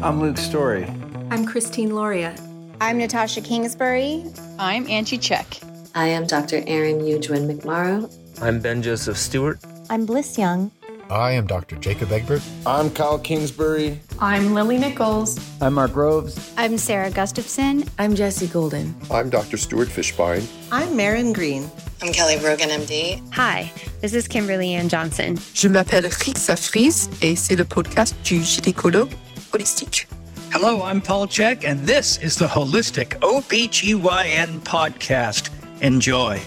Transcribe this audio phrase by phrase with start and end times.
[0.00, 0.84] I'm Luke Story.
[1.30, 2.34] I'm Christine Loria.
[2.80, 4.24] I'm Natasha Kingsbury.
[4.58, 5.58] I'm Angie Check.
[5.94, 6.62] I am Dr.
[6.66, 8.08] Aaron Eugwin McMorrow.
[8.40, 9.58] I'm Ben Joseph Stewart.
[9.90, 10.70] I'm Bliss Young.
[11.10, 11.76] I am Dr.
[11.76, 12.42] Jacob Egbert.
[12.66, 13.98] I'm Kyle Kingsbury.
[14.20, 15.38] I'm Lily Nichols.
[15.60, 16.52] I'm Mark Groves.
[16.56, 17.84] I'm Sarah Gustafson.
[17.98, 18.94] I'm Jesse Golden.
[19.10, 19.56] I'm Dr.
[19.56, 20.46] Stuart Fischbein.
[20.70, 21.68] I'm Marin Green.
[22.02, 23.20] I'm Kelly Brogan, MD.
[23.32, 25.36] Hi, this is Kimberly Ann Johnson.
[25.54, 29.10] Je m'appelle Rixa Freeze et c'est le podcast du gynécologue
[29.52, 30.04] holistique.
[30.52, 35.50] Hello, I'm Paul Chek, and this is the Holistic OBGYN podcast.
[35.82, 36.40] Enjoy.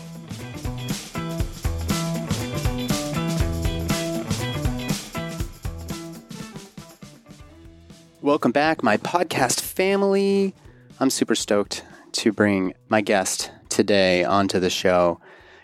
[8.22, 10.54] Welcome back, my podcast family.
[11.00, 11.84] I'm super stoked
[12.14, 15.20] to bring my guest today onto the show.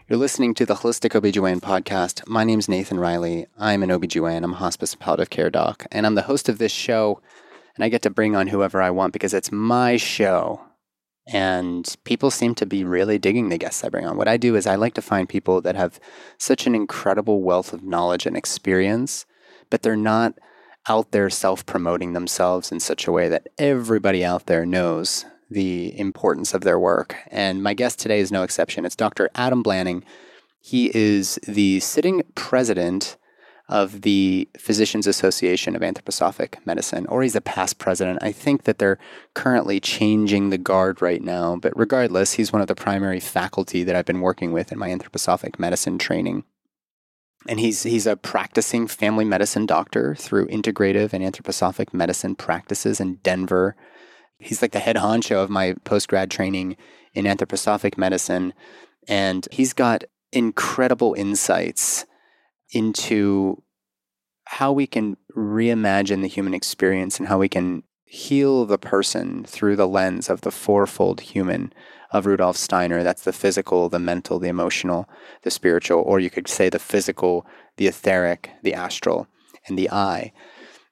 [0.09, 2.26] You're listening to the Holistic OBGYN podcast.
[2.28, 3.45] My name is Nathan Riley.
[3.59, 4.42] I'm an OBGYN.
[4.42, 7.22] I'm a hospice and palliative care doc, and I'm the host of this show.
[7.78, 10.61] And I get to bring on whoever I want because it's my show.
[11.28, 14.17] And people seem to be really digging the guests I bring on.
[14.17, 16.00] What I do is I like to find people that have
[16.39, 19.25] such an incredible wealth of knowledge and experience,
[19.70, 20.33] but they're not
[20.89, 25.98] out there self promoting themselves in such a way that everybody out there knows the
[26.00, 27.16] importance of their work.
[27.30, 28.86] And my guest today is no exception.
[28.86, 29.30] It's Dr.
[29.36, 30.03] Adam Blanning.
[30.61, 33.17] He is the sitting president
[33.70, 38.20] of the Physicians Association of Anthroposophic Medicine, or he's a past president.
[38.22, 38.98] I think that they're
[39.34, 43.95] currently changing the guard right now, but regardless, he's one of the primary faculty that
[43.95, 46.44] I've been working with in my anthroposophic medicine training
[47.48, 53.16] and he's he's a practicing family medicine doctor through integrative and anthroposophic medicine practices in
[53.16, 53.76] Denver.
[54.40, 56.78] He's like the head honcho of my post grad training
[57.14, 58.54] in anthroposophic medicine,
[59.08, 62.06] and he's got incredible insights
[62.72, 63.64] into
[64.46, 69.76] how we can reimagine the human experience and how we can heal the person through
[69.76, 71.73] the lens of the fourfold human
[72.11, 73.04] of Rudolf Steiner.
[73.04, 75.10] That's the physical, the mental, the emotional,
[75.44, 77.45] the spiritual, or you could say the physical,
[77.76, 79.27] the etheric, the astral,
[79.67, 80.32] and the I.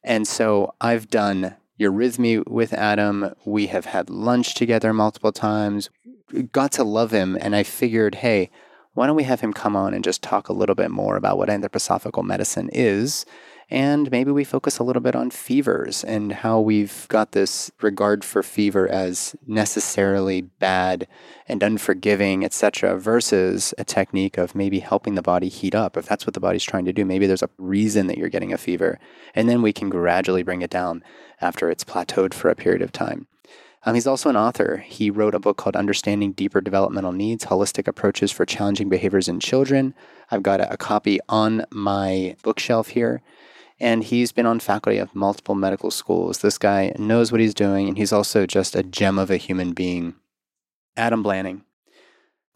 [0.04, 3.34] And so I've done Eurythmy with Adam.
[3.46, 5.90] We have had lunch together multiple times,
[6.52, 8.50] got to love him, and I figured, hey,
[8.96, 11.38] why don't we have him come on and just talk a little bit more about
[11.38, 13.26] what anthroposophical medicine is
[13.70, 18.24] and maybe we focus a little bit on fevers and how we've got this regard
[18.24, 21.08] for fever as necessarily bad
[21.48, 25.98] and unforgiving, etc., versus a technique of maybe helping the body heat up.
[25.98, 28.54] If that's what the body's trying to do, maybe there's a reason that you're getting
[28.54, 29.00] a fever.
[29.34, 31.04] And then we can gradually bring it down
[31.42, 33.28] after it's plateaued for a period of time.
[33.86, 34.78] Um, he's also an author.
[34.78, 39.40] He wrote a book called Understanding Deeper Developmental Needs Holistic Approaches for Challenging Behaviors in
[39.40, 39.94] Children.
[40.32, 43.22] I've got a, a copy on my bookshelf here
[43.80, 46.40] and he's been on faculty of multiple medical schools.
[46.40, 49.74] This guy knows what he's doing, and he's also just a gem of a human
[49.74, 50.16] being.
[50.96, 51.65] Adam Blanning.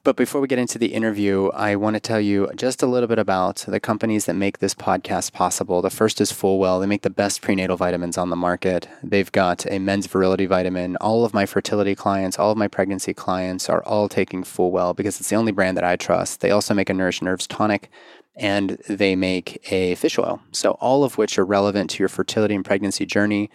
[0.06, 3.08] But before we get into the interview, I want to tell you just a little
[3.08, 5.82] bit about the companies that make this podcast possible.
[5.82, 6.80] The first is Fullwell.
[6.80, 8.88] They make the best prenatal vitamins on the market.
[9.04, 10.96] They've got a men's virility vitamin.
[11.02, 15.20] All of my fertility clients, all of my pregnancy clients are all taking Fullwell because
[15.20, 16.40] it's the only brand that I trust.
[16.40, 17.92] They also make a Nourish Nerves tonic
[18.38, 20.42] and they make a fish oil.
[20.54, 23.50] So, all of which are relevant to your fertility and pregnancy journey.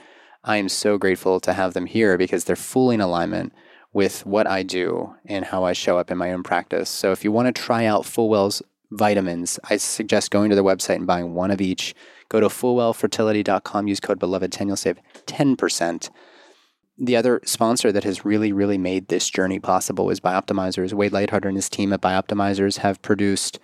[0.44, 3.54] I am so grateful to have them here because they're fully in alignment
[3.94, 6.90] with what I do and how I show up in my own practice.
[6.90, 8.60] So, if you want to try out Fullwell's
[8.90, 11.94] vitamins, I suggest going to their website and buying one of each.
[12.28, 16.10] Go to fullwellfertility.com, use code beloved10, you'll save 10%.
[16.96, 20.92] The other sponsor that has really, really made this journey possible is Bioptimizers.
[20.92, 23.58] Wade Lightheart and his team at Bioptimizers have produced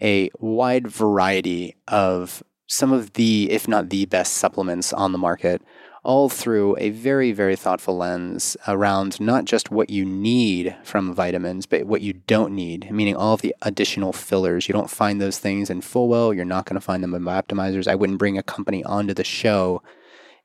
[0.00, 5.62] a wide variety of some of the, if not the best supplements on the market,
[6.06, 11.66] all through a very, very thoughtful lens around not just what you need from vitamins,
[11.66, 14.68] but what you don't need, meaning all of the additional fillers.
[14.68, 16.34] You don't find those things in Fullwell.
[16.34, 17.88] You're not going to find them in Bioptimizers.
[17.88, 19.82] I wouldn't bring a company onto the show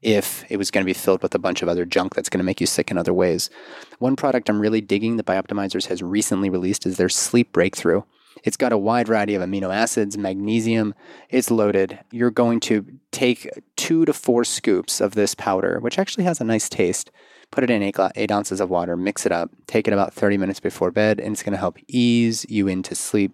[0.01, 2.39] if it was going to be filled with a bunch of other junk that's going
[2.39, 3.51] to make you sick in other ways.
[3.99, 8.01] One product I'm really digging that Bioptimizers has recently released is their Sleep Breakthrough.
[8.43, 10.93] It's got a wide variety of amino acids, magnesium.
[11.29, 11.99] It's loaded.
[12.11, 16.45] You're going to take two to four scoops of this powder, which actually has a
[16.45, 17.11] nice taste.
[17.51, 20.37] Put it in eight, eight ounces of water, mix it up, take it about 30
[20.37, 23.33] minutes before bed, and it's going to help ease you into sleep.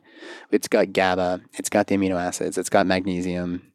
[0.52, 3.72] It's got GABA, it's got the amino acids, it's got magnesium.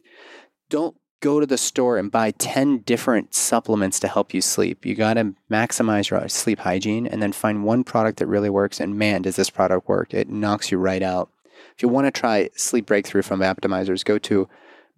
[0.69, 4.85] Don't go to the store and buy 10 different supplements to help you sleep.
[4.85, 8.81] You got to maximize your sleep hygiene and then find one product that really works.
[8.81, 10.13] And man, does this product work!
[10.13, 11.31] It knocks you right out.
[11.75, 14.49] If you want to try Sleep Breakthrough from Optimizers, go to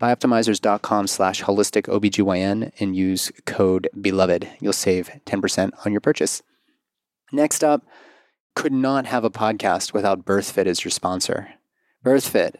[0.01, 4.49] bioptimizers.com slash holistic OBGYN and use code BELOVED.
[4.61, 6.43] You'll save 10% on your purchase.
[7.33, 7.87] Next up,
[8.57, 11.55] could not have a podcast without BirthFit as your sponsor.
[12.05, 12.57] BirthFit,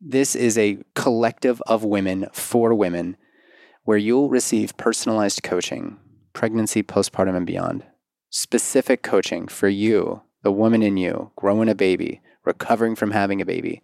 [0.00, 3.16] this is a collective of women for women
[3.84, 5.98] where you'll receive personalized coaching,
[6.32, 7.84] pregnancy, postpartum, and beyond.
[8.30, 13.46] Specific coaching for you, the woman in you, growing a baby, recovering from having a
[13.46, 13.82] baby.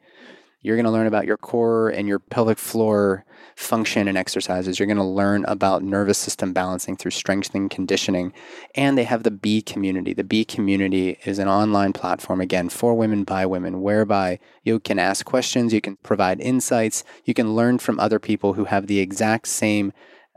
[0.63, 3.26] You're going to learn about your core and your pelvic floor
[3.57, 4.79] function and exercises.
[4.79, 8.35] You're going to learn about nervous system balancing through strengthening conditioning.
[8.75, 10.13] And they have the B community.
[10.13, 14.99] The B community is an online platform, again, for women by women, whereby you can
[14.99, 19.01] ask questions, you can provide insights, you can learn from other people who have the
[19.01, 19.93] exact same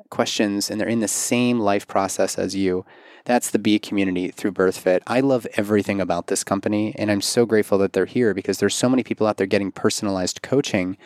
[0.10, 2.86] questions and they're in the same life process as you.
[3.26, 5.02] That's the B community through BirthFit.
[5.06, 8.74] I love everything about this company, and I'm so grateful that they're here because there's
[8.74, 10.98] so many people out there getting personalized coaching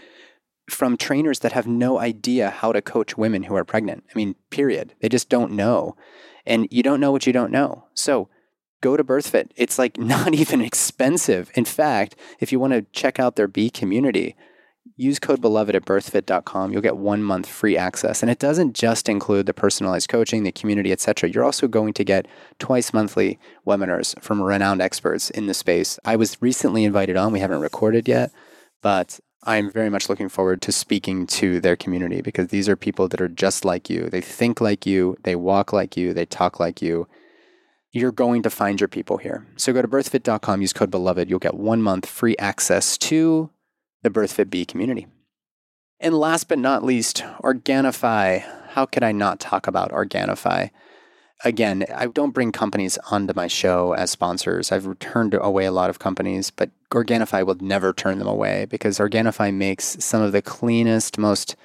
[0.70, 4.04] from trainers that have no idea how to coach women who are pregnant.
[4.10, 4.94] I mean, period.
[5.02, 5.96] They just don't know.
[6.46, 7.86] And you don't know what you don't know.
[7.94, 8.30] So
[8.82, 9.52] go to BirthFit.
[9.56, 11.52] It's like not even expensive.
[11.56, 14.36] In fact, if you want to check out their B community,
[14.96, 19.08] use code beloved at birthfit.com you'll get one month free access and it doesn't just
[19.08, 22.28] include the personalized coaching the community etc you're also going to get
[22.60, 27.40] twice monthly webinars from renowned experts in the space i was recently invited on we
[27.40, 28.32] haven't recorded yet
[28.82, 33.08] but i'm very much looking forward to speaking to their community because these are people
[33.08, 36.60] that are just like you they think like you they walk like you they talk
[36.60, 37.08] like you
[37.94, 39.46] you're going to find your people here.
[39.56, 41.30] So go to birthfit.com, use code beloved.
[41.30, 43.52] You'll get one month free access to
[44.02, 45.08] the BirthFit B community.
[46.00, 48.44] And last but not least, Organifi.
[48.70, 50.72] How could I not talk about Organifi?
[51.46, 54.72] Again, I don't bring companies onto my show as sponsors.
[54.72, 59.00] I've turned away a lot of companies, but Organifi will never turn them away because
[59.00, 61.56] Organifi makes some of the cleanest, most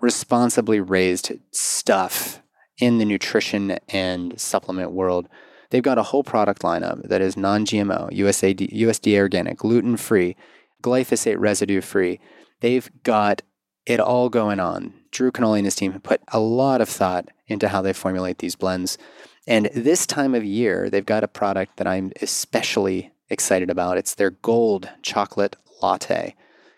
[0.00, 2.42] responsibly raised stuff
[2.78, 5.28] in the nutrition and supplement world.
[5.70, 10.36] They've got a whole product lineup that is non GMO, USDA organic, gluten free,
[10.82, 12.20] glyphosate residue free.
[12.60, 13.42] They've got
[13.84, 14.94] it all going on.
[15.10, 18.38] Drew Canole and his team have put a lot of thought into how they formulate
[18.38, 18.98] these blends.
[19.46, 23.98] And this time of year, they've got a product that I'm especially excited about.
[23.98, 26.34] It's their gold chocolate latte.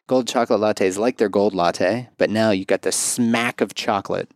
[0.07, 3.75] Gold chocolate latte is like their gold latte, but now you got the smack of
[3.75, 4.31] chocolate.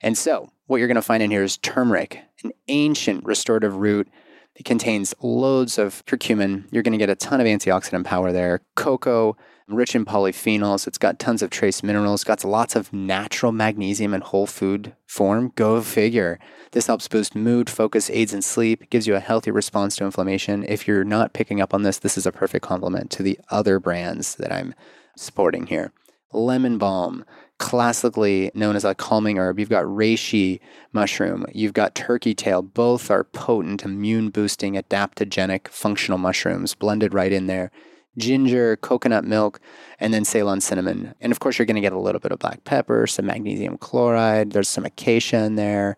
[0.00, 4.08] And so, what you're going to find in here is turmeric, an ancient restorative root
[4.54, 6.66] it contains loads of curcumin.
[6.70, 8.60] You're going to get a ton of antioxidant power there.
[8.74, 9.36] Cocoa,
[9.74, 10.86] rich in polyphenols.
[10.86, 12.24] It's got tons of trace minerals.
[12.24, 15.52] Got lots of natural magnesium in whole food form.
[15.54, 16.38] Go figure.
[16.72, 20.64] This helps boost mood, focus, aids in sleep, gives you a healthy response to inflammation.
[20.68, 23.78] If you're not picking up on this, this is a perfect complement to the other
[23.78, 24.74] brands that I'm
[25.16, 25.92] supporting here.
[26.32, 27.24] Lemon balm,
[27.58, 29.58] classically known as a calming herb.
[29.58, 30.60] You've got reishi
[30.92, 32.62] mushroom, you've got turkey tail.
[32.62, 37.70] Both are potent, immune boosting, adaptogenic, functional mushrooms blended right in there.
[38.18, 39.60] Ginger, coconut milk,
[39.98, 41.14] and then Ceylon cinnamon.
[41.20, 43.78] And of course, you're going to get a little bit of black pepper, some magnesium
[43.78, 45.96] chloride, there's some acacia in there.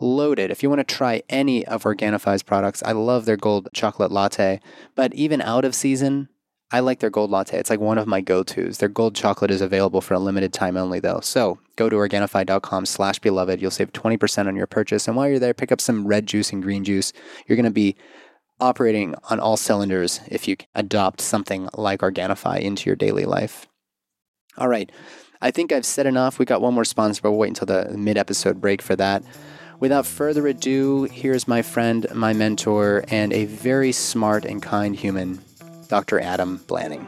[0.00, 0.52] Loaded.
[0.52, 4.60] If you want to try any of Organifi's products, I love their gold chocolate latte.
[4.94, 6.28] But even out of season,
[6.70, 7.58] I like their gold latte.
[7.58, 8.78] It's like one of my go-tos.
[8.78, 11.20] Their gold chocolate is available for a limited time only though.
[11.20, 13.60] So go to Organifi.com slash beloved.
[13.62, 15.08] You'll save 20% on your purchase.
[15.08, 17.12] And while you're there, pick up some red juice and green juice.
[17.46, 17.96] You're going to be
[18.60, 23.66] operating on all cylinders if you adopt something like Organifi into your daily life.
[24.56, 24.90] All right.
[25.40, 26.38] I think I've said enough.
[26.38, 29.22] We got one more sponsor, but we'll wait until the mid-episode break for that.
[29.78, 35.38] Without further ado, here's my friend, my mentor, and a very smart and kind human,
[35.86, 36.18] Dr.
[36.18, 37.06] Adam Blanning.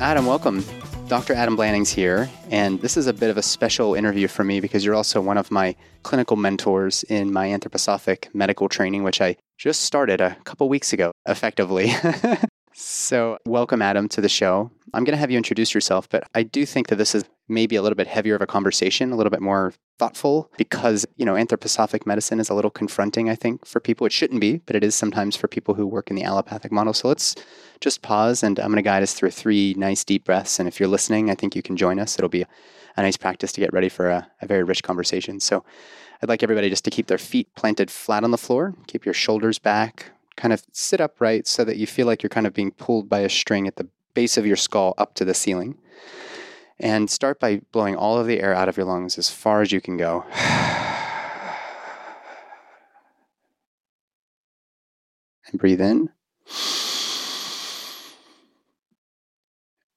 [0.00, 0.64] Adam, welcome.
[1.12, 1.34] Dr.
[1.34, 4.82] Adam Blanning's here, and this is a bit of a special interview for me because
[4.82, 9.82] you're also one of my clinical mentors in my anthroposophic medical training, which I just
[9.82, 11.92] started a couple weeks ago, effectively.
[12.74, 14.70] so, welcome, Adam, to the show.
[14.94, 17.76] I'm going to have you introduce yourself, but I do think that this is maybe
[17.76, 21.34] a little bit heavier of a conversation, a little bit more thoughtful because, you know,
[21.34, 24.06] anthroposophic medicine is a little confronting, I think, for people.
[24.06, 26.92] It shouldn't be, but it is sometimes for people who work in the allopathic model.
[26.92, 27.34] So let's
[27.80, 30.58] just pause and I'm going to guide us through three nice deep breaths.
[30.58, 32.18] And if you're listening, I think you can join us.
[32.18, 32.44] It'll be
[32.96, 35.40] a nice practice to get ready for a, a very rich conversation.
[35.40, 35.64] So
[36.22, 39.14] I'd like everybody just to keep their feet planted flat on the floor, keep your
[39.14, 42.72] shoulders back, kind of sit upright so that you feel like you're kind of being
[42.72, 45.78] pulled by a string at the base of your skull up to the ceiling.
[46.78, 49.72] And start by blowing all of the air out of your lungs as far as
[49.72, 50.24] you can go.
[55.50, 56.08] And breathe in.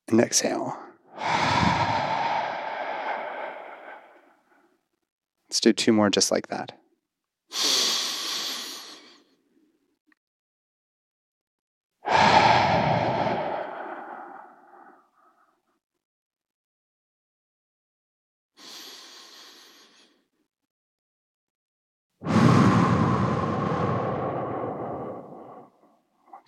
[0.09, 0.77] And exhale.
[5.47, 6.77] Let's do two more just like that.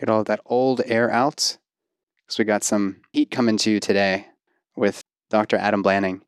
[0.08, 1.58] Get all of that old air out
[2.22, 4.28] because we got some heat coming to you today
[4.78, 5.58] with Dr.
[5.58, 6.22] Adam Blanning.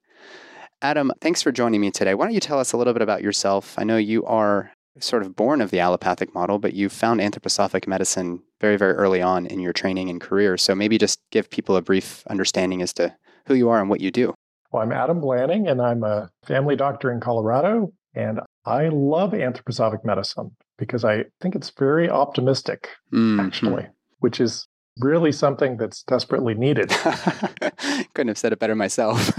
[0.82, 2.14] Adam, thanks for joining me today.
[2.14, 3.76] Why don't you tell us a little bit about yourself?
[3.78, 7.88] I know you are sort of born of the allopathic model, but you found anthroposophic
[7.88, 10.58] medicine very, very early on in your training and career.
[10.58, 14.02] So maybe just give people a brief understanding as to who you are and what
[14.02, 14.34] you do.
[14.74, 17.94] Well, I'm Adam Blanning, and I'm a family doctor in Colorado.
[18.14, 23.40] And I love anthroposophic medicine because I think it's very optimistic, mm-hmm.
[23.40, 23.88] actually,
[24.20, 24.68] which is
[25.00, 26.90] really something that's desperately needed.
[28.14, 29.38] Couldn't have said it better myself.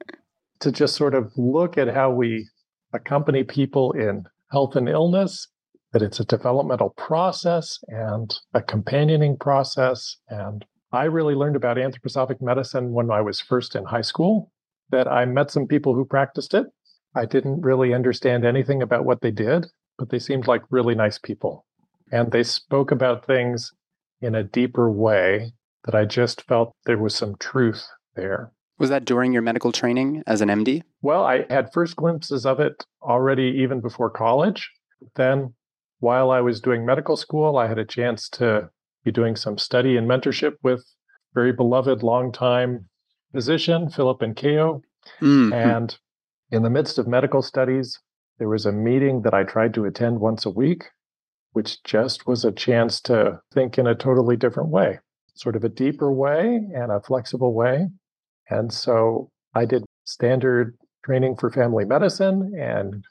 [0.60, 2.48] to just sort of look at how we
[2.92, 5.48] accompany people in health and illness,
[5.92, 10.16] that it's a developmental process and a companioning process.
[10.28, 14.52] And I really learned about anthroposophic medicine when I was first in high school,
[14.90, 16.66] that I met some people who practiced it.
[17.14, 19.66] I didn't really understand anything about what they did,
[20.00, 21.66] but they seemed like really nice people.
[22.10, 23.70] And they spoke about things
[24.22, 25.52] in a deeper way
[25.84, 28.50] that I just felt there was some truth there.
[28.78, 30.82] Was that during your medical training as an MD?
[31.02, 34.70] Well, I had first glimpses of it already even before college.
[35.16, 35.52] Then,
[35.98, 38.70] while I was doing medical school, I had a chance to
[39.04, 40.82] be doing some study and mentorship with
[41.34, 42.88] very beloved longtime
[43.32, 44.80] physician, Philip Incao.
[45.20, 45.52] Mm-hmm.
[45.52, 45.98] And
[46.50, 48.00] in the midst of medical studies,
[48.40, 50.84] there was a meeting that I tried to attend once a week,
[51.52, 54.98] which just was a chance to think in a totally different way,
[55.34, 57.88] sort of a deeper way and a flexible way.
[58.48, 63.04] And so I did standard training for family medicine and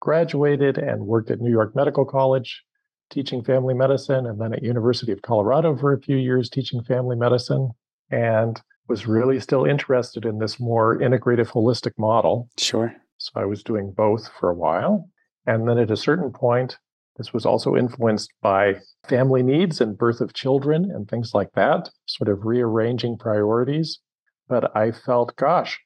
[0.00, 2.62] graduated and worked at New York Medical College
[3.08, 7.16] teaching family medicine and then at University of Colorado for a few years teaching family
[7.16, 7.70] medicine
[8.10, 12.50] and was really still interested in this more integrative holistic model.
[12.58, 12.94] Sure.
[13.18, 15.08] So I was doing both for a while.
[15.46, 16.78] And then at a certain point,
[17.16, 21.90] this was also influenced by family needs and birth of children and things like that,
[22.06, 24.00] sort of rearranging priorities
[24.48, 25.80] but I felt, gosh,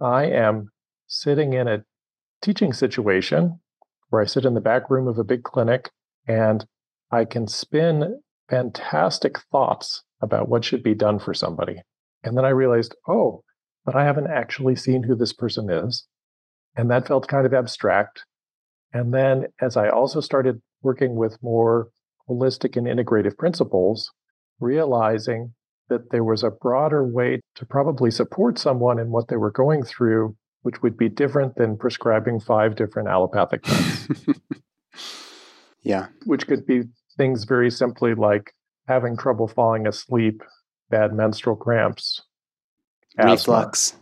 [0.00, 0.70] I am
[1.06, 1.84] sitting in a
[2.40, 3.60] teaching situation
[4.10, 5.90] where I sit in the back room of a big clinic
[6.26, 6.66] and
[7.10, 8.20] I can spin
[8.50, 11.82] fantastic thoughts about what should be done for somebody.
[12.22, 13.42] And then I realized, oh,
[13.84, 16.06] but I haven't actually seen who this person is.
[16.76, 18.24] And that felt kind of abstract.
[18.92, 21.88] And then as I also started working with more
[22.28, 24.10] holistic and integrative principles,
[24.60, 25.54] realizing
[25.88, 29.82] that there was a broader way to probably support someone in what they were going
[29.82, 34.38] through, which would be different than prescribing five different allopathic meds.
[35.82, 36.06] yeah.
[36.24, 36.84] Which could be
[37.16, 38.54] things very simply like
[38.88, 40.42] having trouble falling asleep,
[40.90, 42.22] bad menstrual cramps,
[43.18, 43.94] reflux.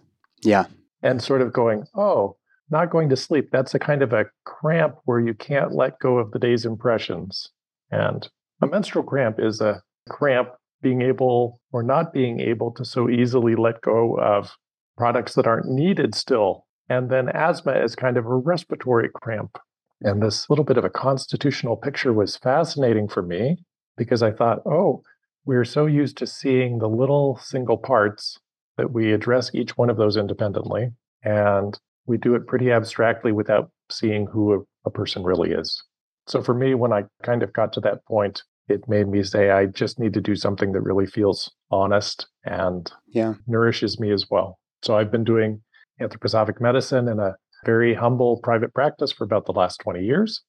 [0.42, 0.66] Yeah.
[1.02, 2.36] And sort of going, oh,
[2.70, 3.48] not going to sleep.
[3.52, 7.50] That's a kind of a cramp where you can't let go of the day's impressions.
[7.90, 8.28] And
[8.62, 10.50] a menstrual cramp is a cramp
[10.82, 14.52] being able or not being able to so easily let go of
[14.96, 16.66] products that aren't needed still.
[16.88, 19.58] And then asthma is kind of a respiratory cramp.
[20.02, 23.58] And this little bit of a constitutional picture was fascinating for me
[23.96, 25.02] because I thought, oh,
[25.44, 28.38] we're so used to seeing the little single parts
[28.76, 30.90] that we address each one of those independently.
[31.22, 31.78] And
[32.10, 35.82] we do it pretty abstractly without seeing who a, a person really is.
[36.26, 39.50] So for me, when I kind of got to that point, it made me say
[39.50, 43.34] I just need to do something that really feels honest and yeah.
[43.46, 44.58] nourishes me as well.
[44.82, 45.62] So I've been doing
[46.00, 50.42] anthroposophic medicine in a very humble private practice for about the last 20 years,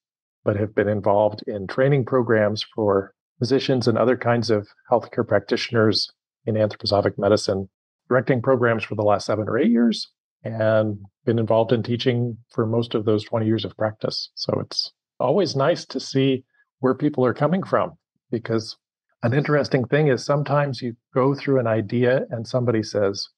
[0.44, 6.10] but have been involved in training programs for physicians and other kinds of healthcare practitioners
[6.44, 7.68] in anthroposophic medicine,
[8.08, 10.10] directing programs for the last seven or eight years,
[10.44, 14.30] and been involved in teaching for most of those 20 years of practice.
[14.34, 16.44] So it's always nice to see
[16.80, 17.92] where people are coming from
[18.30, 18.76] because
[19.22, 23.28] an interesting thing is sometimes you go through an idea and somebody says,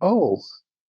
[0.00, 0.40] Oh,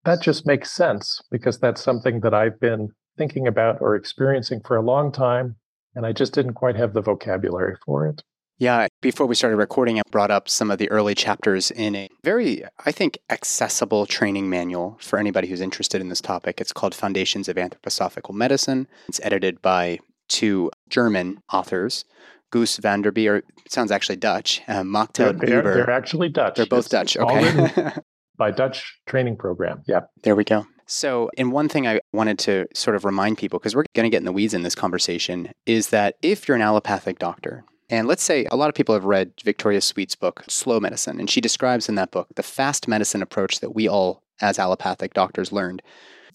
[0.06, 4.78] that just makes sense because that's something that I've been thinking about or experiencing for
[4.78, 5.58] a long time.
[5.96, 8.24] And I just didn't quite have the vocabulary for it.
[8.58, 12.08] Yeah, before we started recording, I brought up some of the early chapters in a
[12.24, 16.62] very, I think, accessible training manual for anybody who's interested in this topic.
[16.62, 18.88] It's called Foundations of Anthroposophical Medicine.
[19.10, 22.06] It's edited by two German authors
[22.54, 25.74] Guus van der Bie, or it sounds actually Dutch, uh, They're, they're, Huber.
[25.74, 26.56] they're actually Dutch.
[26.56, 27.18] They're both It's Dutch.
[27.18, 27.92] Okay.
[28.38, 29.84] by Dutch training program.
[29.88, 30.02] Yeah.
[30.24, 30.66] There we go.
[30.88, 34.10] So, and one thing I wanted to sort of remind people, because we're going to
[34.10, 38.08] get in the weeds in this conversation, is that if you're an allopathic doctor, and
[38.08, 41.42] let's say a lot of people have read Victoria Sweet's book, Slow Medicine, and she
[41.42, 45.82] describes in that book the fast medicine approach that we all, as allopathic doctors, learned,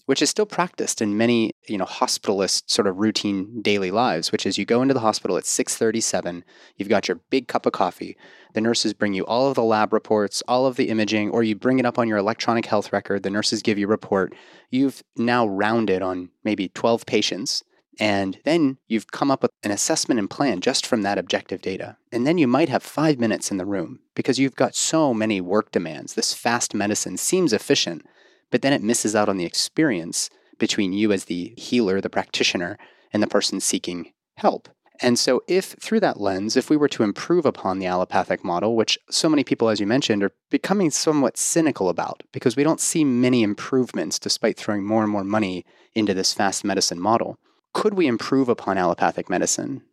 [0.05, 4.45] which is still practiced in many, you know, hospitalist sort of routine daily lives, which
[4.45, 6.43] is you go into the hospital at 637,
[6.77, 8.17] you've got your big cup of coffee,
[8.53, 11.55] the nurses bring you all of the lab reports, all of the imaging, or you
[11.55, 14.33] bring it up on your electronic health record, the nurses give you a report.
[14.69, 17.63] You've now rounded on maybe 12 patients.
[18.01, 21.97] And then you've come up with an assessment and plan just from that objective data.
[22.11, 25.39] And then you might have five minutes in the room because you've got so many
[25.39, 26.15] work demands.
[26.15, 28.03] This fast medicine seems efficient,
[28.49, 32.79] but then it misses out on the experience between you as the healer, the practitioner,
[33.13, 34.67] and the person seeking help.
[34.99, 38.75] And so, if through that lens, if we were to improve upon the allopathic model,
[38.75, 42.79] which so many people, as you mentioned, are becoming somewhat cynical about because we don't
[42.79, 47.37] see many improvements despite throwing more and more money into this fast medicine model,
[47.73, 49.83] could we improve upon allopathic medicine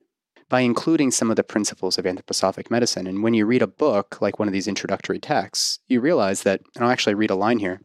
[0.49, 3.07] by including some of the principles of anthroposophic medicine?
[3.07, 6.61] And when you read a book like one of these introductory texts, you realize that,
[6.75, 7.81] and I'll actually read a line here.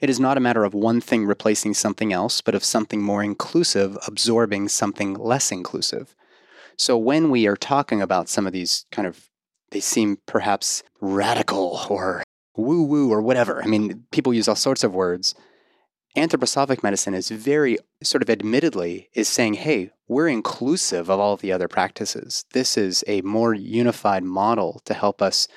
[0.00, 3.22] It is not a matter of one thing replacing something else, but of something more
[3.22, 6.14] inclusive absorbing something less inclusive.
[6.78, 9.28] So when we are talking about some of these kind of,
[9.70, 12.22] they seem perhaps radical or
[12.56, 13.62] woo woo or whatever.
[13.62, 15.34] I mean, people use all sorts of words.
[16.16, 21.40] Anthroposophic medicine is very sort of admittedly is saying, hey, we're inclusive of all of
[21.40, 22.44] the other practices.
[22.52, 25.48] This is a more unified model to help us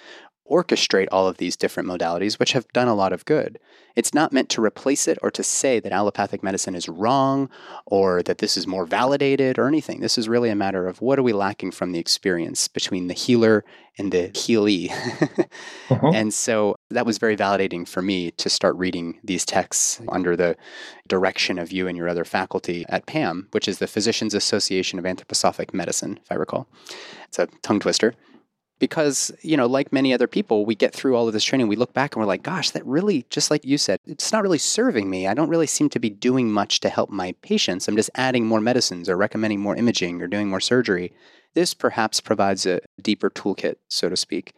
[0.50, 3.60] orchestrate all of these different modalities, which have done a lot of good.
[3.96, 7.50] It's not meant to replace it or to say that allopathic medicine is wrong
[7.86, 10.02] or that this is more validated or anything.
[10.02, 13.14] This is really a matter of what are we lacking from the experience between the
[13.14, 13.64] healer
[13.98, 14.92] and the healee.
[15.90, 16.12] uh-huh.
[16.14, 20.58] And so that was very validating for me to start reading these texts under the
[21.08, 25.06] direction of you and your other faculty at PAM, which is the Physicians Association of
[25.06, 26.68] Anthroposophic Medicine, if I recall.
[27.30, 28.14] It's a tongue twister
[28.80, 31.76] because you know like many other people we get through all of this training we
[31.76, 34.58] look back and we're like gosh that really just like you said it's not really
[34.58, 35.28] serving me.
[35.28, 37.88] I don't really seem to be doing much to help my patients.
[37.88, 41.14] I'm just adding more medicines or recommending more imaging or doing more surgery.
[41.54, 44.54] This perhaps provides a deeper toolkit so to speak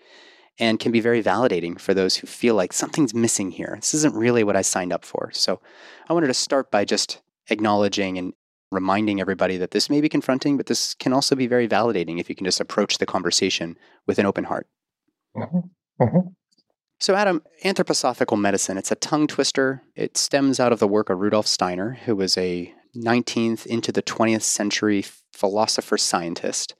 [0.59, 3.75] and can be very validating for those who feel like something's missing here.
[3.75, 5.29] This isn't really what i signed up for.
[5.33, 5.61] So
[6.09, 8.33] i wanted to start by just acknowledging and
[8.71, 12.29] reminding everybody that this may be confronting, but this can also be very validating if
[12.29, 14.67] you can just approach the conversation with an open heart.
[15.35, 16.03] Mm-hmm.
[16.03, 16.29] Mm-hmm.
[16.99, 19.83] So, Adam, anthroposophical medicine, it's a tongue twister.
[19.95, 24.01] It stems out of the work of Rudolf Steiner, who was a 19th into the
[24.01, 26.73] 20th century philosopher scientist.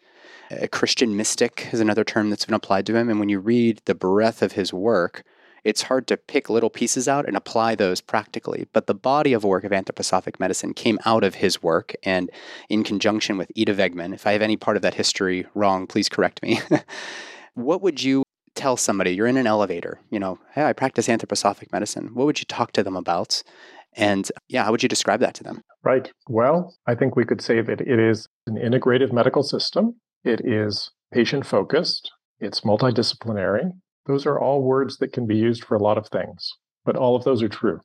[0.50, 3.10] A Christian mystic is another term that's been applied to him.
[3.10, 5.24] And when you read the breadth of his work,
[5.68, 8.68] it's hard to pick little pieces out and apply those practically.
[8.72, 12.32] But the body of work of anthroposophic medicine came out of his work and
[12.70, 14.14] in conjunction with Ita Wegman.
[14.14, 16.62] If I have any part of that history wrong, please correct me.
[17.54, 18.24] what would you
[18.56, 19.12] tell somebody?
[19.12, 22.12] You're in an elevator, you know, hey, I practice anthroposophic medicine.
[22.14, 23.44] What would you talk to them about?
[23.92, 25.64] And yeah, how would you describe that to them?
[25.84, 26.14] Right.
[26.30, 29.96] Well, I think we could say that it is an integrative medical system.
[30.24, 32.10] It is patient focused.
[32.40, 33.74] It's multidisciplinary.
[34.08, 36.50] Those are all words that can be used for a lot of things,
[36.86, 37.82] but all of those are true.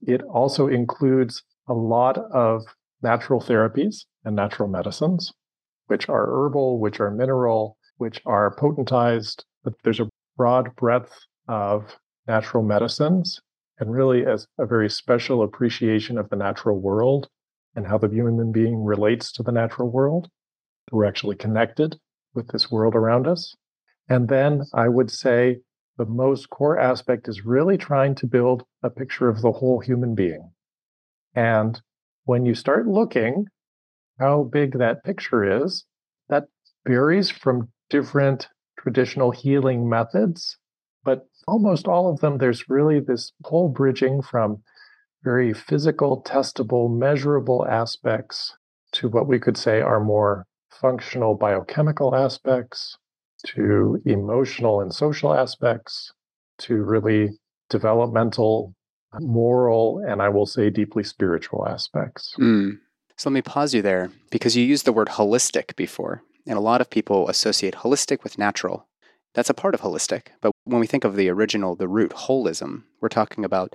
[0.00, 2.62] It also includes a lot of
[3.02, 5.32] natural therapies and natural medicines,
[5.86, 9.44] which are herbal, which are mineral, which are potentized.
[9.64, 11.12] But there's a broad breadth
[11.46, 13.40] of natural medicines
[13.78, 17.28] and really as a very special appreciation of the natural world
[17.74, 20.28] and how the human being relates to the natural world.
[20.90, 21.98] We're actually connected
[22.34, 23.54] with this world around us.
[24.08, 25.58] And then I would say
[25.96, 30.14] the most core aspect is really trying to build a picture of the whole human
[30.14, 30.50] being.
[31.34, 31.80] And
[32.24, 33.46] when you start looking
[34.18, 35.84] how big that picture is,
[36.28, 36.44] that
[36.86, 40.58] varies from different traditional healing methods,
[41.04, 44.62] but almost all of them, there's really this whole bridging from
[45.22, 48.56] very physical, testable, measurable aspects
[48.92, 52.96] to what we could say are more functional biochemical aspects
[53.44, 56.12] to emotional and social aspects,
[56.58, 57.30] to really
[57.68, 58.74] developmental,
[59.20, 62.34] moral, and I will say deeply spiritual aspects.
[62.38, 62.78] Mm.
[63.16, 66.62] So let me pause you there because you used the word holistic before, and a
[66.62, 68.86] lot of people associate holistic with natural.
[69.34, 70.28] That's a part of holistic.
[70.40, 73.74] But when we think of the original, the root, holism, we're talking about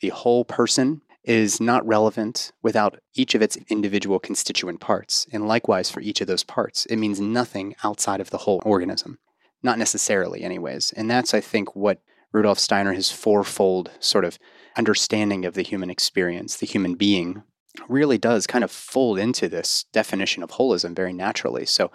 [0.00, 5.26] the whole person is not relevant without each of its individual constituent parts.
[5.32, 9.18] And likewise for each of those parts, it means nothing outside of the whole organism.
[9.62, 10.92] Not necessarily, anyways.
[10.92, 12.00] And that's, I think, what
[12.32, 14.38] Rudolf Steiner, his fourfold sort of
[14.76, 17.42] understanding of the human experience, the human being,
[17.88, 21.66] really does kind of fold into this definition of holism very naturally.
[21.66, 21.90] So,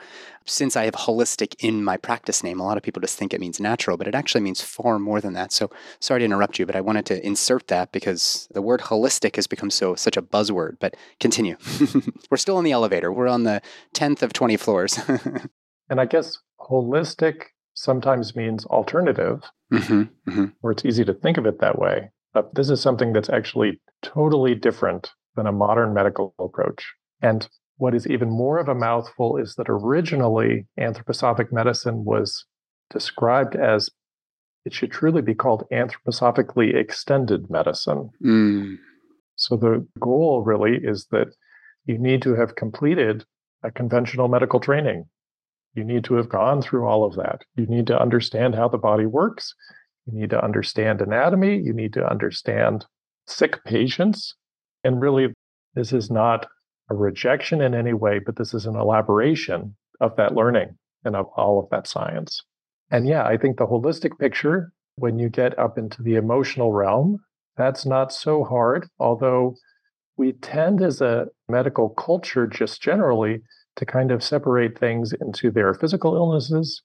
[0.46, 3.40] since I have holistic in my practice name, a lot of people just think it
[3.40, 5.52] means natural, but it actually means far more than that.
[5.52, 9.36] So, sorry to interrupt you, but I wanted to insert that because the word holistic
[9.36, 10.78] has become so such a buzzword.
[10.80, 11.56] But continue.
[12.30, 13.12] We're still in the elevator.
[13.12, 13.62] We're on the
[13.94, 15.00] 10th of 20 floors.
[15.90, 20.46] and I guess holistic sometimes means alternative, mm-hmm, mm-hmm.
[20.62, 22.12] or it's easy to think of it that way.
[22.34, 26.94] But this is something that's actually totally different than a modern medical approach.
[27.22, 32.46] And what is even more of a mouthful is that originally anthroposophic medicine was
[32.90, 33.90] described as
[34.66, 38.10] it should truly be called anthroposophically extended medicine.
[38.24, 38.78] Mm.
[39.36, 41.28] So the goal really is that
[41.86, 43.24] you need to have completed
[43.64, 45.06] a conventional medical training.
[45.74, 47.44] You need to have gone through all of that.
[47.56, 49.54] You need to understand how the body works.
[50.06, 51.58] You need to understand anatomy.
[51.58, 52.86] You need to understand
[53.28, 54.36] sick patients.
[54.84, 55.34] And really,
[55.76, 56.48] this is not
[56.90, 61.28] a rejection in any way, but this is an elaboration of that learning and of
[61.36, 62.44] all of that science.
[62.92, 67.20] And yeah, I think the holistic picture, when you get up into the emotional realm,
[67.58, 69.56] that's not so hard, although
[70.18, 73.42] we tend as a medical culture just generally
[73.76, 76.82] to kind of separate things into their physical illnesses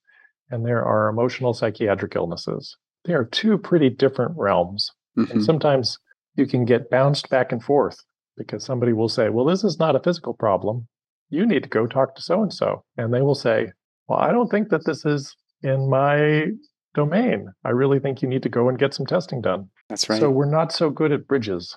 [0.51, 2.77] and there are emotional psychiatric illnesses.
[3.05, 4.91] They are two pretty different realms.
[5.19, 5.33] Mm-hmm.
[5.33, 5.99] And sometimes
[6.37, 7.99] you can get bounced back and forth
[8.37, 10.89] because somebody will say, Well, this is not a physical problem.
[11.31, 12.85] You need to go talk to so and so.
[12.97, 13.73] And they will say,
[14.09, 16.47] Well, I don't think that this is in my
[16.95, 17.49] domain.
[17.65, 19.69] I really think you need to go and get some testing done.
[19.89, 20.21] That's right.
[20.21, 21.77] So we're not so good at bridges,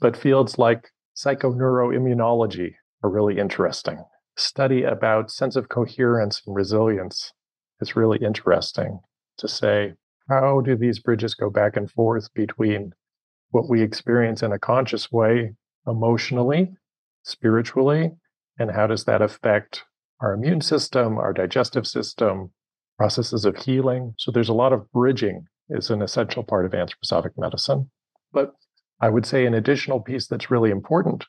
[0.00, 4.04] but fields like psychoneuroimmunology are really interesting.
[4.36, 7.32] Study about sense of coherence and resilience
[7.80, 9.00] is really interesting
[9.38, 9.94] to say,
[10.28, 12.92] how do these bridges go back and forth between
[13.54, 15.52] what we experience in a conscious way
[15.86, 16.72] emotionally,
[17.22, 18.10] spiritually,
[18.58, 19.84] and how does that affect
[20.20, 22.50] our immune system, our digestive system,
[22.98, 24.12] processes of healing?
[24.18, 27.90] So there's a lot of bridging is an essential part of anthroposophic medicine.
[28.32, 28.54] But
[29.00, 31.24] I would say an additional piece that's really important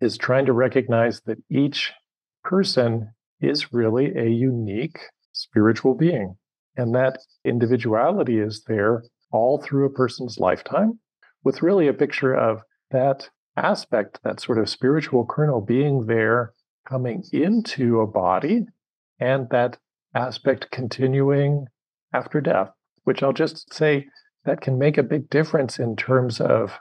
[0.00, 1.92] is trying to recognize that each
[2.42, 4.98] person is really a unique
[5.32, 6.36] spiritual being.
[6.74, 10.98] And that individuality is there all through a person's lifetime
[11.44, 16.52] with really a picture of that aspect, that sort of spiritual kernel being there
[16.88, 18.66] coming into a body
[19.18, 19.76] and that
[20.14, 21.66] aspect continuing
[22.12, 22.70] after death,
[23.04, 24.06] which I'll just say
[24.44, 26.78] that can make a big difference in terms of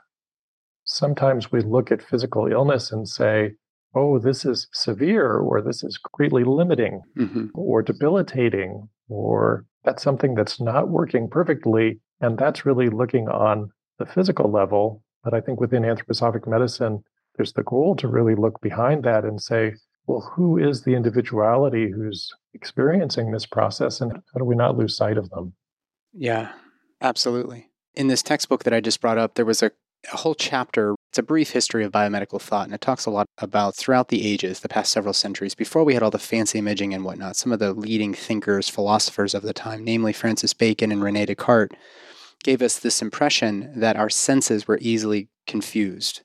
[0.86, 3.52] sometimes we look at physical illness and say,
[3.96, 7.48] oh, this is severe, or this is greatly limiting, mm-hmm.
[7.54, 12.00] or debilitating, or that's something that's not working perfectly.
[12.22, 15.04] And that's really looking on the physical level.
[15.24, 17.04] But I think within anthroposophic medicine,
[17.36, 19.76] there's the goal to really look behind that and say,
[20.08, 24.98] well, who is the individuality who's experiencing this process and how do we not lose
[24.98, 25.54] sight of them?
[26.14, 26.52] Yeah,
[27.02, 27.70] absolutely.
[27.94, 29.72] In this textbook that I just brought up, there was a,
[30.12, 30.96] a whole chapter.
[31.12, 34.26] It's a brief history of biomedical thought, and it talks a lot about throughout the
[34.26, 37.52] ages, the past several centuries, before we had all the fancy imaging and whatnot, some
[37.52, 41.76] of the leading thinkers, philosophers of the time, namely Francis Bacon and Rene Descartes,
[42.44, 46.22] gave us this impression that our senses were easily confused.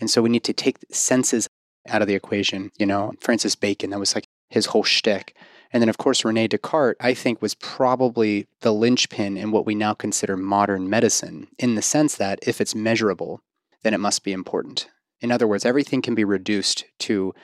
[0.00, 1.48] And so we need to take senses
[1.88, 2.70] out of the equation.
[2.78, 5.36] You know, Francis Bacon, that was like his whole shtick.
[5.72, 9.74] And then, of course, Rene Descartes, I think, was probably the linchpin in what we
[9.74, 13.40] now consider modern medicine, in the sense that if it's measurable,
[13.82, 14.88] then it must be important.
[15.20, 17.34] In other words, everything can be reduced to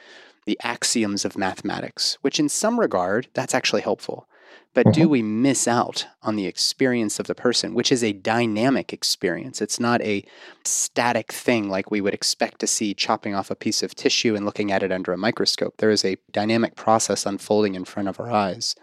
[0.44, 4.29] the axioms of mathematics, which in some regard, that's actually helpful.
[4.75, 5.03] But mm-hmm.
[5.03, 9.61] do we miss out on the experience of the person, which is a dynamic experience?
[9.61, 10.25] It's not a
[10.64, 14.44] static thing like we would expect to see chopping off a piece of tissue and
[14.44, 15.79] looking at it under a microscope.
[15.79, 18.75] There is a dynamic process unfolding in front of our eyes.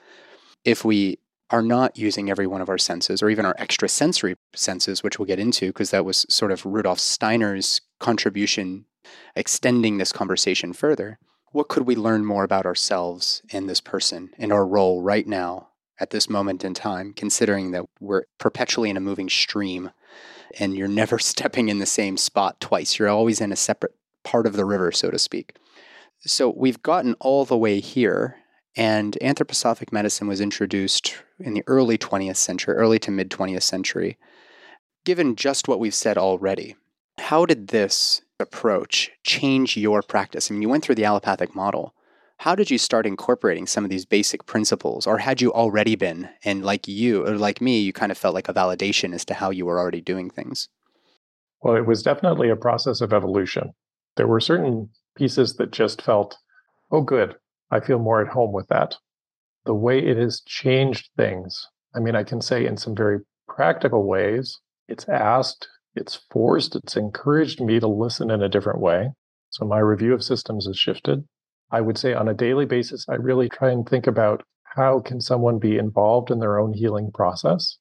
[0.63, 1.19] If we
[1.51, 5.27] are not using every one of our senses or even our extrasensory senses, which we'll
[5.27, 8.85] get into because that was sort of Rudolf Steiner's contribution
[9.35, 11.19] extending this conversation further.
[11.55, 15.69] What could we learn more about ourselves and this person and our role right now
[16.01, 19.91] at this moment in time, considering that we're perpetually in a moving stream
[20.59, 22.99] and you're never stepping in the same spot twice.
[22.99, 25.55] You're always in a separate part of the river, so to speak.
[26.25, 28.35] So we've gotten all the way here,
[28.75, 34.17] and anthroposophic medicine was introduced in the early 20th century, early to mid 20th century.
[35.05, 36.75] Given just what we've said already,
[37.17, 40.49] How did this approach change your practice?
[40.49, 41.93] I mean, you went through the allopathic model.
[42.39, 46.29] How did you start incorporating some of these basic principles, or had you already been?
[46.43, 49.33] And like you, or like me, you kind of felt like a validation as to
[49.33, 50.67] how you were already doing things.
[51.61, 53.73] Well, it was definitely a process of evolution.
[54.17, 56.37] There were certain pieces that just felt,
[56.91, 57.35] oh, good,
[57.71, 58.95] I feel more at home with that.
[59.65, 64.05] The way it has changed things, I mean, I can say in some very practical
[64.05, 69.09] ways, it's asked, it's forced, it's encouraged me to listen in a different way.
[69.49, 71.23] So my review of systems has shifted.
[71.71, 74.43] I would say on a daily basis, I really try and think about
[74.75, 77.77] how can someone be involved in their own healing process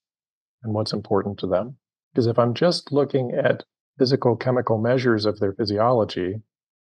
[0.63, 1.77] and what's important to them.
[2.13, 3.65] Because if I'm just looking at
[3.99, 6.37] physical chemical measures of their physiology,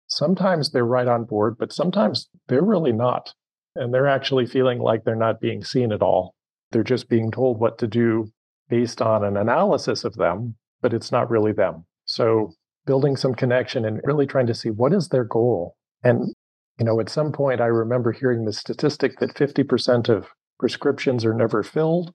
[0.08, 3.34] sometimes they're right on board, but sometimes they're really not.
[3.76, 6.36] And they're actually feeling like they're not being seen at all.
[6.72, 8.32] They're just being told what to do
[8.70, 11.84] based on an analysis of them, but it's not really them.
[12.06, 12.54] So
[12.86, 15.76] building some connection and really trying to see what is their goal.
[16.04, 16.32] And,
[16.78, 20.28] you know, at some point I remember hearing the statistic that 50% of
[20.60, 22.14] prescriptions are never filled.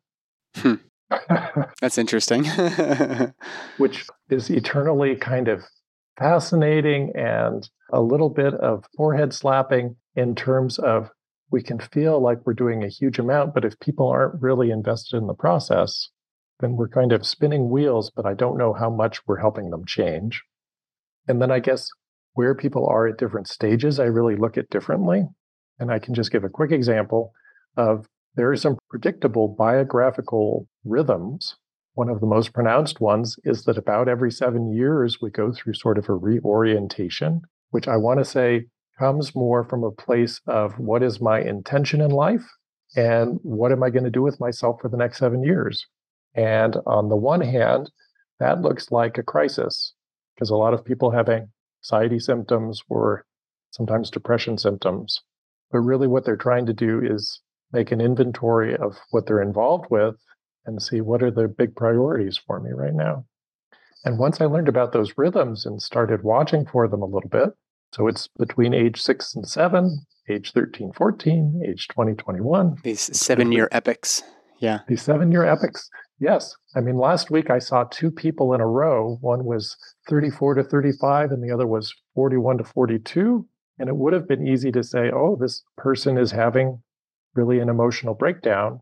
[0.55, 0.75] Hmm.
[1.81, 2.45] That's interesting.
[3.79, 5.65] Which is eternally kind of
[6.17, 11.11] fascinating and a little bit of forehead slapping in terms of
[11.51, 15.17] we can feel like we're doing a huge amount, but if people aren't really invested
[15.17, 16.09] in the process,
[16.61, 19.85] then we're kind of spinning wheels, but I don't know how much we're helping them
[19.85, 20.43] change.
[21.29, 21.89] And then I guess
[22.35, 25.27] where people are at different stages, I really look at differently.
[25.79, 27.33] And I can just give a quick example
[27.77, 31.57] of there are some predictable biographical rhythms.
[31.95, 35.75] One of the most pronounced ones is that about every seven years, we go through
[35.75, 38.67] sort of a reorientation, which I want to say
[38.99, 42.45] comes more from a place of what is my intention in life
[42.97, 45.87] and what am I going to do with myself for the next seven years?
[46.35, 47.91] And on the one hand,
[48.39, 49.95] that looks like a crisis
[50.35, 53.25] because a lot of people have anxiety symptoms or
[53.71, 55.21] sometimes depression symptoms.
[55.71, 57.41] But really, what they're trying to do is
[57.73, 60.17] make an inventory of what they're involved with
[60.67, 63.25] and see what are the big priorities for me right now.
[64.05, 67.51] And once I learned about those rhythms and started watching for them a little bit,
[67.93, 72.77] so it's between age six and seven, age 13, 14, age 20, 21.
[72.83, 74.23] These seven year epics.
[74.59, 74.81] Yeah.
[74.89, 75.89] These seven year epics.
[76.21, 76.55] Yes.
[76.77, 79.17] I mean, last week I saw two people in a row.
[79.23, 79.77] One was
[80.09, 83.49] 34 to 35, and the other was 41 to 42.
[83.79, 86.83] And it would have been easy to say, oh, this person is having
[87.35, 88.81] really an emotional breakdown.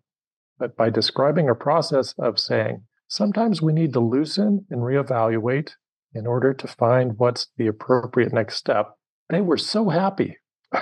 [0.58, 5.70] But by describing a process of saying, sometimes we need to loosen and reevaluate
[6.14, 8.96] in order to find what's the appropriate next step,
[9.30, 10.38] they were so happy.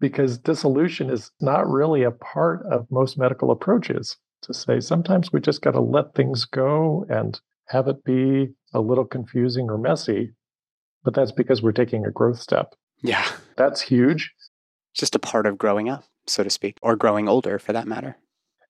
[0.00, 5.40] because dissolution is not really a part of most medical approaches to say sometimes we
[5.40, 10.34] just got to let things go and have it be a little confusing or messy
[11.04, 12.74] but that's because we're taking a growth step.
[13.02, 13.28] Yeah.
[13.56, 14.32] That's huge.
[14.94, 18.16] Just a part of growing up so to speak or growing older for that matter.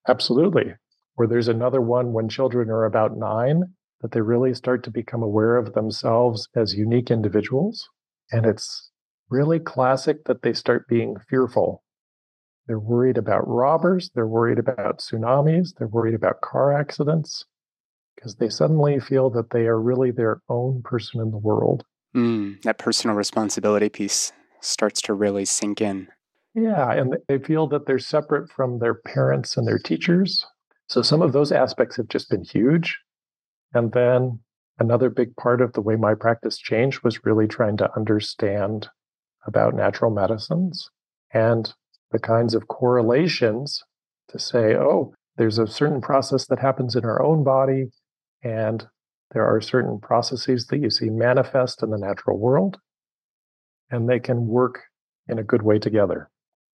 [0.09, 0.75] Absolutely.
[1.17, 3.63] Or there's another one when children are about 9
[4.01, 7.89] that they really start to become aware of themselves as unique individuals
[8.33, 8.91] and it's
[9.31, 11.84] really classic that they start being fearful.
[12.67, 17.45] They're worried about robbers, they're worried about tsunamis, they're worried about car accidents
[18.17, 21.85] because they suddenly feel that they are really their own person in the world.
[22.15, 26.09] Mm, that personal responsibility piece starts to really sink in.
[26.55, 30.47] Yeah, and they feel that they're separate from their parents and their teachers.
[30.89, 32.99] So some of those aspects have just been huge.
[33.75, 34.39] And then
[34.79, 38.89] another big part of the way my practice changed was really trying to understand
[39.47, 40.89] about natural medicines
[41.33, 41.75] and
[42.15, 43.83] the kinds of correlations
[44.29, 47.91] to say, oh, there's a certain process that happens in our own body,
[48.45, 48.87] and
[49.33, 52.79] there are certain processes that you see manifest in the natural world,
[53.91, 54.83] and they can work
[55.27, 56.31] in a good way together.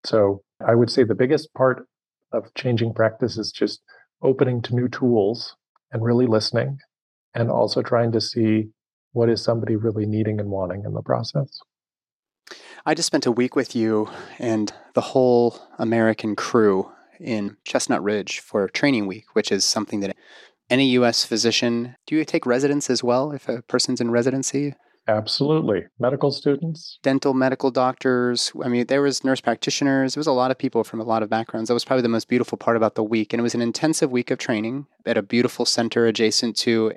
[0.05, 1.87] So I would say the biggest part
[2.33, 3.81] of changing practice is just
[4.20, 5.55] opening to new tools
[5.92, 6.79] and really listening,
[7.33, 8.70] and also trying to see
[9.12, 11.61] what is somebody really needing and wanting in the process.
[12.88, 18.40] I just spent a week with you and the whole American crew in Chestnut Ridge
[18.40, 20.16] for training week, which is something that
[20.70, 21.22] any U.S.
[21.22, 24.72] physician, do you take residence as well if a person's in residency?
[25.07, 25.85] Absolutely.
[25.98, 28.53] Medical students, dental medical doctors.
[28.64, 30.14] I mean, there was nurse practitioners.
[30.14, 31.68] There was a lot of people from a lot of backgrounds.
[31.68, 33.35] That was probably the most beautiful part about the week.
[33.35, 36.92] And it was an intensive week of training at a beautiful center adjacent to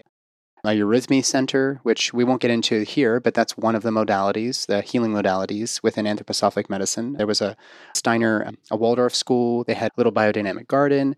[0.64, 4.68] my Eurythmy Center, which we won't get into here, but that's one of the modalities,
[4.68, 7.14] the healing modalities within anthroposophic medicine.
[7.14, 7.58] There was a
[7.96, 11.16] Steiner, um, a Waldorf school, they had a little biodynamic garden.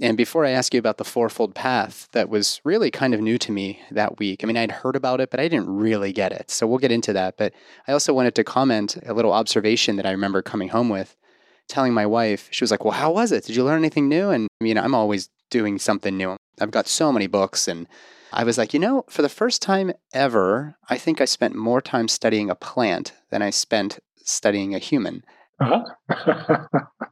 [0.00, 3.36] And before I ask you about the fourfold path, that was really kind of new
[3.38, 4.42] to me that week.
[4.42, 6.50] I mean, I'd heard about it, but I didn't really get it.
[6.50, 7.36] So we'll get into that.
[7.36, 7.52] But
[7.86, 11.16] I also wanted to comment a little observation that I remember coming home with,
[11.68, 13.44] telling my wife, she was like, Well, how was it?
[13.44, 14.30] Did you learn anything new?
[14.30, 16.36] And, you know, I'm always doing something new.
[16.60, 17.86] I've got so many books and
[18.32, 21.80] I was like, you know, for the first time ever, I think I spent more
[21.80, 25.24] time studying a plant than I spent studying a human.
[25.60, 26.66] Uh-huh.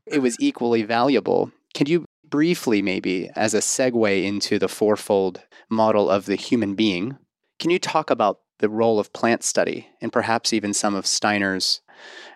[0.07, 1.51] it was equally valuable.
[1.73, 7.17] Can you briefly, maybe, as a segue into the fourfold model of the human being,
[7.59, 11.81] can you talk about the role of plant study and perhaps even some of Steiner's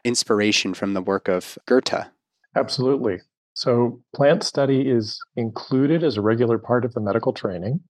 [0.05, 2.07] inspiration from the work of Goethe?
[2.57, 3.19] Absolutely.
[3.55, 7.81] So, plant study is included as a regular part of the medical training.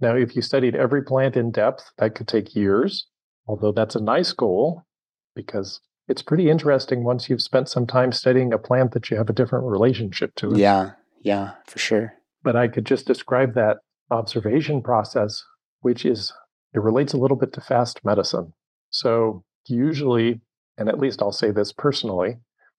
[0.00, 3.06] Now, if you studied every plant in depth, that could take years,
[3.46, 4.84] although that's a nice goal
[5.34, 9.28] because it's pretty interesting once you've spent some time studying a plant that you have
[9.28, 10.58] a different relationship to it.
[10.58, 12.14] Yeah, yeah, for sure.
[12.42, 13.78] But I could just describe that
[14.10, 15.42] observation process,
[15.80, 16.32] which is,
[16.72, 18.52] it relates a little bit to fast medicine.
[18.90, 20.40] So, usually,
[20.78, 22.36] and at least I'll say this personally,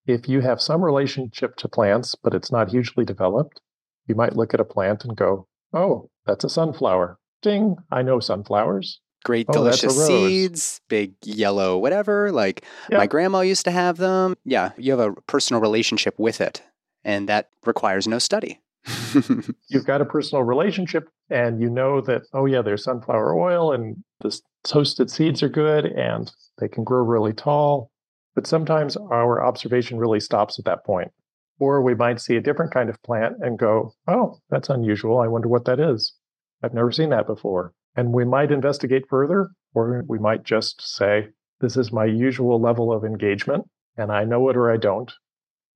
[0.07, 3.61] if you have some relationship to plants, but it's not hugely developed,
[4.07, 7.17] you might look at a plant and go, oh, that's a sunflower.
[7.41, 8.99] Ding, I know sunflowers.
[9.25, 12.31] Great, oh, delicious seeds, big yellow, whatever.
[12.31, 12.99] Like yeah.
[12.99, 14.35] my grandma used to have them.
[14.45, 16.61] Yeah, you have a personal relationship with it,
[17.03, 18.61] and that requires no study.
[19.67, 23.97] You've got a personal relationship, and you know that, oh, yeah, there's sunflower oil, and
[24.21, 27.91] the toasted seeds are good, and they can grow really tall.
[28.35, 31.11] But sometimes our observation really stops at that point.
[31.59, 35.19] Or we might see a different kind of plant and go, oh, that's unusual.
[35.19, 36.13] I wonder what that is.
[36.61, 37.73] I've never seen that before.
[37.95, 41.29] And we might investigate further, or we might just say,
[41.61, 45.11] this is my usual level of engagement, and I know it or I don't,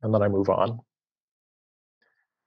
[0.02, 0.80] and then I move on.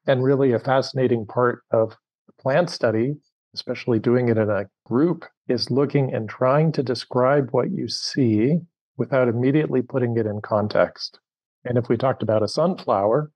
[0.06, 1.96] And really, a fascinating part of
[2.40, 3.16] plant study,
[3.54, 8.58] especially doing it in a group, is looking and trying to describe what you see
[8.96, 11.18] without immediately putting it in context.
[11.64, 13.30] And if we talked about a sunflower,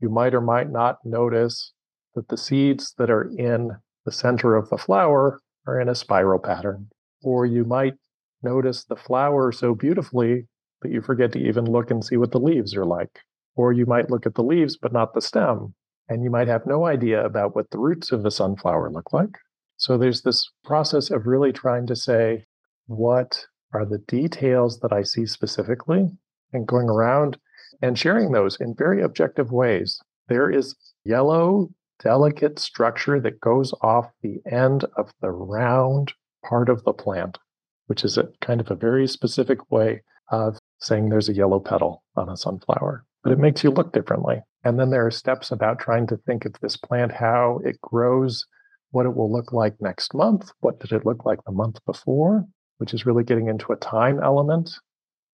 [0.00, 1.72] you might or might not notice
[2.14, 3.70] that the seeds that are in
[4.04, 6.88] the center of the flower are in a spiral pattern.
[7.22, 7.94] Or you might
[8.42, 10.48] notice the flower so beautifully
[10.82, 13.20] that you forget to even look and see what the leaves are like.
[13.54, 15.74] Or you might look at the leaves but not the stem,
[16.08, 19.38] and you might have no idea about what the roots of the sunflower look like.
[19.76, 22.46] So there's this process of really trying to say,
[22.86, 26.10] what are the details that I see specifically?
[26.52, 27.38] And going around
[27.80, 30.00] and sharing those in very objective ways.
[30.28, 31.70] There is yellow,
[32.02, 36.12] delicate structure that goes off the end of the round
[36.44, 37.38] part of the plant,
[37.86, 42.02] which is a kind of a very specific way of saying there's a yellow petal
[42.16, 43.04] on a sunflower.
[43.22, 44.42] But it makes you look differently.
[44.64, 48.46] And then there are steps about trying to think of this plant, how it grows,
[48.90, 52.46] what it will look like next month, what did it look like the month before,
[52.78, 54.70] which is really getting into a time element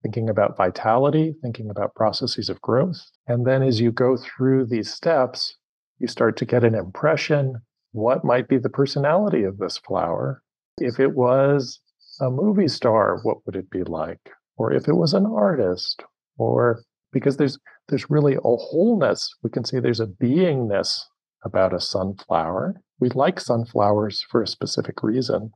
[0.02, 3.10] thinking about vitality, thinking about processes of growth.
[3.26, 5.56] And then as you go through these steps,
[5.98, 7.60] you start to get an impression
[7.92, 10.42] what might be the personality of this flower?
[10.78, 11.80] If it was
[12.20, 14.30] a movie star, what would it be like?
[14.56, 16.02] Or if it was an artist,
[16.36, 16.82] or
[17.12, 17.58] because there's
[17.88, 19.34] there's really a wholeness.
[19.42, 21.00] We can see there's a beingness
[21.44, 22.80] about a sunflower.
[23.00, 25.52] We like sunflowers for a specific reason.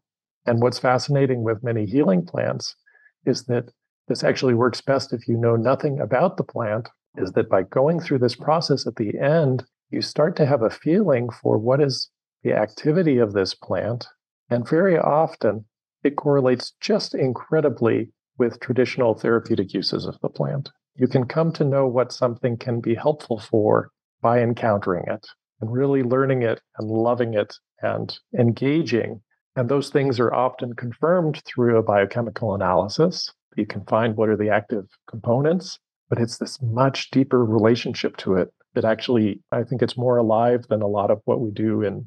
[0.47, 2.75] And what's fascinating with many healing plants
[3.27, 3.71] is that
[4.09, 8.01] this actually works best if you know nothing about the plant, is that by going
[8.01, 12.11] through this process at the end, you start to have a feeling for what is
[12.43, 14.07] the activity of this plant.
[14.51, 15.67] And very often
[16.03, 20.71] it correlates just incredibly with traditional therapeutic uses of the plant.
[20.97, 25.27] You can come to know what something can be helpful for by encountering it
[25.61, 29.21] and really learning it and loving it and engaging.
[29.55, 34.37] And those things are often confirmed through a biochemical analysis you can find what are
[34.37, 35.79] the active components,
[36.09, 40.67] but it's this much deeper relationship to it that actually I think it's more alive
[40.69, 42.07] than a lot of what we do in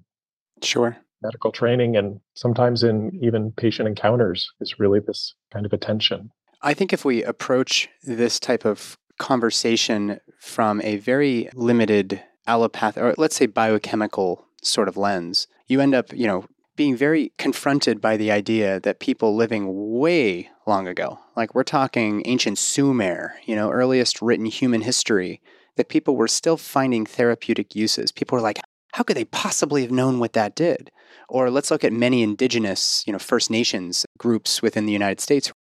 [0.62, 6.30] sure medical training and sometimes in even patient encounters is really this kind of attention.
[6.62, 13.16] I think if we approach this type of conversation from a very limited allopath or
[13.18, 18.18] let's say biochemical sort of lens, you end up, you know, being very confronted by
[18.18, 23.72] the idea that people living way long ago, like we're talking ancient Sumer, you know,
[23.72, 25.42] earliest written human history,
[25.78, 28.12] that people were still finding therapeutic uses.
[28.12, 28.60] People were like,
[28.94, 30.90] how could they possibly have known what that did?
[31.28, 35.52] Or let's look at many indigenous, you know, First Nations groups within the United States.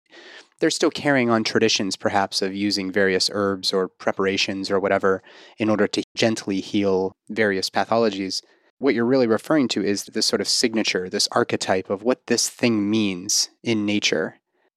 [0.60, 5.22] They're still carrying on traditions, perhaps, of using various herbs or preparations or whatever
[5.58, 8.40] in order to gently heal various pathologies.
[8.78, 12.48] What you're really referring to is this sort of signature, this archetype of what this
[12.48, 14.36] thing means in nature.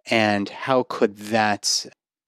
[0.10, 1.86] And how could that,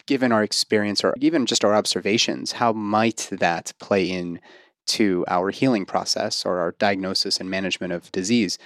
[0.10, 4.40] given our experience or even just our observations, how might that play in
[4.88, 8.58] to our healing process or our diagnosis and management of disease.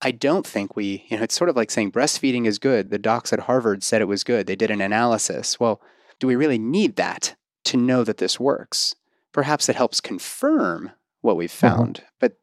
[0.00, 2.88] I don't think we, you know, it's sort of like saying breastfeeding is good.
[2.88, 4.46] The docs at Harvard said it was good.
[4.46, 5.60] They did an analysis.
[5.60, 5.82] Well,
[6.18, 8.94] do we really need that to know that this works?
[9.32, 11.76] Perhaps it helps confirm what we've mm-hmm.
[11.76, 11.96] found.
[11.96, 12.06] Mm-hmm.
[12.20, 12.36] But,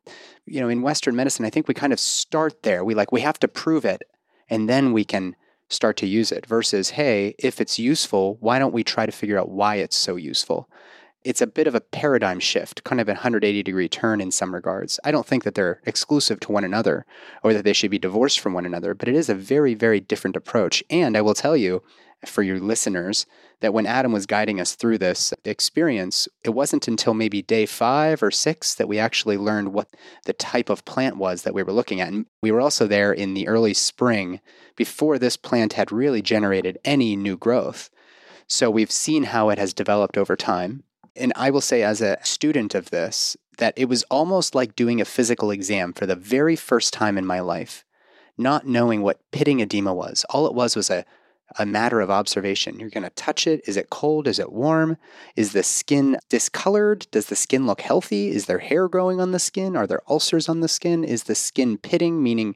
[0.46, 2.86] you know, in Western medicine, I think we kind of start there.
[2.86, 4.04] We like, we have to prove it
[4.48, 5.36] and then we can
[5.70, 9.38] start to use it versus, hey, if it's useful, why don't we try to figure
[9.38, 10.70] out why it's so useful?
[11.28, 14.54] it's a bit of a paradigm shift, kind of a 180 degree turn in some
[14.54, 14.98] regards.
[15.04, 17.06] I don't think that they're exclusive to one another
[17.44, 20.00] or that they should be divorced from one another, but it is a very, very
[20.00, 20.86] different approach.
[20.90, 21.84] And I will tell you,
[22.26, 23.26] for your listeners,
[23.60, 28.22] that when Adam was guiding us through this experience, it wasn't until maybe day five
[28.22, 29.90] or six that we actually learned what
[30.26, 32.10] the type of plant was that we were looking at.
[32.10, 34.42] And we were also there in the early spring
[34.76, 37.90] before this plant had really generated any new growth.
[38.48, 40.84] So we've seen how it has developed over time.
[41.16, 45.02] And I will say, as a student of this, that it was almost like doing
[45.02, 47.84] a physical exam for the very first time in my life,
[48.38, 50.26] not knowing what pitting edema was.
[50.30, 51.06] All it was was a,
[51.58, 52.80] a matter of observation.
[52.80, 53.62] You're going to touch it.
[53.68, 54.28] Is it cold?
[54.28, 54.98] Is it warm?
[55.36, 57.08] Is the skin discolored?
[57.12, 58.30] Does the skin look healthy?
[58.30, 59.76] Is there hair growing on the skin?
[59.76, 61.04] Are there ulcers on the skin?
[61.04, 62.56] Is the skin pitting, meaning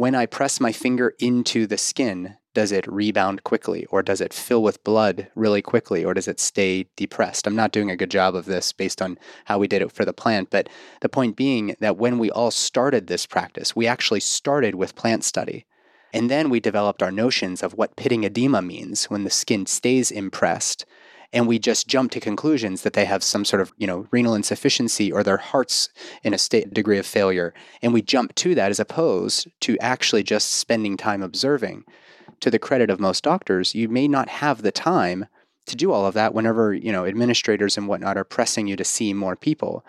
[0.00, 4.32] when I press my finger into the skin, does it rebound quickly or does it
[4.32, 7.46] fill with blood really quickly or does it stay depressed?
[7.46, 10.04] I'm not doing a good job of this based on how we did it for
[10.04, 10.68] the plant, but
[11.00, 15.22] the point being that when we all started this practice, we actually started with plant
[15.22, 15.66] study.
[16.12, 20.10] And then we developed our notions of what pitting edema means when the skin stays
[20.10, 20.84] impressed.
[21.32, 24.34] And we just jump to conclusions that they have some sort of you know renal
[24.34, 25.88] insufficiency or their heart's
[26.24, 27.54] in a state degree of failure.
[27.82, 31.84] And we jump to that as opposed to actually just spending time observing.
[32.40, 35.26] To the credit of most doctors, you may not have the time
[35.66, 38.84] to do all of that whenever, you know, administrators and whatnot are pressing you to
[38.84, 39.84] see more people.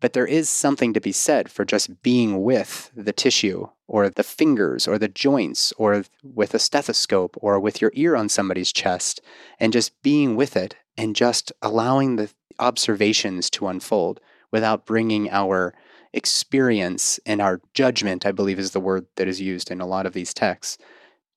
[0.00, 4.22] But there is something to be said for just being with the tissue or the
[4.22, 9.20] fingers or the joints or with a stethoscope or with your ear on somebody's chest
[9.58, 14.20] and just being with it and just allowing the observations to unfold
[14.50, 15.74] without bringing our
[16.12, 20.06] experience and our judgment, I believe is the word that is used in a lot
[20.06, 20.78] of these texts,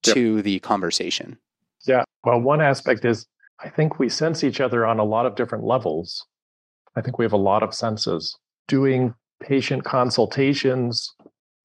[0.03, 0.43] to yep.
[0.43, 1.37] the conversation.
[1.85, 2.03] Yeah.
[2.23, 3.25] Well, one aspect is
[3.59, 6.25] I think we sense each other on a lot of different levels.
[6.95, 8.37] I think we have a lot of senses.
[8.67, 11.13] Doing patient consultations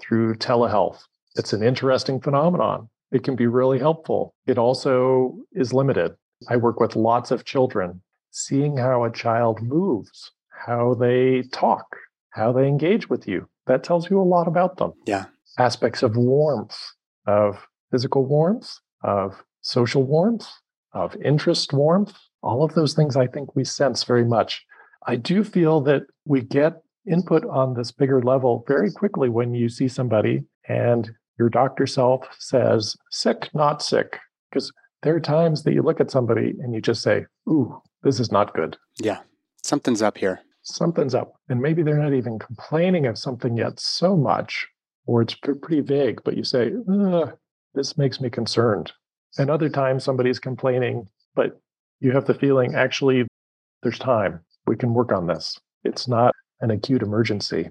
[0.01, 1.05] through telehealth,
[1.37, 2.89] it's an interesting phenomenon.
[3.13, 4.35] It can be really helpful.
[4.47, 6.17] It also is limited.
[6.49, 11.97] I work with lots of children, seeing how a child moves, how they talk,
[12.31, 13.49] how they engage with you.
[13.67, 14.93] That tells you a lot about them.
[15.07, 15.27] Yeah.
[15.59, 16.77] Aspects of warmth,
[17.27, 18.71] of physical warmth,
[19.03, 20.47] of social warmth,
[20.93, 22.15] of interest warmth.
[22.43, 24.65] All of those things I think we sense very much.
[25.07, 29.69] I do feel that we get input on this bigger level very quickly when you
[29.69, 34.19] see somebody and your doctor self says, sick, not sick.
[34.51, 38.21] Because there are times that you look at somebody and you just say, ooh, this
[38.21, 38.77] is not good.
[38.99, 39.21] Yeah,
[39.63, 40.41] something's up here.
[40.63, 41.35] Something's up.
[41.49, 44.67] And maybe they're not even complaining of something yet so much,
[45.07, 46.73] or it's pretty vague, but you say,
[47.75, 48.93] this makes me concerned.
[49.39, 51.61] And other times somebody's complaining, but
[52.01, 53.27] you have the feeling actually
[53.83, 54.41] there's time.
[54.67, 55.59] We can work on this.
[55.85, 57.71] It's not an acute emergency.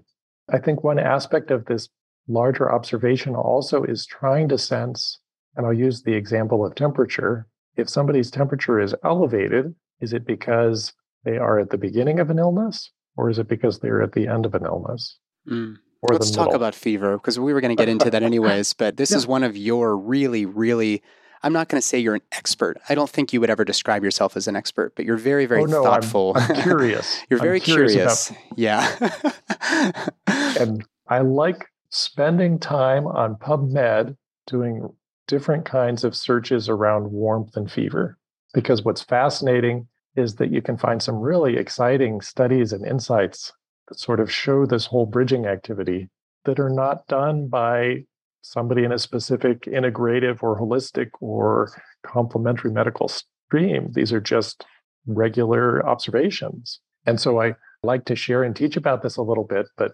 [0.50, 1.90] I think one aspect of this
[2.28, 5.20] larger observation also is trying to sense,
[5.56, 7.48] and I'll use the example of temperature.
[7.76, 12.40] If somebody's temperature is elevated, is it because they are at the beginning of an
[12.40, 15.18] illness or is it because they're at the end of an illness?
[15.50, 15.78] Mm.
[16.10, 18.74] Let's talk about fever because we were going to get into that anyways.
[18.74, 19.18] But this yeah.
[19.18, 21.02] is one of your really, really.
[21.48, 22.78] I'm not going to say you're an expert.
[22.90, 25.62] I don't think you would ever describe yourself as an expert, but you're very, very
[25.62, 26.34] oh, no, thoughtful.
[26.36, 27.24] I'm, I'm curious.
[27.30, 28.28] you're very I'm curious.
[28.28, 28.34] curious.
[28.58, 30.10] Yeah.
[30.28, 34.90] and I like spending time on PubMed doing
[35.30, 38.18] different kinds of searches around warmth and fever
[38.54, 39.88] because what's fascinating
[40.18, 43.54] is that you can find some really exciting studies and insights
[43.88, 46.10] that sort of show this whole bridging activity
[46.44, 48.04] that are not done by
[48.52, 51.72] somebody in a specific integrative or holistic or
[52.06, 53.92] complementary medical stream.
[53.94, 54.66] These are just
[55.06, 56.80] regular observations.
[57.06, 59.94] And so I like to share and teach about this a little bit, but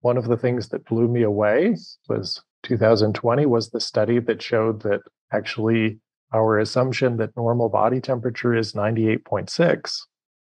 [0.00, 1.76] one of the things that blew me away
[2.08, 5.00] was 2020 was the study that showed that
[5.32, 5.98] actually
[6.32, 9.94] our assumption that normal body temperature is 98.6,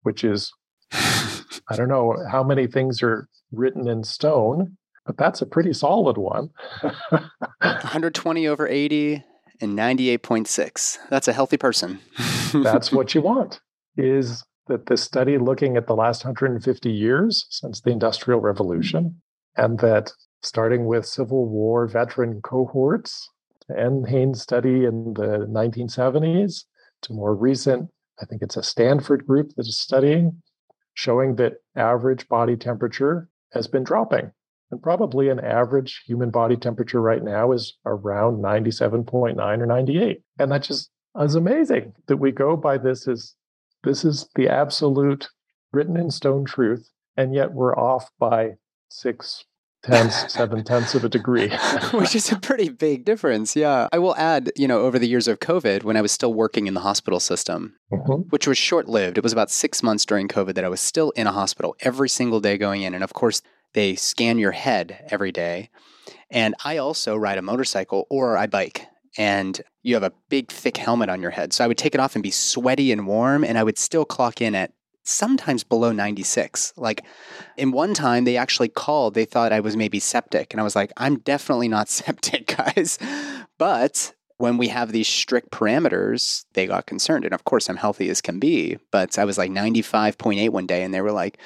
[0.02, 0.52] which is,
[0.92, 4.76] I don't know how many things are written in stone,
[5.10, 6.50] but that's a pretty solid one.
[7.58, 9.24] 120 over 80
[9.60, 10.98] and 98.6.
[11.08, 11.98] That's a healthy person.
[12.52, 13.60] that's what you want.
[13.96, 19.20] Is that the study looking at the last 150 years since the Industrial Revolution,
[19.56, 23.28] and that starting with Civil War veteran cohorts,
[23.66, 26.66] the Haynes study in the 1970s,
[27.02, 27.90] to more recent,
[28.22, 30.40] I think it's a Stanford group that is studying,
[30.94, 34.30] showing that average body temperature has been dropping.
[34.70, 40.22] And probably an average human body temperature right now is around 97.9 or 98.
[40.38, 43.34] And that just is amazing that we go by this is
[43.82, 45.28] this is the absolute
[45.72, 46.88] written in stone truth.
[47.16, 48.52] And yet we're off by
[48.88, 49.44] six
[49.82, 51.48] tenths, seven tenths of a degree.
[51.92, 53.56] Which is a pretty big difference.
[53.56, 53.88] Yeah.
[53.92, 56.66] I will add, you know, over the years of COVID, when I was still working
[56.66, 58.28] in the hospital system, mm-hmm.
[58.30, 61.10] which was short lived, it was about six months during COVID that I was still
[61.12, 62.94] in a hospital every single day going in.
[62.94, 63.42] And of course,
[63.72, 65.70] they scan your head every day.
[66.30, 68.86] And I also ride a motorcycle or I bike.
[69.18, 71.52] And you have a big, thick helmet on your head.
[71.52, 74.04] So I would take it off and be sweaty and warm, and I would still
[74.04, 76.74] clock in at sometimes below 96.
[76.76, 77.02] Like
[77.56, 80.52] in one time, they actually called, they thought I was maybe septic.
[80.52, 82.98] And I was like, I'm definitely not septic, guys.
[83.58, 87.24] But when we have these strict parameters, they got concerned.
[87.24, 90.82] And of course, I'm healthy as can be, but I was like 95.8 one day,
[90.82, 91.38] and they were like,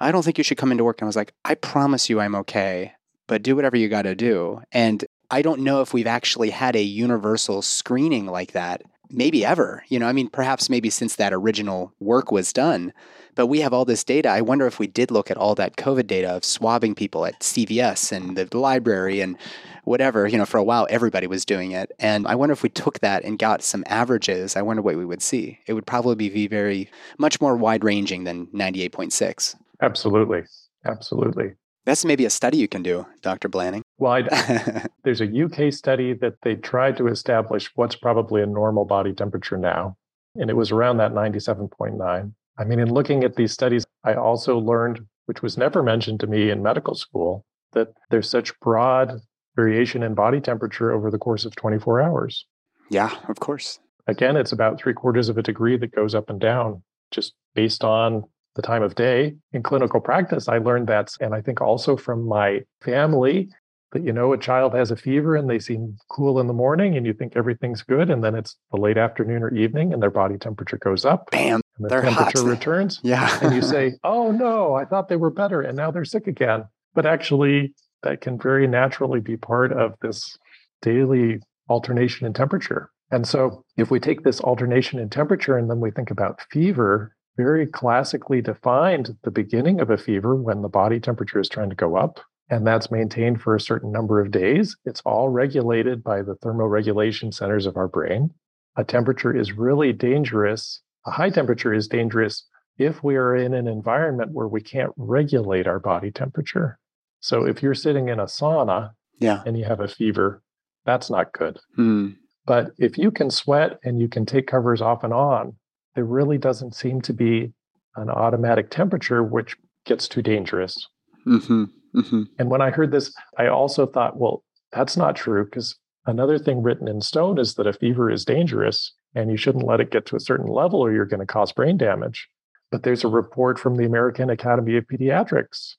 [0.00, 1.00] I don't think you should come into work.
[1.00, 2.92] And I was like, I promise you I'm okay,
[3.26, 4.60] but do whatever you got to do.
[4.70, 9.82] And I don't know if we've actually had a universal screening like that, maybe ever.
[9.88, 12.92] You know, I mean, perhaps maybe since that original work was done.
[13.34, 14.28] But we have all this data.
[14.28, 17.40] I wonder if we did look at all that COVID data of swabbing people at
[17.40, 19.38] CVS and the library and
[19.84, 21.92] whatever, you know, for a while everybody was doing it.
[21.98, 25.04] And I wonder if we took that and got some averages, I wonder what we
[25.04, 25.58] would see.
[25.66, 29.56] It would probably be very much more wide ranging than 98.6.
[29.80, 30.42] Absolutely.
[30.84, 31.52] Absolutely.
[31.84, 33.48] That's maybe a study you can do, Dr.
[33.48, 33.82] Blanning.
[33.98, 34.22] Well,
[35.04, 39.58] there's a UK study that they tried to establish what's probably a normal body temperature
[39.58, 39.96] now.
[40.36, 42.32] And it was around that 97.9.
[42.58, 46.26] I mean, in looking at these studies, I also learned, which was never mentioned to
[46.26, 49.20] me in medical school, that there's such broad
[49.56, 52.46] variation in body temperature over the course of 24 hours.
[52.90, 53.78] Yeah, of course.
[54.06, 57.84] Again, it's about three quarters of a degree that goes up and down just based
[57.84, 58.24] on
[58.54, 59.34] the time of day.
[59.52, 63.48] In clinical practice, I learned that, and I think also from my family,
[63.92, 66.96] that you know a child has a fever and they seem cool in the morning
[66.96, 70.10] and you think everything's good and then it's the late afternoon or evening and their
[70.10, 72.48] body temperature goes up bam and the they're temperature hot.
[72.48, 76.04] returns yeah and you say oh no i thought they were better and now they're
[76.04, 76.64] sick again
[76.94, 80.36] but actually that can very naturally be part of this
[80.80, 82.90] daily alternation in temperature.
[83.10, 87.14] And so, if we take this alternation in temperature and then we think about fever,
[87.36, 91.76] very classically defined the beginning of a fever when the body temperature is trying to
[91.76, 92.20] go up,
[92.50, 94.76] and that's maintained for a certain number of days.
[94.84, 98.30] It's all regulated by the thermoregulation centers of our brain.
[98.76, 100.80] A temperature is really dangerous.
[101.06, 102.46] A high temperature is dangerous
[102.78, 106.78] if we are in an environment where we can't regulate our body temperature.
[107.20, 108.90] So if you're sitting in a sauna
[109.20, 109.42] yeah.
[109.46, 110.42] and you have a fever,
[110.84, 111.58] that's not good.
[111.78, 112.16] Mm.
[112.46, 115.56] But if you can sweat and you can take covers off and on,
[115.94, 117.52] there really doesn't seem to be
[117.96, 120.88] an automatic temperature which gets too dangerous.
[121.26, 121.64] Mm-hmm.
[121.94, 122.22] Mm-hmm.
[122.38, 124.42] And when I heard this, I also thought, well,
[124.72, 125.76] that's not true because
[126.06, 129.80] another thing written in stone is that a fever is dangerous and you shouldn't let
[129.80, 132.28] it get to a certain level or you're going to cause brain damage.
[132.70, 135.74] But there's a report from the American Academy of Pediatrics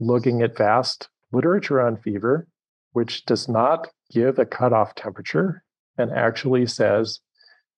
[0.00, 2.48] looking at vast literature on fever,
[2.92, 5.62] which does not give a cutoff temperature
[5.98, 7.20] and actually says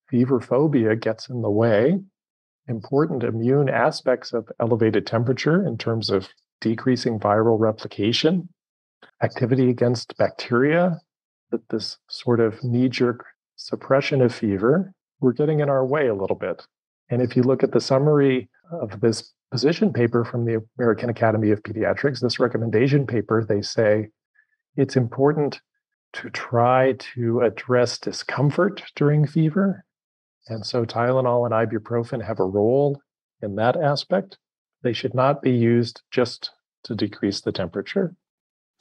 [0.08, 2.00] fever phobia gets in the way.
[2.68, 6.28] Important immune aspects of elevated temperature in terms of
[6.60, 8.48] decreasing viral replication,
[9.22, 11.00] activity against bacteria,
[11.50, 13.24] that this sort of knee jerk
[13.56, 16.66] suppression of fever, we're getting in our way a little bit.
[17.10, 21.50] And if you look at the summary of this position paper from the American Academy
[21.50, 24.08] of Pediatrics, this recommendation paper, they say
[24.76, 25.60] it's important
[26.12, 29.84] to try to address discomfort during fever.
[30.48, 33.00] And so Tylenol and ibuprofen have a role
[33.42, 34.38] in that aspect.
[34.82, 36.50] They should not be used just
[36.84, 38.14] to decrease the temperature.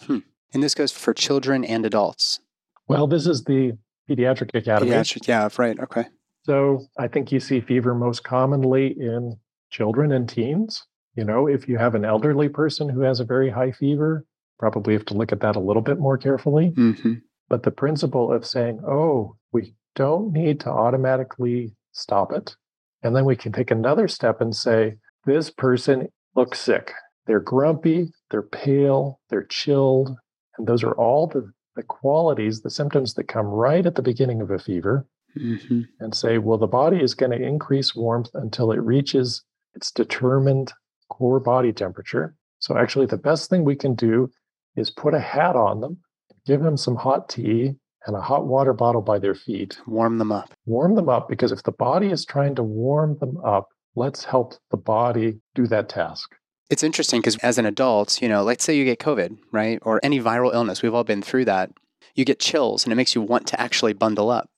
[0.02, 0.20] Hmm.
[0.54, 2.40] And this goes for children and adults.
[2.88, 3.74] Well, this is the
[4.10, 4.92] Pediatric Academy.
[4.92, 5.80] Pediatric, yeah, right.
[5.80, 6.06] Okay.
[6.44, 9.38] So I think you see fever most commonly in
[9.72, 10.84] children and teens.
[11.16, 14.26] You know, if you have an elderly person who has a very high fever,
[14.58, 16.72] probably have to look at that a little bit more carefully.
[16.72, 17.16] Mm-hmm.
[17.50, 22.56] But the principle of saying, oh, we don't need to automatically stop it.
[23.02, 26.94] And then we can take another step and say, this person looks sick.
[27.26, 30.16] They're grumpy, they're pale, they're chilled.
[30.58, 34.42] And those are all the, the qualities, the symptoms that come right at the beginning
[34.42, 35.08] of a fever.
[35.38, 35.82] Mm-hmm.
[36.00, 40.74] And say, well, the body is going to increase warmth until it reaches its determined
[41.10, 42.36] core body temperature.
[42.60, 44.32] So, actually, the best thing we can do
[44.76, 45.98] is put a hat on them,
[46.46, 47.76] give them some hot tea
[48.06, 49.80] and a hot water bottle by their feet.
[49.86, 50.54] Warm them up.
[50.66, 54.56] Warm them up because if the body is trying to warm them up, let's help
[54.72, 56.36] the body do that task.
[56.70, 59.80] It's interesting because as an adult, you know, let's say you get COVID, right?
[59.82, 61.72] Or any viral illness, we've all been through that.
[62.16, 64.50] You get chills and it makes you want to actually bundle up,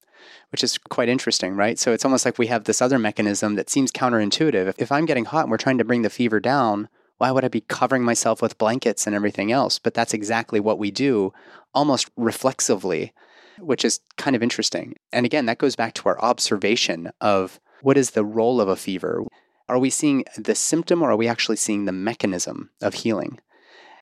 [0.52, 1.80] which is quite interesting, right?
[1.80, 4.74] So it's almost like we have this other mechanism that seems counterintuitive.
[4.78, 7.50] If I'm getting hot and we're trying to bring the fever down, why would I
[7.50, 9.80] be covering myself with blankets and everything else?
[9.80, 11.34] But that's exactly what we do
[11.74, 13.14] almost reflexively,
[13.60, 14.96] which is kind of interesting.
[15.14, 18.76] And again, that goes back to our observation of what is the role of a
[18.76, 19.24] fever?
[19.70, 23.40] Are we seeing the symptom or are we actually seeing the mechanism of healing?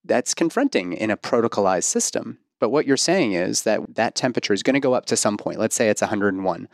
[0.04, 2.40] That's confronting in a protocolized system.
[2.60, 5.38] But what you're saying is that that temperature is going to go up to some
[5.38, 5.60] point.
[5.60, 6.68] Let's say it's 101.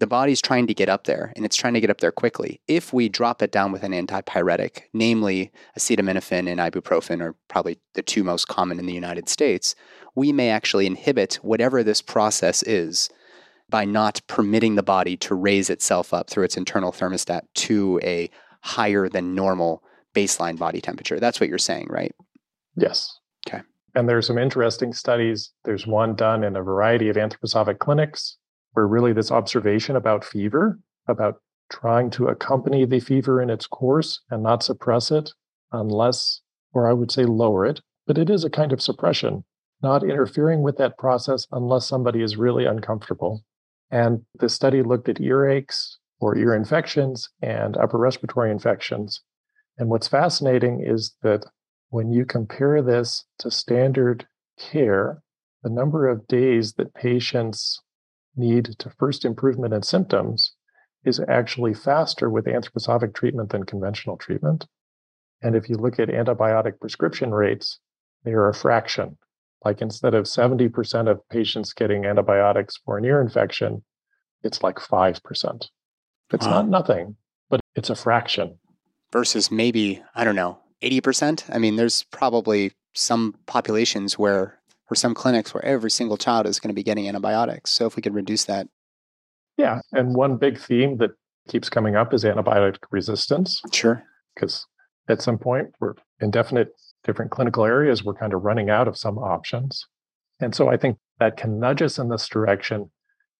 [0.00, 2.60] The body's trying to get up there and it's trying to get up there quickly.
[2.66, 8.02] If we drop it down with an antipyretic, namely acetaminophen and ibuprofen are probably the
[8.02, 9.74] two most common in the United States,
[10.14, 13.10] we may actually inhibit whatever this process is
[13.68, 18.30] by not permitting the body to raise itself up through its internal thermostat to a
[18.62, 19.82] higher than normal
[20.14, 21.20] baseline body temperature.
[21.20, 22.14] That's what you're saying, right?
[22.76, 23.18] Yes.
[23.94, 25.52] And there's some interesting studies.
[25.64, 28.36] There's one done in a variety of anthroposophic clinics
[28.72, 31.40] where really this observation about fever, about
[31.70, 35.30] trying to accompany the fever in its course and not suppress it
[35.72, 36.40] unless,
[36.72, 39.44] or I would say lower it, but it is a kind of suppression,
[39.82, 43.44] not interfering with that process unless somebody is really uncomfortable.
[43.90, 49.20] And the study looked at earaches or ear infections and upper respiratory infections.
[49.78, 51.46] And what's fascinating is that
[51.94, 54.26] when you compare this to standard
[54.58, 55.22] care,
[55.62, 57.80] the number of days that patients
[58.34, 60.54] need to first improvement in symptoms
[61.04, 64.66] is actually faster with anthroposophic treatment than conventional treatment.
[65.40, 67.78] And if you look at antibiotic prescription rates,
[68.24, 69.16] they are a fraction.
[69.64, 73.84] Like instead of 70% of patients getting antibiotics for an ear infection,
[74.42, 75.20] it's like 5%.
[76.32, 76.50] It's wow.
[76.50, 77.14] not nothing,
[77.48, 78.58] but it's a fraction.
[79.12, 81.44] Versus maybe, I don't know, 80%?
[81.54, 84.58] I mean, there's probably some populations where,
[84.90, 87.70] or some clinics where every single child is going to be getting antibiotics.
[87.70, 88.68] So if we could reduce that.
[89.56, 89.80] Yeah.
[89.92, 91.12] And one big theme that
[91.48, 93.62] keeps coming up is antibiotic resistance.
[93.72, 94.02] Sure.
[94.34, 94.66] Because
[95.08, 96.68] at some point, we're indefinite
[97.04, 99.86] different clinical areas, we're kind of running out of some options.
[100.40, 102.90] And so I think that can nudge us in this direction,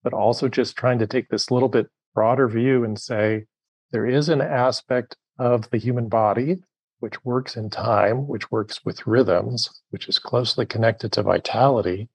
[0.03, 3.45] but also just trying to take this little bit broader view and say
[3.91, 6.57] there is an aspect of the human body
[7.05, 12.09] which works in time, which works with rhythms, which is closely connected to vitality.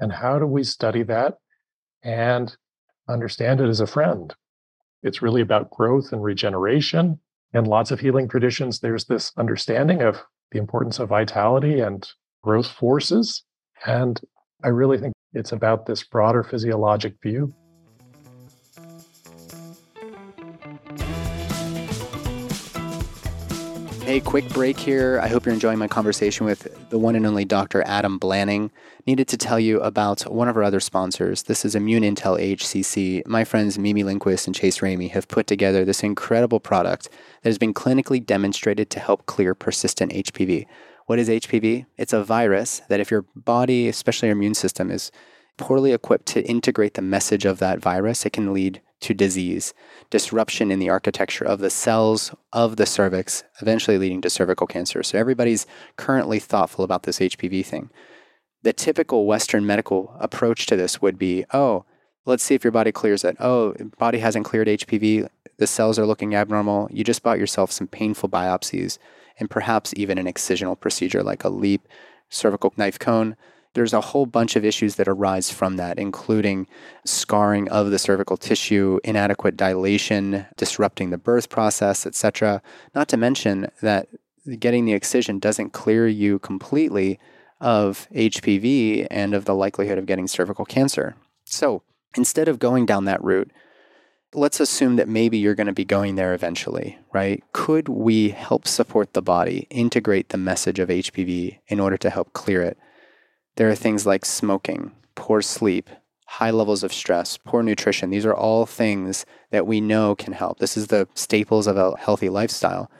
[0.00, 1.38] And how do we study that
[2.02, 2.56] and
[3.08, 4.34] understand it as a friend?
[5.04, 7.20] It's really about growth and regeneration.
[7.52, 10.20] And lots of healing traditions, there's this understanding of
[10.50, 12.04] the importance of vitality and
[12.42, 13.44] growth forces.
[13.86, 14.20] And
[14.64, 17.54] I really think it's about this broader physiologic view.
[24.04, 25.18] Hey, quick break here.
[25.22, 27.82] I hope you're enjoying my conversation with the one and only Dr.
[27.86, 28.70] Adam Blanning.
[29.06, 31.44] Needed to tell you about one of our other sponsors.
[31.44, 33.26] This is Immune Intel HCC.
[33.26, 37.08] My friends Mimi Lindquist and Chase Ramey have put together this incredible product
[37.40, 40.66] that has been clinically demonstrated to help clear persistent HPV.
[41.06, 41.86] What is HPV?
[41.96, 45.10] It's a virus that, if your body, especially your immune system, is
[45.56, 49.74] poorly equipped to integrate the message of that virus, it can lead to disease,
[50.10, 55.02] disruption in the architecture of the cells of the cervix, eventually leading to cervical cancer.
[55.02, 57.90] So everybody's currently thoughtful about this HPV thing.
[58.62, 61.84] The typical Western medical approach to this would be, oh,
[62.24, 63.36] let's see if your body clears it.
[63.38, 65.28] Oh, body hasn't cleared HPV.
[65.58, 66.88] The cells are looking abnormal.
[66.90, 68.98] You just bought yourself some painful biopsies
[69.38, 71.86] and perhaps even an excisional procedure like a LEEP,
[72.30, 73.36] cervical knife cone
[73.74, 76.66] there's a whole bunch of issues that arise from that, including
[77.04, 82.62] scarring of the cervical tissue, inadequate dilation, disrupting the birth process, etc.
[82.94, 84.08] Not to mention that
[84.58, 87.18] getting the excision doesn't clear you completely
[87.60, 91.16] of HPV and of the likelihood of getting cervical cancer.
[91.44, 91.82] So
[92.16, 93.50] instead of going down that route,
[94.34, 97.42] let's assume that maybe you're going to be going there eventually, right?
[97.52, 102.32] Could we help support the body integrate the message of HPV in order to help
[102.32, 102.76] clear it?
[103.56, 105.88] There are things like smoking, poor sleep,
[106.26, 108.10] high levels of stress, poor nutrition.
[108.10, 110.58] These are all things that we know can help.
[110.58, 112.90] This is the staples of a healthy lifestyle.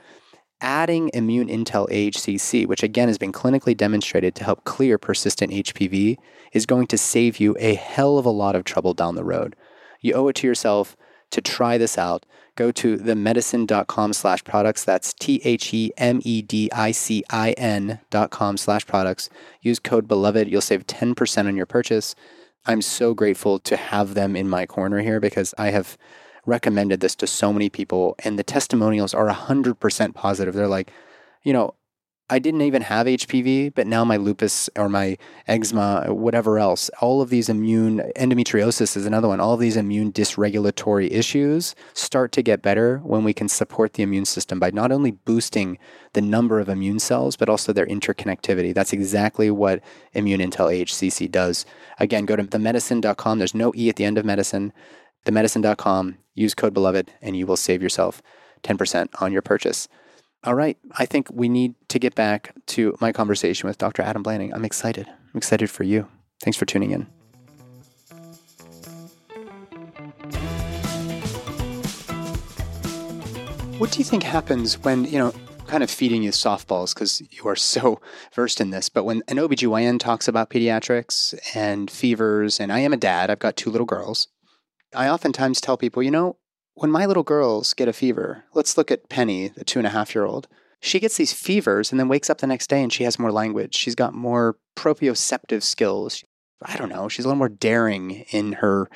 [0.61, 6.19] Adding immune intel AHCC, which again has been clinically demonstrated to help clear persistent HPV,
[6.53, 9.57] is going to save you a hell of a lot of trouble down the road.
[10.01, 10.97] You owe it to yourself
[11.35, 12.25] to try this out,
[12.55, 14.85] go to themedicine.com slash products.
[14.85, 19.29] That's T H E M E D I C I N dot com slash products.
[19.61, 20.49] Use code beloved.
[20.49, 22.15] You'll save 10% on your purchase.
[22.67, 25.99] I'm so grateful to have them in my corner here because I have
[26.47, 30.55] recommended this to so many people and the testimonials are 100% positive.
[30.55, 30.93] They're like,
[31.43, 31.75] you know,
[32.31, 37.21] I didn't even have HPV, but now my lupus or my eczema, whatever else, all
[37.21, 42.43] of these immune, endometriosis is another one, all of these immune dysregulatory issues start to
[42.43, 45.79] get better when we can support the immune system by not only boosting
[46.15, 48.73] the number of immune cells, but also their interconnectivity.
[48.73, 49.83] That's exactly what
[50.15, 51.67] Immune Intel HCC does.
[51.99, 53.39] Again, go to themedicine.com.
[53.39, 54.73] There's no E at the end of medicine.
[55.27, 58.23] Themedicine.com, use code beloved, and you will save yourself
[58.63, 59.89] 10% on your purchase.
[60.45, 60.77] All right.
[60.93, 64.03] I think we need to get back to my conversation with Dr.
[64.03, 64.53] Adam Blanning.
[64.55, 65.07] I'm excited.
[65.09, 66.07] I'm excited for you.
[66.43, 67.07] Thanks for tuning in.
[73.79, 75.33] What do you think happens when, you know,
[75.67, 78.03] kind of feeding you softballs because you are so
[78.35, 82.93] versed in this, but when an OBGYN talks about pediatrics and fevers, and I am
[82.93, 84.29] a dad, I've got two little girls,
[84.95, 86.37] I oftentimes tell people, you know,
[86.75, 89.91] when my little girls get a fever, let's look at Penny, the two and a
[89.91, 90.49] half year old.
[90.81, 93.33] She gets these fevers and then wakes up the next day and she has more
[93.33, 93.75] language.
[93.75, 96.23] She's got more proprioceptive skills.
[96.63, 98.89] I don't know, she's a little more daring in her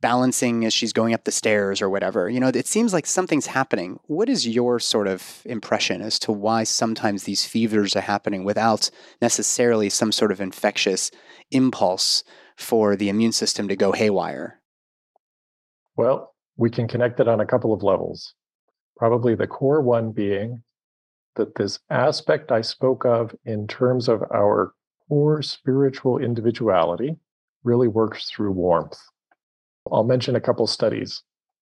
[0.00, 2.28] balancing as she's going up the stairs or whatever.
[2.28, 3.98] You know, it seems like something's happening.
[4.04, 8.90] What is your sort of impression as to why sometimes these fevers are happening without
[9.20, 11.10] necessarily some sort of infectious
[11.50, 12.24] impulse
[12.56, 14.60] for the immune system to go haywire?
[15.96, 18.34] Well, we can connect it on a couple of levels.
[18.96, 20.62] Probably the core one being
[21.36, 24.74] that this aspect I spoke of in terms of our
[25.08, 27.16] core spiritual individuality
[27.64, 28.98] really works through warmth.
[29.90, 31.22] I'll mention a couple studies.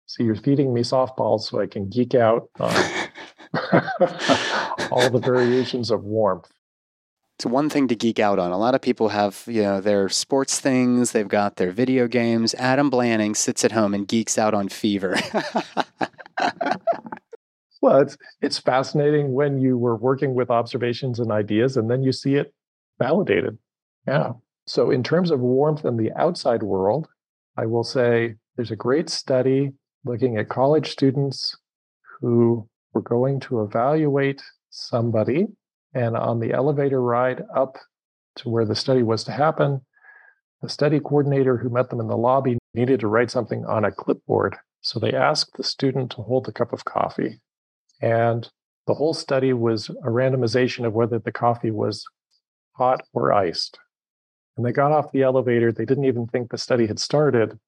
[0.07, 2.75] So you're feeding me softballs so I can geek out on
[4.91, 6.51] all the variations of warmth.
[7.43, 8.53] It's one thing to geek out on.
[8.53, 12.55] A lot of people have, you know, their sports things, they've got their video games.
[12.55, 15.19] Adam Blanning sits at home and geeks out on fever.
[17.83, 22.13] well, it's it's fascinating when you were working with observations and ideas and then you
[22.13, 22.55] see it
[23.01, 23.59] validated.
[24.07, 24.35] Yeah.
[24.69, 27.09] So in terms of warmth in the outside world,
[27.57, 29.73] I will say there's a great study
[30.05, 31.57] looking at college students
[32.21, 35.49] who were going to evaluate somebody
[35.95, 37.77] and on the elevator ride up
[38.37, 39.83] to where the study was to happen,
[40.63, 43.93] the study coordinator who met them in the lobby needed to write something on a
[43.93, 44.57] clipboard.
[44.81, 47.41] So they asked the student to hold a cup of coffee.
[48.01, 48.49] And
[48.87, 52.05] the whole study was a randomization of whether the coffee was
[52.73, 53.79] hot or iced.
[54.57, 55.73] And they got off the elevator.
[55.73, 57.59] They didn't even think the study had started.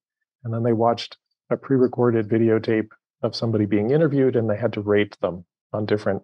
[0.42, 1.16] And then they watched
[1.50, 2.88] a pre recorded videotape
[3.22, 6.22] of somebody being interviewed and they had to rate them on different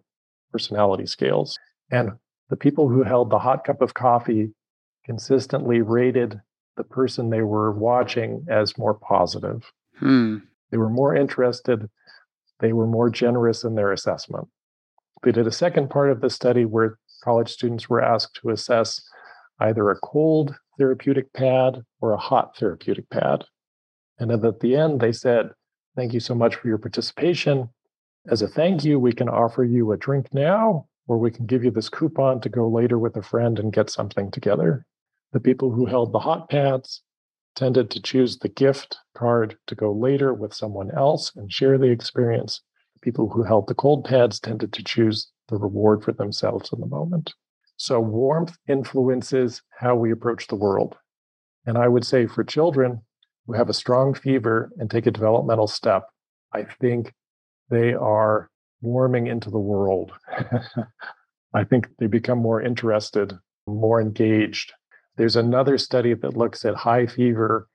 [0.53, 1.59] personality scales.
[1.91, 2.13] And
[2.49, 4.53] the people who held the hot cup of coffee
[5.05, 6.41] consistently rated
[6.77, 9.71] the person they were watching as more positive.
[9.99, 10.39] Hmm.
[10.71, 11.89] They were more interested,
[12.61, 14.49] they were more generous in their assessment.
[15.23, 19.03] They did a second part of the study where college students were asked to assess
[19.59, 23.45] either a cold therapeutic pad or a hot therapeutic pad.
[24.19, 25.51] And at the end, they said,
[25.97, 27.69] Thank you so much for your participation.
[28.29, 31.65] As a thank you, we can offer you a drink now or we can give
[31.65, 34.87] you this coupon to go later with a friend and get something together.
[35.33, 37.03] The people who held the hot pads
[37.57, 41.91] tended to choose the gift card to go later with someone else and share the
[41.91, 42.63] experience.
[42.95, 46.81] The people who held the cold pads tended to choose the reward for themselves in
[46.81, 47.35] the moment.
[47.77, 50.97] So, warmth influences how we approach the world.
[51.67, 53.03] And I would say for children
[53.47, 56.05] who have a strong fever and take a developmental step,
[56.53, 57.15] I think
[57.71, 60.13] they are warming into the world.
[61.55, 64.73] I think they become more interested, more engaged.
[65.17, 67.69] There's another study that looks at high fever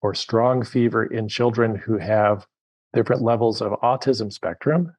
[0.00, 2.46] or strong fever in children who have
[2.94, 4.94] different levels of autism spectrum.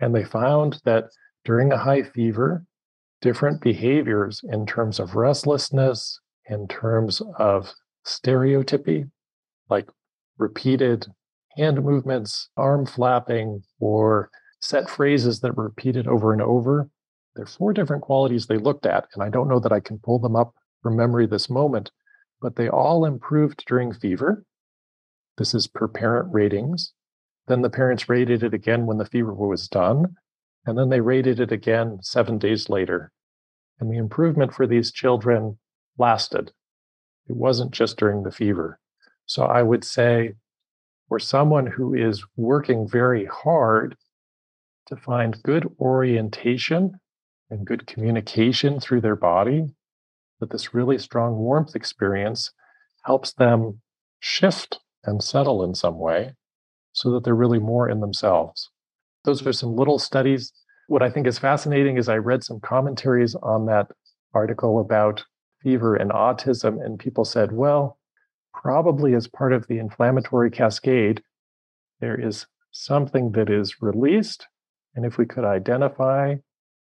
[0.00, 1.04] And they found that
[1.44, 2.64] during a high fever,
[3.20, 7.72] different behaviors in terms of restlessness, in terms of
[8.04, 9.06] stereotypy,
[9.70, 9.88] like
[10.38, 11.06] repeated
[11.56, 14.30] hand movements, arm flapping, or
[14.62, 16.88] set phrases that were repeated over and over.
[17.34, 19.98] There are four different qualities they looked at, and I don't know that I can
[19.98, 21.90] pull them up from memory this moment,
[22.40, 24.44] but they all improved during fever.
[25.36, 26.92] This is per parent ratings.
[27.48, 30.14] Then the parents rated it again when the fever was done,
[30.64, 33.10] and then they rated it again seven days later.
[33.80, 35.58] And the improvement for these children
[35.98, 36.52] lasted.
[37.28, 38.78] It wasn't just during the fever.
[39.26, 40.34] So I would say
[41.08, 43.96] for someone who is working very hard
[44.88, 47.00] to find good orientation
[47.50, 49.66] and good communication through their body,
[50.40, 52.50] that this really strong warmth experience
[53.04, 53.80] helps them
[54.20, 56.34] shift and settle in some way
[56.92, 58.70] so that they're really more in themselves.
[59.24, 60.52] Those are some little studies.
[60.88, 63.88] What I think is fascinating is I read some commentaries on that
[64.34, 65.24] article about
[65.62, 67.98] fever and autism, and people said, well,
[68.52, 71.22] probably as part of the inflammatory cascade,
[72.00, 74.46] there is something that is released.
[74.94, 76.36] And if we could identify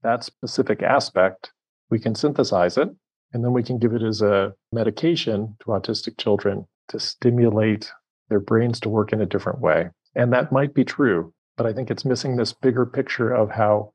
[0.02, 1.52] that specific aspect,
[1.90, 2.88] we can synthesize it
[3.32, 7.92] and then we can give it as a medication to autistic children to stimulate
[8.28, 9.90] their brains to work in a different way.
[10.14, 13.92] And that might be true, but I think it's missing this bigger picture of how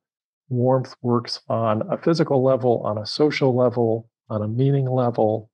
[0.49, 5.49] warmth works on a physical level, on a social level, on a meaning level,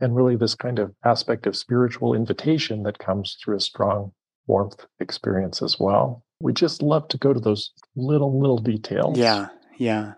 [0.00, 4.12] and really this kind of aspect of spiritual invitation that comes through a strong
[4.46, 6.23] warmth experience as well.
[6.40, 9.18] We just love to go to those little, little details.
[9.18, 10.14] Yeah, yeah.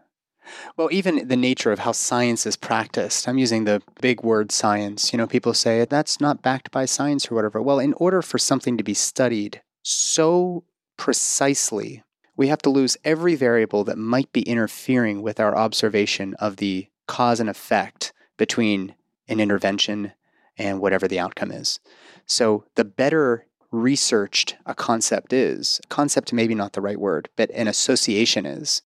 [0.76, 3.28] Well, even the nature of how science is practiced.
[3.28, 5.12] I'm using the big word science.
[5.12, 7.60] You know, people say that's not backed by science or whatever.
[7.60, 10.64] Well, in order for something to be studied so
[10.96, 12.02] precisely,
[12.36, 16.88] we have to lose every variable that might be interfering with our observation of the
[17.06, 18.94] cause and effect between
[19.28, 20.12] an intervention
[20.58, 21.80] and whatever the outcome is.
[22.26, 23.46] So, the better
[23.76, 28.82] researched a concept is, concept maybe not the right word, but an association is,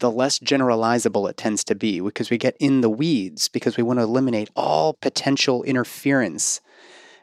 [0.00, 3.82] the less generalizable it tends to be because we get in the weeds because we
[3.82, 6.60] want to eliminate all potential interference.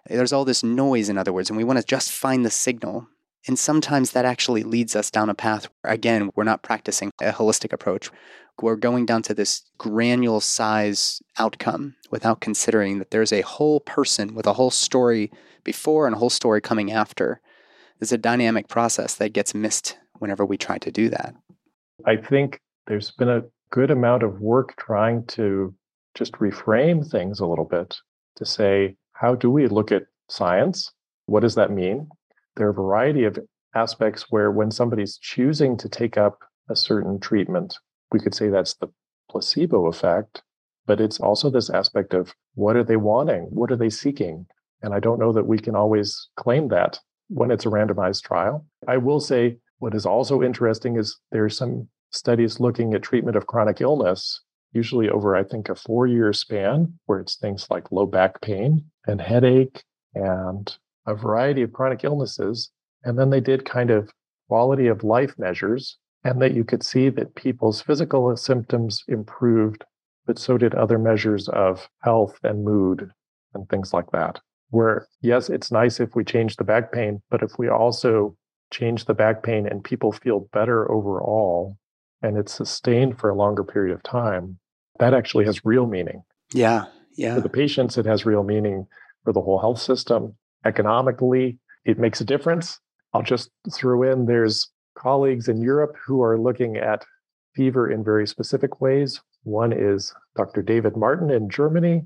[0.07, 3.07] There's all this noise, in other words, and we want to just find the signal.
[3.47, 5.67] And sometimes that actually leads us down a path.
[5.81, 8.11] Where, again, we're not practicing a holistic approach.
[8.61, 14.35] We're going down to this granule size outcome without considering that there's a whole person
[14.35, 15.31] with a whole story
[15.63, 17.41] before and a whole story coming after.
[17.99, 21.35] There's a dynamic process that gets missed whenever we try to do that.
[22.05, 25.73] I think there's been a good amount of work trying to
[26.13, 27.97] just reframe things a little bit
[28.35, 30.91] to say, how do we look at science?
[31.25, 32.09] What does that mean?
[32.61, 33.39] There are a variety of
[33.73, 36.37] aspects where when somebody's choosing to take up
[36.69, 37.75] a certain treatment,
[38.11, 38.87] we could say that's the
[39.31, 40.43] placebo effect,
[40.85, 43.47] but it's also this aspect of what are they wanting?
[43.49, 44.45] What are they seeking?
[44.83, 46.99] And I don't know that we can always claim that
[47.29, 48.63] when it's a randomized trial.
[48.87, 53.37] I will say what is also interesting is there are some studies looking at treatment
[53.37, 54.39] of chronic illness,
[54.71, 58.85] usually over, I think, a four year span, where it's things like low back pain
[59.07, 59.83] and headache
[60.13, 62.71] and a variety of chronic illnesses.
[63.03, 64.11] And then they did kind of
[64.47, 69.83] quality of life measures, and that you could see that people's physical uh, symptoms improved,
[70.25, 73.09] but so did other measures of health and mood
[73.53, 74.39] and things like that.
[74.69, 78.35] Where, yes, it's nice if we change the back pain, but if we also
[78.71, 81.77] change the back pain and people feel better overall
[82.21, 84.59] and it's sustained for a longer period of time,
[84.99, 86.23] that actually has real meaning.
[86.53, 86.85] Yeah.
[87.17, 87.35] Yeah.
[87.35, 88.87] For the patients, it has real meaning
[89.23, 90.35] for the whole health system.
[90.65, 92.79] Economically, it makes a difference.
[93.13, 97.05] I'll just throw in there's colleagues in Europe who are looking at
[97.55, 99.21] fever in very specific ways.
[99.43, 100.61] One is Dr.
[100.61, 102.03] David Martin in Germany,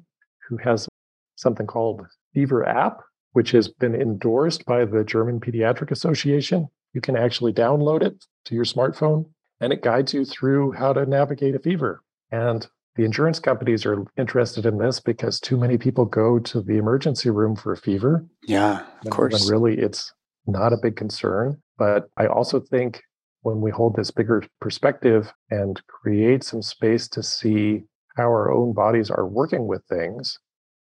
[0.48, 0.88] who has
[1.36, 3.02] something called Fever App,
[3.34, 6.68] which has been endorsed by the German Pediatric Association.
[6.94, 9.26] You can actually download it to your smartphone
[9.60, 12.02] and it guides you through how to navigate a fever.
[12.32, 16.78] And the insurance companies are interested in this because too many people go to the
[16.78, 18.26] emergency room for a fever.
[18.44, 19.34] Yeah, of course.
[19.34, 20.14] When really it's
[20.48, 21.62] not a big concern.
[21.78, 23.02] But I also think
[23.42, 27.84] when we hold this bigger perspective and create some space to see
[28.16, 30.40] how our own bodies are working with things,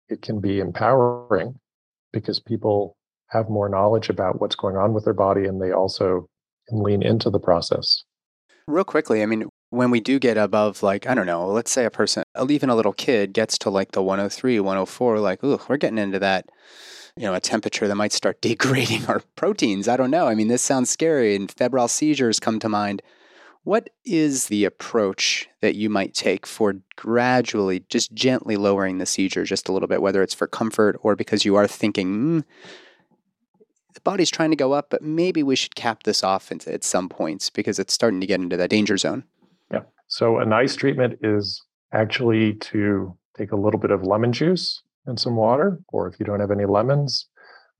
[0.08, 1.58] it can be empowering
[2.12, 2.96] because people
[3.28, 6.28] have more knowledge about what's going on with their body and they also
[6.68, 8.04] can lean into the process.
[8.66, 11.86] Real quickly, I mean, when we do get above, like, I don't know, let's say
[11.86, 15.78] a person, even a little kid gets to like the 103, 104, like, ooh, we're
[15.78, 16.50] getting into that,
[17.16, 19.88] you know, a temperature that might start degrading our proteins.
[19.88, 20.28] I don't know.
[20.28, 23.00] I mean, this sounds scary and febrile seizures come to mind.
[23.64, 29.44] What is the approach that you might take for gradually, just gently lowering the seizure
[29.44, 32.44] just a little bit, whether it's for comfort or because you are thinking, mm,
[33.94, 37.08] the body's trying to go up, but maybe we should cap this off at some
[37.08, 39.24] points because it's starting to get into that danger zone.
[40.12, 45.18] So a nice treatment is actually to take a little bit of lemon juice and
[45.18, 47.30] some water, or if you don't have any lemons,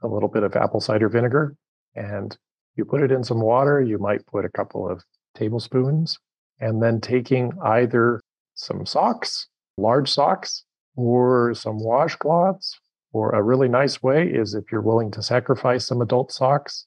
[0.03, 1.55] a little bit of apple cider vinegar,
[1.95, 2.35] and
[2.75, 3.83] you put it in some water.
[3.83, 5.05] You might put a couple of
[5.35, 6.19] tablespoons,
[6.59, 8.19] and then taking either
[8.55, 10.65] some socks, large socks,
[10.97, 12.71] or some washcloths.
[13.13, 16.87] Or a really nice way is if you're willing to sacrifice some adult socks,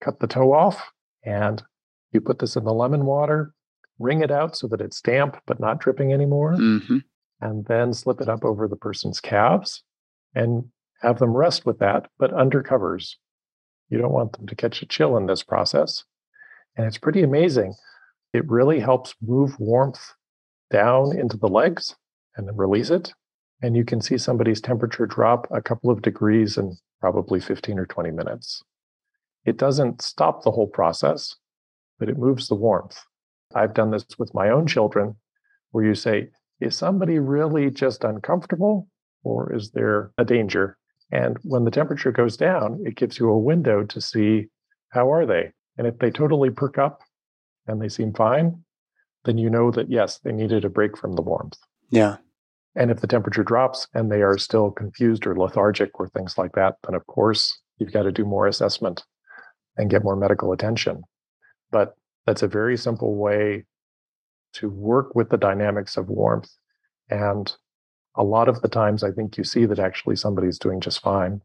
[0.00, 0.90] cut the toe off
[1.22, 1.62] and
[2.12, 3.52] you put this in the lemon water,
[4.00, 6.98] wring it out so that it's damp but not dripping anymore, mm-hmm.
[7.40, 9.84] and then slip it up over the person's calves
[10.34, 10.64] and
[11.02, 13.18] have them rest with that, but under covers.
[13.88, 16.04] You don't want them to catch a chill in this process.
[16.76, 17.74] And it's pretty amazing.
[18.32, 20.14] It really helps move warmth
[20.70, 21.96] down into the legs
[22.36, 23.12] and then release it.
[23.62, 27.86] And you can see somebody's temperature drop a couple of degrees in probably 15 or
[27.86, 28.62] 20 minutes.
[29.44, 31.34] It doesn't stop the whole process,
[31.98, 33.00] but it moves the warmth.
[33.54, 35.16] I've done this with my own children
[35.70, 36.30] where you say,
[36.60, 38.88] is somebody really just uncomfortable
[39.22, 40.76] or is there a danger?
[41.12, 44.46] And when the temperature goes down, it gives you a window to see
[44.90, 45.52] how are they?
[45.76, 47.02] And if they totally perk up
[47.66, 48.62] and they seem fine,
[49.24, 51.58] then you know that yes, they needed a break from the warmth.
[51.90, 52.16] Yeah.
[52.76, 56.52] And if the temperature drops and they are still confused or lethargic or things like
[56.52, 59.02] that, then of course you've got to do more assessment
[59.76, 61.02] and get more medical attention.
[61.70, 61.94] But
[62.30, 63.64] that's a very simple way
[64.52, 66.48] to work with the dynamics of warmth.
[67.08, 67.52] And
[68.14, 71.42] a lot of the times, I think you see that actually somebody's doing just fine.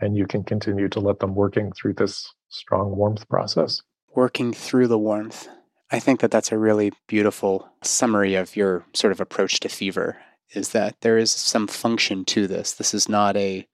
[0.00, 3.80] And you can continue to let them working through this strong warmth process.
[4.14, 5.48] Working through the warmth.
[5.90, 10.18] I think that that's a really beautiful summary of your sort of approach to fever
[10.54, 12.74] is that there is some function to this.
[12.74, 13.66] This is not a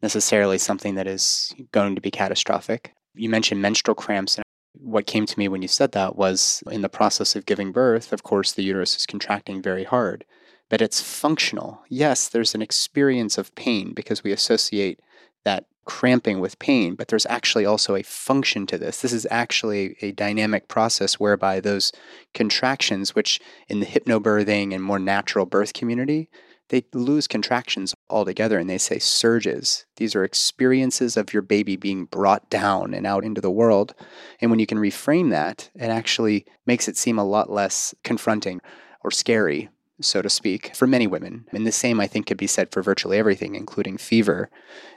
[0.00, 2.94] necessarily something that is going to be catastrophic.
[3.14, 4.44] You mentioned menstrual cramps and
[4.88, 8.12] what came to me when you said that was in the process of giving birth,
[8.12, 10.24] of course the uterus is contracting very hard,
[10.68, 11.82] but it's functional.
[11.88, 15.00] Yes, there's an experience of pain because we associate
[15.44, 19.00] that cramping with pain, but there's actually also a function to this.
[19.00, 21.92] This is actually a dynamic process whereby those
[22.34, 26.28] contractions, which in the hypnobirthing and more natural birth community,
[26.68, 29.86] they lose contractions altogether and they say surges.
[29.96, 33.94] These are experiences of your baby being brought down and out into the world.
[34.40, 38.60] And when you can reframe that, it actually makes it seem a lot less confronting
[39.02, 39.68] or scary
[40.00, 41.46] so to speak, for many women.
[41.52, 44.50] And the same, I think, could be said for virtually everything, including fever,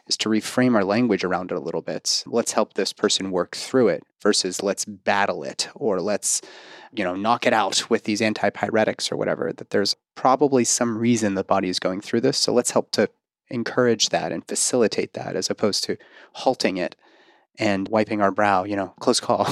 [0.07, 2.23] is to reframe our language around it a little bit.
[2.27, 6.41] Let's help this person work through it versus let's battle it or let's,
[6.93, 9.51] you know, knock it out with these antipyretics or whatever.
[9.51, 12.37] That there's probably some reason the body is going through this.
[12.37, 13.09] So let's help to
[13.49, 15.97] encourage that and facilitate that as opposed to
[16.33, 16.95] halting it
[17.57, 19.47] and wiping our brow, you know, close call.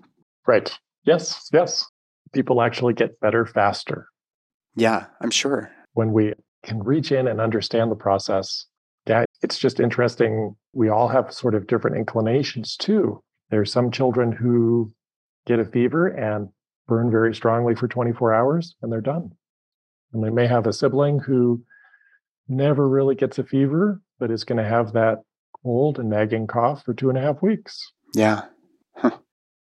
[0.46, 0.76] right.
[1.04, 1.84] Yes, yes.
[2.32, 4.08] People actually get better faster
[4.78, 5.70] yeah, I'm sure.
[5.94, 8.66] When we can reach in and understand the process,
[9.06, 10.54] yeah, it's just interesting.
[10.72, 13.20] We all have sort of different inclinations too.
[13.50, 14.92] There's some children who
[15.46, 16.48] get a fever and
[16.86, 19.32] burn very strongly for 24 hours and they're done.
[20.12, 21.62] And they may have a sibling who
[22.48, 25.18] never really gets a fever, but is going to have that
[25.62, 27.92] cold and nagging cough for two and a half weeks.
[28.14, 28.44] Yeah.
[28.94, 29.18] Huh.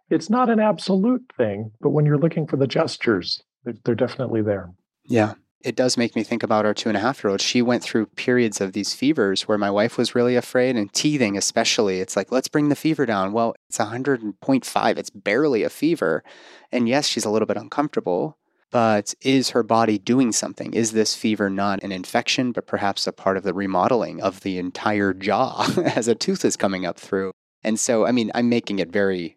[0.09, 4.43] It's not an absolute thing, but when you're looking for the gestures, they're, they're definitely
[4.43, 4.71] there.
[5.11, 5.35] Yeah.
[5.63, 7.43] It does make me think about our two and a half year old.
[7.43, 11.37] She went through periods of these fevers where my wife was really afraid and teething,
[11.37, 12.01] especially.
[12.01, 13.33] It's like, let's bring the fever down.
[13.33, 14.97] Well, it's 100.5.
[14.97, 16.25] It's barely a fever.
[16.73, 18.39] And yes, she's a little bit uncomfortable,
[18.71, 20.73] but is her body doing something?
[20.73, 24.59] Is this fever not an infection, but perhaps a part of the remodeling of the
[24.59, 27.33] entire jaw as a tooth is coming up through?
[27.63, 29.37] And so, I mean, I'm making it very,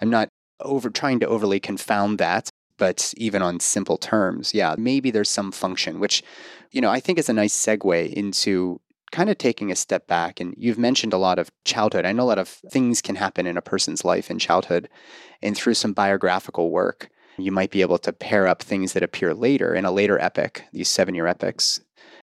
[0.00, 2.49] I'm not over trying to overly confound that
[2.80, 6.22] but even on simple terms, yeah, maybe there's some function, which,
[6.72, 8.80] you know, I think is a nice segue into
[9.12, 10.40] kind of taking a step back.
[10.40, 12.06] And you've mentioned a lot of childhood.
[12.06, 14.88] I know a lot of things can happen in a person's life in childhood.
[15.42, 19.34] And through some biographical work, you might be able to pair up things that appear
[19.34, 21.80] later in a later epic, these seven year epics,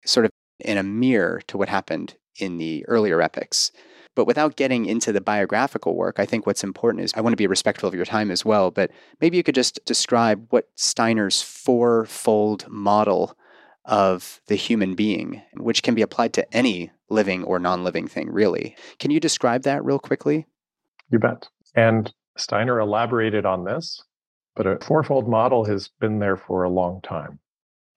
[0.05, 0.31] sort of
[0.61, 3.73] in a mirror to what happened in the earlier epics.
[4.15, 7.37] But without getting into the biographical work, I think what's important is I want to
[7.37, 8.91] be respectful of your time as well, but
[9.21, 13.37] maybe you could just describe what Steiner's fourfold model
[13.85, 18.31] of the human being, which can be applied to any living or non living thing,
[18.31, 18.77] really.
[18.99, 20.47] Can you describe that real quickly?
[21.11, 21.49] You bet.
[21.75, 24.03] And Steiner elaborated on this,
[24.57, 27.39] but a fourfold model has been there for a long time.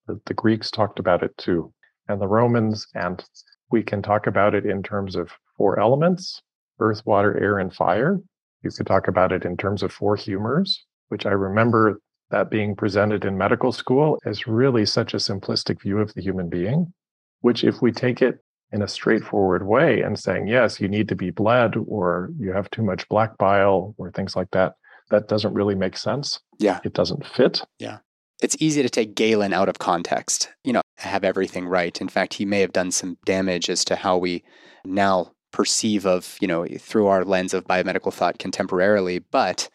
[0.07, 1.73] The, the Greeks talked about it too,
[2.07, 3.23] and the Romans, and
[3.71, 6.41] we can talk about it in terms of four elements
[6.79, 8.19] earth, water, air, and fire.
[8.63, 11.99] You could talk about it in terms of four humors, which I remember
[12.29, 16.49] that being presented in medical school as really such a simplistic view of the human
[16.49, 16.93] being,
[17.41, 18.39] which, if we take it
[18.71, 22.69] in a straightforward way and saying, yes, you need to be bled or you have
[22.69, 24.73] too much black bile or things like that,
[25.09, 26.39] that doesn't really make sense.
[26.59, 26.79] Yeah.
[26.83, 27.61] It doesn't fit.
[27.79, 27.99] Yeah.
[28.41, 31.99] It's easy to take Galen out of context, you know, have everything right.
[32.01, 34.43] In fact, he may have done some damage as to how we
[34.85, 39.23] now perceive of, you know, through our lens of biomedical thought contemporarily.
[39.31, 39.69] But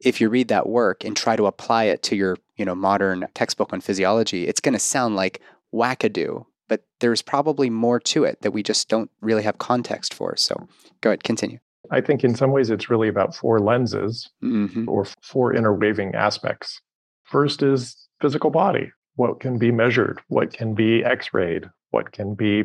[0.00, 3.26] if you read that work and try to apply it to your, you know, modern
[3.34, 5.40] textbook on physiology, it's going to sound like
[5.72, 10.36] wackadoo, but there's probably more to it that we just don't really have context for.
[10.36, 10.68] So
[11.00, 11.58] go ahead, continue.
[11.90, 14.88] I think in some ways it's really about four lenses mm-hmm.
[14.88, 16.80] or four interweaving aspects.
[17.24, 18.90] First is physical body.
[19.16, 20.20] What can be measured?
[20.28, 21.64] What can be x rayed?
[21.90, 22.64] What can be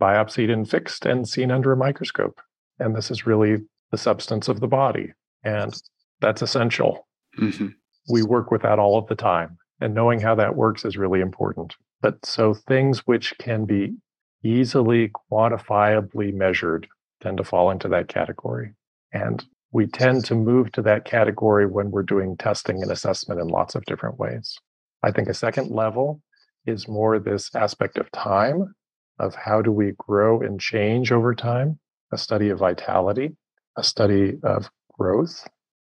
[0.00, 2.40] biopsied and fixed and seen under a microscope?
[2.78, 3.58] And this is really
[3.90, 5.12] the substance of the body.
[5.44, 5.74] And
[6.20, 7.06] that's essential.
[7.38, 7.68] Mm-hmm.
[8.08, 9.58] We work with that all of the time.
[9.80, 11.74] And knowing how that works is really important.
[12.00, 13.96] But so things which can be
[14.44, 16.86] easily quantifiably measured
[17.22, 18.74] tend to fall into that category.
[19.12, 23.48] And we tend to move to that category when we're doing testing and assessment in
[23.48, 24.56] lots of different ways.
[25.02, 26.22] I think a second level
[26.66, 28.74] is more this aspect of time,
[29.18, 31.78] of how do we grow and change over time,
[32.12, 33.36] a study of vitality,
[33.76, 35.46] a study of growth,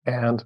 [0.07, 0.45] and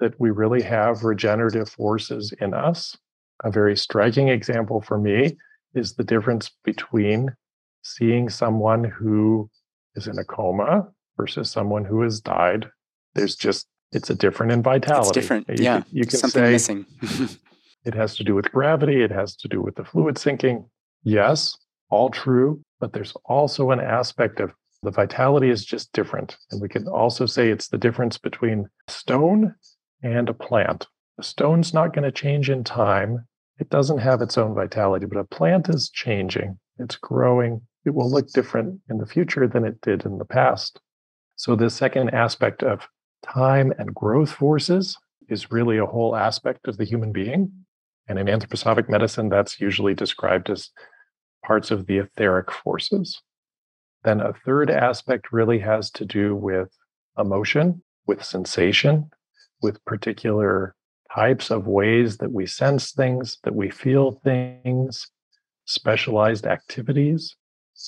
[0.00, 2.96] that we really have regenerative forces in us.
[3.44, 5.36] A very striking example for me
[5.74, 7.34] is the difference between
[7.82, 9.50] seeing someone who
[9.94, 12.68] is in a coma versus someone who has died.
[13.14, 15.08] There's just it's a different in vitality.
[15.08, 15.48] It's different.
[15.48, 16.86] You yeah, can, you can something say missing.
[17.84, 19.02] it has to do with gravity.
[19.02, 20.68] It has to do with the fluid sinking.
[21.04, 21.56] Yes,
[21.90, 22.60] all true.
[22.80, 26.36] But there's also an aspect of the vitality is just different.
[26.50, 29.54] And we can also say it's the difference between stone
[30.02, 30.86] and a plant.
[31.18, 33.26] A stone's not going to change in time.
[33.58, 36.58] It doesn't have its own vitality, but a plant is changing.
[36.78, 37.62] It's growing.
[37.84, 40.80] It will look different in the future than it did in the past.
[41.34, 42.86] So, the second aspect of
[43.24, 44.96] time and growth forces
[45.28, 47.50] is really a whole aspect of the human being.
[48.08, 50.70] And in anthroposophic medicine, that's usually described as
[51.44, 53.22] parts of the etheric forces.
[54.04, 56.68] Then a third aspect really has to do with
[57.18, 59.10] emotion, with sensation,
[59.60, 60.74] with particular
[61.14, 65.08] types of ways that we sense things, that we feel things,
[65.64, 67.36] specialized activities,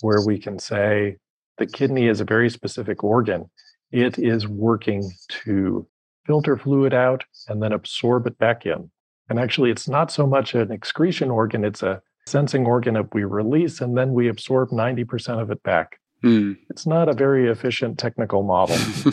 [0.00, 1.16] where we can say
[1.58, 3.50] the kidney is a very specific organ.
[3.92, 5.10] It is working
[5.44, 5.86] to
[6.26, 8.90] filter fluid out and then absorb it back in.
[9.28, 13.24] And actually, it's not so much an excretion organ, it's a sensing organ that we
[13.24, 15.98] release and then we absorb 90% of it back.
[16.24, 16.56] Mm.
[16.68, 18.76] It's not a very efficient technical model.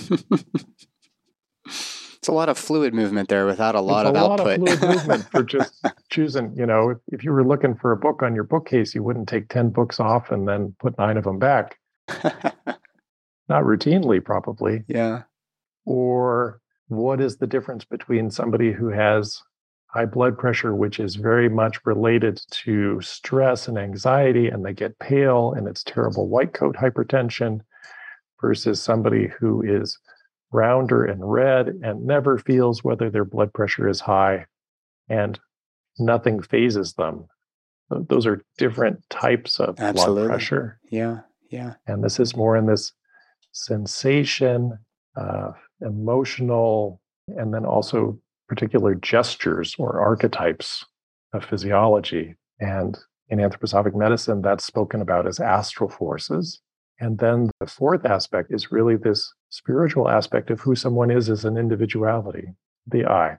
[1.66, 4.60] it's a lot of fluid movement there without a lot it's of a output.
[4.60, 6.54] lot of fluid movement for just choosing.
[6.56, 9.30] You know, if, if you were looking for a book on your bookcase, you wouldn't
[9.30, 11.78] take 10 books off and then put nine of them back.
[13.50, 14.84] not routinely, probably.
[14.88, 15.24] Yeah.
[15.86, 19.42] Or what is the difference between somebody who has
[19.98, 25.00] high blood pressure, which is very much related to stress and anxiety, and they get
[25.00, 27.62] pale and it's terrible white coat hypertension,
[28.40, 29.98] versus somebody who is
[30.52, 34.46] rounder and red and never feels whether their blood pressure is high
[35.10, 35.40] and
[35.98, 37.26] nothing fazes them.
[37.90, 40.22] Those are different types of Absolutely.
[40.22, 40.80] blood pressure.
[40.92, 41.74] Yeah, yeah.
[41.88, 42.94] And this is more in this
[43.52, 44.78] sensation,
[45.16, 50.86] uh, emotional, and then also particular gestures or archetypes
[51.34, 52.36] of physiology.
[52.60, 52.98] And
[53.30, 56.62] in anthroposophic medicine, that's spoken about as astral forces.
[57.00, 61.46] And then the fourth aspect is really this spiritual aspect of who someone is as
[61.46, 62.54] an individuality,
[62.88, 63.38] the I.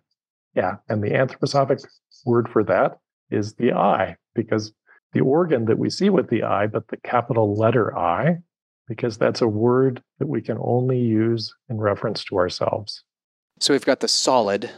[0.55, 0.77] Yeah.
[0.89, 1.85] And the anthroposophic
[2.24, 2.99] word for that
[3.31, 4.73] is the I, because
[5.12, 8.39] the organ that we see with the eye, but the capital letter I,
[8.87, 13.03] because that's a word that we can only use in reference to ourselves.
[13.61, 14.70] So we've got the solid,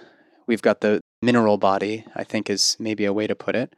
[0.50, 3.72] we've got the mineral body, I think is maybe a way to put it.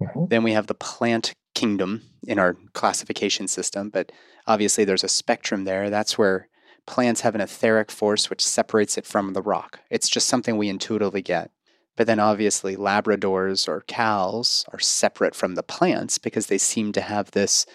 [0.00, 0.26] Mm-hmm.
[0.28, 4.12] Then we have the plant kingdom in our classification system, but
[4.46, 5.90] obviously there's a spectrum there.
[5.90, 6.48] That's where
[6.86, 9.80] plants have an etheric force which separates it from the rock.
[9.90, 11.50] It's just something we intuitively get.
[11.96, 17.00] But then obviously Labradors or cows are separate from the plants because they seem to
[17.00, 17.66] have this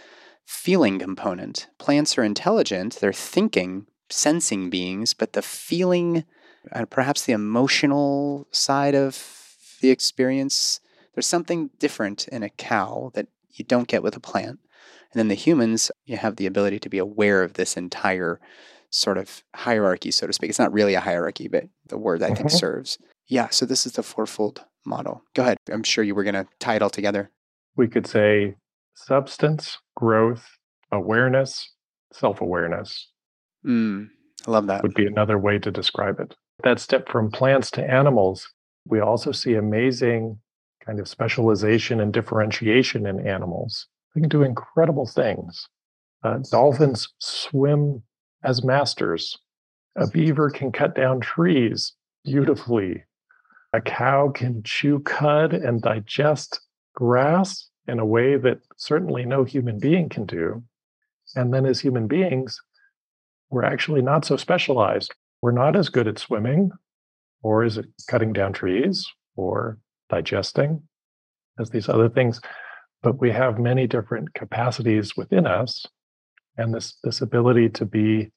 [0.45, 1.67] feeling component.
[1.79, 6.23] Plants are intelligent, they're thinking, sensing beings, but the feeling,
[6.89, 10.79] perhaps the emotional side of the experience,
[11.13, 14.59] there's something different in a cow that you don't get with a plant.
[15.11, 18.39] And then the humans, you have the ability to be aware of this entire
[18.89, 20.49] sort of hierarchy, so to speak.
[20.49, 22.59] It's not really a hierarchy, but the word I think Mhm.
[22.59, 22.97] serves.
[23.25, 25.23] Yeah, so this is the fourfold model.
[25.33, 25.57] Go ahead.
[25.69, 27.31] I'm sure you were going to tie it all together.
[27.75, 28.55] We could say
[28.95, 30.45] substance, growth,
[30.91, 31.73] awareness,
[32.13, 33.09] self awareness
[33.65, 34.09] Mm,
[34.47, 34.81] I love that.
[34.83, 36.35] would be another way to describe it.
[36.63, 38.49] That step from plants to animals,
[38.85, 40.39] we also see amazing
[40.85, 43.87] kind of specialization and differentiation in animals.
[44.15, 45.67] They can do incredible things.
[46.23, 48.01] Uh, dolphins swim
[48.43, 49.37] as masters.
[49.95, 51.93] A beaver can cut down trees
[52.23, 53.03] beautifully.
[53.73, 56.61] A cow can chew cud and digest
[56.95, 60.63] grass in a way that certainly no human being can do.
[61.35, 62.59] And then, as human beings,
[63.49, 65.13] we're actually not so specialized.
[65.47, 66.71] We're not as good at swimming,
[67.41, 69.07] or is it cutting down trees,
[69.37, 69.79] or
[70.09, 70.81] digesting
[71.57, 72.41] as these other things.
[73.01, 75.85] But we have many different capacities within us,
[76.57, 78.29] and this this ability to be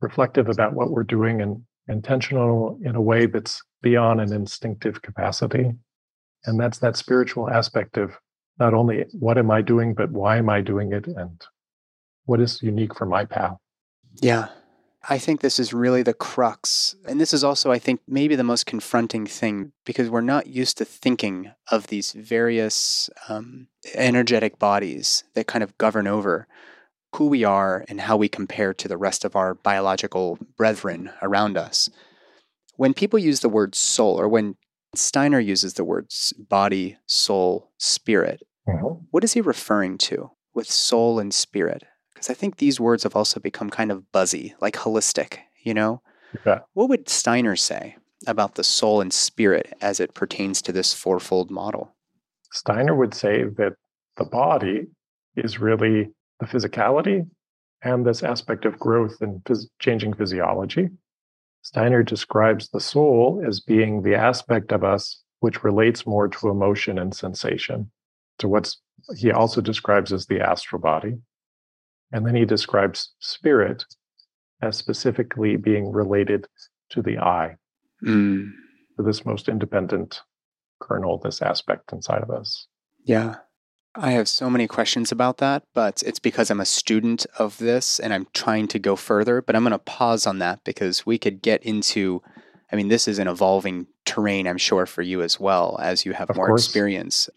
[0.00, 5.72] reflective about what we're doing and intentional in a way that's beyond an instinctive capacity.
[6.46, 8.16] And that's that spiritual aspect of
[8.58, 11.38] not only what am I doing, but why am I doing it and
[12.24, 13.58] what is unique for my path.
[14.22, 14.48] Yeah.
[15.08, 16.96] I think this is really the crux.
[17.06, 20.78] And this is also, I think, maybe the most confronting thing because we're not used
[20.78, 26.48] to thinking of these various um, energetic bodies that kind of govern over
[27.14, 31.56] who we are and how we compare to the rest of our biological brethren around
[31.56, 31.88] us.
[32.76, 34.56] When people use the word soul, or when
[34.94, 39.06] Steiner uses the words body, soul, spirit, Mhm.
[39.10, 41.84] what is he referring to with soul and spirit?
[42.26, 46.02] Because I think these words have also become kind of buzzy, like holistic, you know?
[46.72, 47.96] What would Steiner say
[48.26, 51.94] about the soul and spirit as it pertains to this fourfold model?
[52.50, 53.74] Steiner would say that
[54.16, 54.88] the body
[55.36, 56.08] is really
[56.40, 57.28] the physicality
[57.82, 60.88] and this aspect of growth and phys- changing physiology.
[61.62, 66.98] Steiner describes the soul as being the aspect of us which relates more to emotion
[66.98, 67.88] and sensation,
[68.38, 68.80] to what's
[69.16, 71.14] he also describes as the astral body.
[72.16, 73.84] And then he describes spirit
[74.62, 76.46] as specifically being related
[76.90, 77.56] to the I,
[78.04, 78.52] Mm,
[78.96, 80.20] to this most independent
[80.80, 82.66] kernel, this aspect inside of us.
[83.04, 83.36] yeah.
[83.98, 87.98] I have so many questions about that, but it's because I'm a student of this
[87.98, 89.40] and I'm trying to go further.
[89.40, 92.22] But I'm going to pause on that because we could get into,
[92.70, 96.12] I mean, this is an evolving terrain, I'm sure, for you as well as you
[96.12, 96.64] have Of more course.
[96.66, 97.30] experience.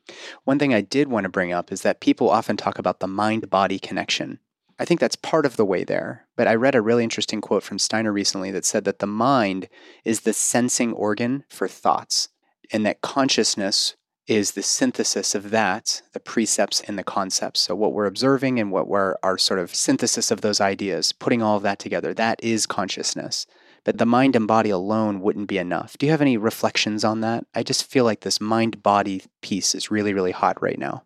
[0.43, 3.07] One thing I did want to bring up is that people often talk about the
[3.07, 4.39] mind body connection.
[4.79, 6.25] I think that's part of the way there.
[6.37, 9.67] But I read a really interesting quote from Steiner recently that said that the mind
[10.05, 12.29] is the sensing organ for thoughts,
[12.71, 13.95] and that consciousness
[14.25, 17.59] is the synthesis of that, the percepts and the concepts.
[17.59, 21.41] So, what we're observing and what we're our sort of synthesis of those ideas, putting
[21.41, 23.45] all of that together, that is consciousness.
[23.83, 25.97] But the mind and body alone wouldn't be enough.
[25.97, 27.45] Do you have any reflections on that?
[27.55, 31.03] I just feel like this mind body piece is really, really hot right now.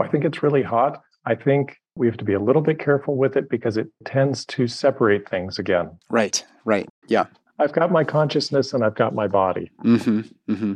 [0.00, 1.02] I think it's really hot.
[1.26, 4.44] I think we have to be a little bit careful with it because it tends
[4.46, 5.90] to separate things again.
[6.10, 6.88] Right, right.
[7.08, 7.26] Yeah.
[7.58, 10.20] I've got my consciousness and I've got my body, Mm-hmm.
[10.52, 10.74] Mm-hmm.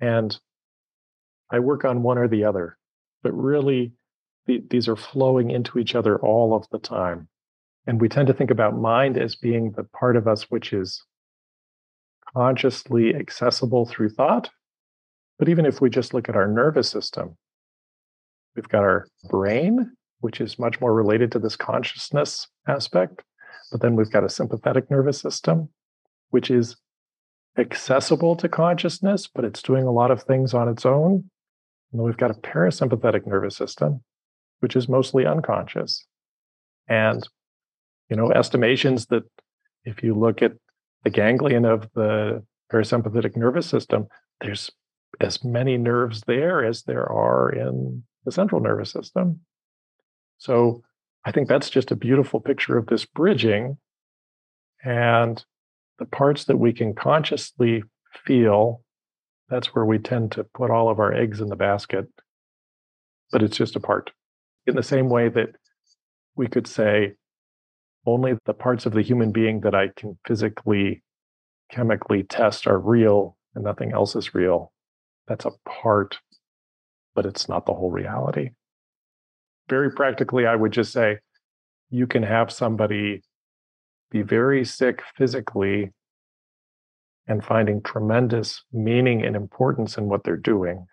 [0.00, 0.38] and
[1.50, 2.76] I work on one or the other.
[3.22, 3.92] But really,
[4.46, 7.28] the, these are flowing into each other all of the time.
[7.86, 11.02] And we tend to think about mind as being the part of us which is
[12.36, 14.50] consciously accessible through thought.
[15.38, 17.36] But even if we just look at our nervous system,
[18.54, 23.22] we've got our brain, which is much more related to this consciousness aspect.
[23.70, 25.68] But then we've got a sympathetic nervous system,
[26.30, 26.76] which is
[27.58, 31.12] accessible to consciousness, but it's doing a lot of things on its own.
[31.92, 34.02] And then we've got a parasympathetic nervous system,
[34.60, 36.06] which is mostly unconscious.
[36.88, 37.26] And,
[38.08, 39.24] you know, estimations that
[39.84, 40.52] if you look at
[41.04, 44.06] the ganglion of the parasympathetic nervous system,
[44.40, 44.70] there's
[45.20, 49.40] as many nerves there as there are in the central nervous system.
[50.40, 50.82] So
[51.24, 53.76] I think that's just a beautiful picture of this bridging
[54.82, 55.44] and
[55.98, 57.84] the parts that we can consciously
[58.24, 58.82] feel.
[59.50, 62.08] That's where we tend to put all of our eggs in the basket,
[63.30, 64.12] but it's just a part.
[64.66, 65.50] In the same way that
[66.36, 67.14] we could say,
[68.06, 71.02] only the parts of the human being that I can physically,
[71.70, 74.72] chemically test are real and nothing else is real.
[75.28, 76.18] That's a part,
[77.14, 78.52] but it's not the whole reality.
[79.70, 81.18] Very practically, I would just say
[81.90, 83.22] you can have somebody
[84.10, 85.92] be very sick physically
[87.28, 90.86] and finding tremendous meaning and importance in what they're doing.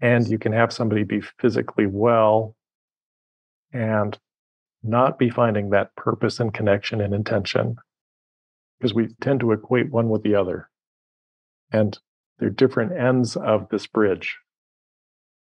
[0.00, 2.56] And you can have somebody be physically well
[3.72, 4.18] and
[4.82, 7.76] not be finding that purpose and connection and intention
[8.78, 10.70] because we tend to equate one with the other.
[11.70, 11.98] And
[12.38, 14.38] they're different ends of this bridge.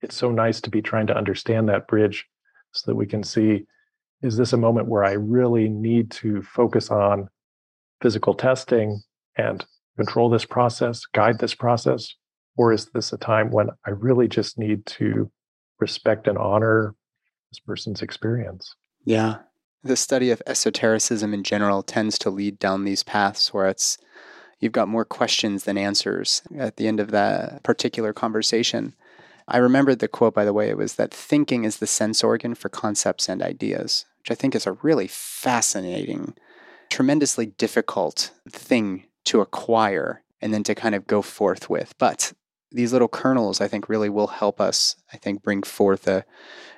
[0.02, 2.26] It's so nice to be trying to understand that bridge
[2.72, 3.66] so that we can see
[4.22, 7.28] is this a moment where I really need to focus on
[8.00, 9.00] physical testing
[9.36, 9.64] and
[9.96, 12.14] control this process, guide this process?
[12.56, 15.30] Or is this a time when I really just need to
[15.78, 16.94] respect and honor
[17.50, 18.74] this person's experience?
[19.04, 19.36] Yeah.
[19.84, 23.98] The study of esotericism in general tends to lead down these paths where it's
[24.58, 28.94] you've got more questions than answers at the end of that particular conversation.
[29.50, 32.54] I remembered the quote, by the way, it was that thinking is the sense organ
[32.54, 36.34] for concepts and ideas, which I think is a really fascinating,
[36.90, 41.94] tremendously difficult thing to acquire and then to kind of go forth with.
[41.98, 42.34] But
[42.70, 46.26] these little kernels, I think, really will help us, I think, bring forth a,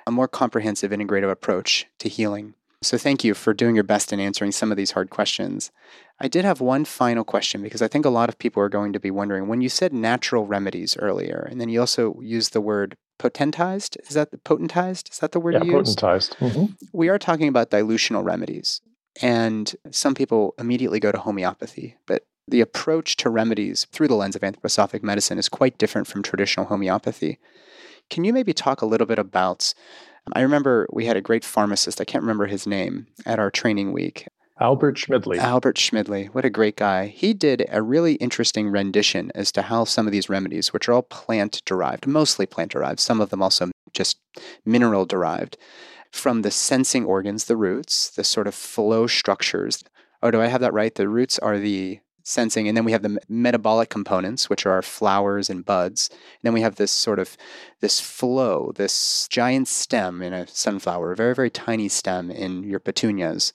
[0.07, 2.53] a more comprehensive, integrative approach to healing.
[2.81, 5.71] So thank you for doing your best in answering some of these hard questions.
[6.21, 8.93] I did have one final question because I think a lot of people are going
[8.93, 12.61] to be wondering when you said natural remedies earlier, and then you also used the
[12.61, 13.97] word potentized.
[14.07, 15.11] Is that the potentized?
[15.11, 15.97] Is that the word yeah, you used?
[15.97, 16.35] potentized.
[16.37, 16.65] Mm-hmm.
[16.93, 18.81] We are talking about dilutional remedies.
[19.21, 24.35] And some people immediately go to homeopathy, but the approach to remedies through the lens
[24.35, 27.39] of anthroposophic medicine is quite different from traditional homeopathy.
[28.09, 29.73] Can you maybe talk a little bit about?
[30.33, 33.91] I remember we had a great pharmacist, I can't remember his name, at our training
[33.91, 34.27] week.
[34.61, 35.39] Albert Schmidley.
[35.39, 37.07] Albert Schmidley, what a great guy.
[37.07, 40.93] He did a really interesting rendition as to how some of these remedies, which are
[40.93, 44.19] all plant derived, mostly plant derived, some of them also just
[44.63, 45.57] mineral derived,
[46.11, 49.83] from the sensing organs, the roots, the sort of flow structures.
[50.21, 50.93] Oh, do I have that right?
[50.93, 54.83] The roots are the sensing and then we have the metabolic components which are our
[54.83, 57.35] flowers and buds and then we have this sort of
[57.79, 62.79] this flow this giant stem in a sunflower a very very tiny stem in your
[62.79, 63.53] petunias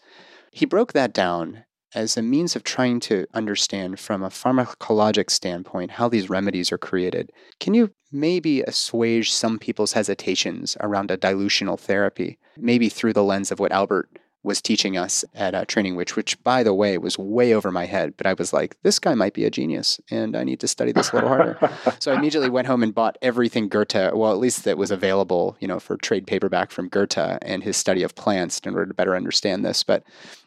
[0.57, 1.65] he broke that down
[1.95, 6.79] as a means of trying to understand from a pharmacologic standpoint how these remedies are
[6.79, 7.31] created.
[7.61, 13.53] Can you maybe assuage some people's hesitations around a dilutional therapy, maybe through the lens
[13.53, 14.09] of what Albert
[14.47, 17.85] was teaching us at a training which which by the way was way over my
[17.85, 20.69] head but i was like this guy might be a genius and i need to
[20.69, 21.59] study this a little harder
[21.99, 25.57] so i immediately went home and bought everything goethe well at least that was available
[25.59, 28.95] you know for trade paperback from goethe and his study of plants in order to
[28.95, 30.05] better understand this but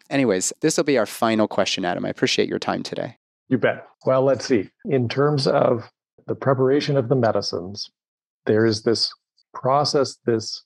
[0.10, 2.06] anyways this will be our final question adam.
[2.06, 3.18] I appreciate your time today.
[3.48, 3.88] You bet.
[4.06, 4.70] Well let's see.
[4.86, 5.90] In terms of
[6.28, 7.90] the preparation of the medicines
[8.46, 9.12] there is this
[9.54, 10.64] process this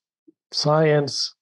[0.52, 1.34] science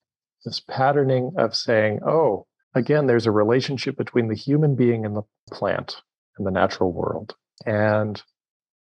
[0.45, 2.45] this patterning of saying, oh,
[2.75, 6.01] again, there's a relationship between the human being and the plant
[6.37, 7.35] and the natural world.
[7.65, 8.21] And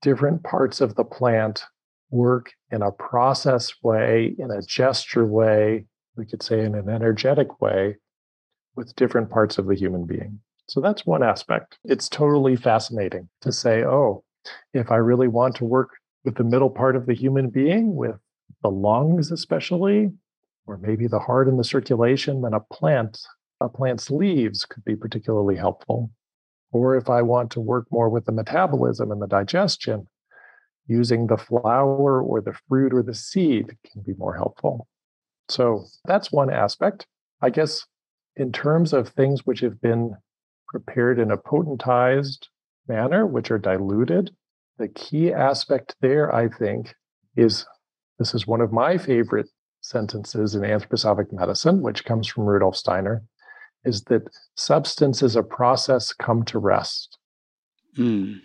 [0.01, 1.63] different parts of the plant
[2.09, 7.61] work in a process way, in a gesture way, we could say in an energetic
[7.61, 7.97] way,
[8.75, 10.39] with different parts of the human being.
[10.67, 11.77] So that's one aspect.
[11.83, 14.23] It's totally fascinating to say, oh,
[14.73, 15.91] if I really want to work
[16.23, 18.15] with the middle part of the human being, with
[18.63, 20.11] the lungs especially,
[20.65, 23.19] or maybe the heart and the circulation, then a plant,
[23.61, 26.09] a plant's leaves could be particularly helpful.
[26.71, 30.07] Or if I want to work more with the metabolism and the digestion,
[30.87, 34.87] using the flower or the fruit or the seed can be more helpful.
[35.49, 37.07] So that's one aspect.
[37.41, 37.85] I guess
[38.35, 40.15] in terms of things which have been
[40.67, 42.47] prepared in a potentized
[42.87, 44.31] manner, which are diluted,
[44.77, 46.93] the key aspect there, I think,
[47.35, 47.65] is
[48.19, 49.47] this is one of my favorite
[49.81, 53.23] sentences in anthroposophic medicine, which comes from Rudolf Steiner,
[53.83, 54.23] is that
[54.55, 57.17] substance is a process come to rest.
[57.97, 58.39] Mm.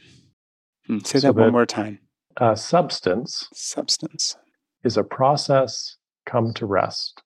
[0.89, 1.07] Mm.
[1.07, 1.99] Say so that one that, more time.
[2.37, 3.49] Uh, substance.
[3.53, 4.37] Substance
[4.85, 5.97] is a process
[6.27, 7.23] come to rest.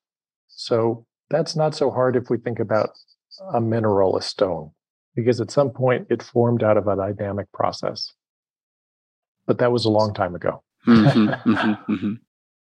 [0.49, 2.90] So that's not so hard if we think about
[3.52, 4.70] a mineral, a stone,
[5.14, 8.12] because at some point it formed out of a dynamic process.
[9.46, 10.62] But that was a long time ago.
[10.86, 12.12] Mm-hmm, mm-hmm, mm-hmm.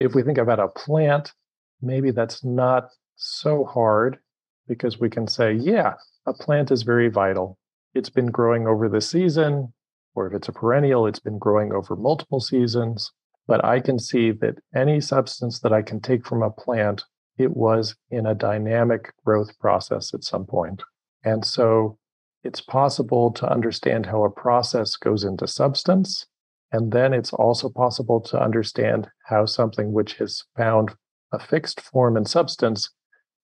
[0.00, 1.32] If we think about a plant,
[1.80, 4.18] maybe that's not so hard
[4.66, 5.94] because we can say, yeah,
[6.26, 7.58] a plant is very vital.
[7.94, 9.72] It's been growing over the season,
[10.14, 13.12] or if it's a perennial, it's been growing over multiple seasons.
[13.46, 17.04] But I can see that any substance that I can take from a plant,
[17.38, 20.82] it was in a dynamic growth process at some point.
[21.24, 21.98] And so
[22.44, 26.26] it's possible to understand how a process goes into substance.
[26.72, 30.94] And then it's also possible to understand how something which has found
[31.32, 32.90] a fixed form and substance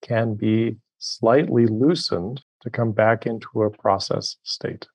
[0.02, 4.86] can be slightly loosened to come back into a process state,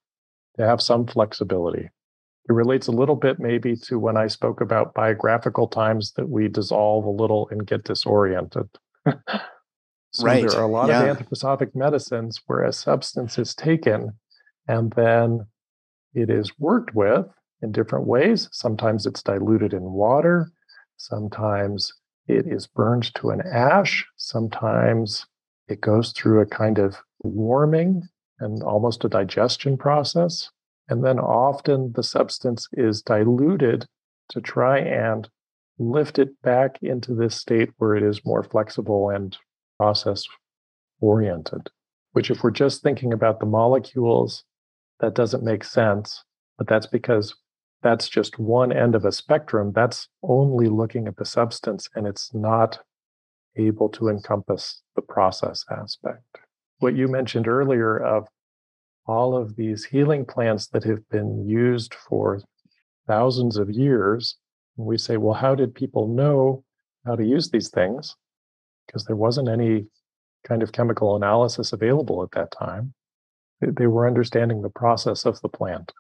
[0.58, 1.90] to have some flexibility.
[2.50, 6.50] It relates a little bit maybe to when I spoke about biographical times that we
[6.50, 8.68] dissolve a little and get disoriented.
[10.12, 10.48] so right.
[10.48, 11.04] there are a lot yeah.
[11.04, 14.14] of anthroposophic medicines where a substance is taken
[14.68, 15.46] and then
[16.14, 17.26] it is worked with
[17.62, 18.50] in different ways.
[18.52, 20.52] Sometimes it's diluted in water,
[20.98, 21.92] sometimes
[22.28, 25.26] it is burned to an ash, sometimes
[25.68, 28.04] it goes through a kind of warming
[28.40, 30.50] and almost a digestion process.
[30.90, 33.86] And then often the substance is diluted
[34.30, 35.30] to try and
[35.80, 39.38] lift it back into this state where it is more flexible and
[39.78, 40.26] process
[41.00, 41.70] oriented.
[42.12, 44.44] Which, if we're just thinking about the molecules,
[45.00, 46.24] that doesn't make sense.
[46.58, 47.36] But that's because
[47.82, 49.72] that's just one end of a spectrum.
[49.74, 52.80] That's only looking at the substance and it's not
[53.58, 56.24] able to encompass the process aspect.
[56.80, 58.28] What you mentioned earlier of
[59.06, 62.42] all of these healing plants that have been used for
[63.08, 64.38] thousands of years.
[64.78, 66.64] And we say, well, how did people know
[67.06, 68.16] how to use these things?
[68.86, 69.88] Because there wasn't any
[70.48, 72.94] kind of chemical analysis available at that time.
[73.62, 75.94] They were understanding the process of the plant.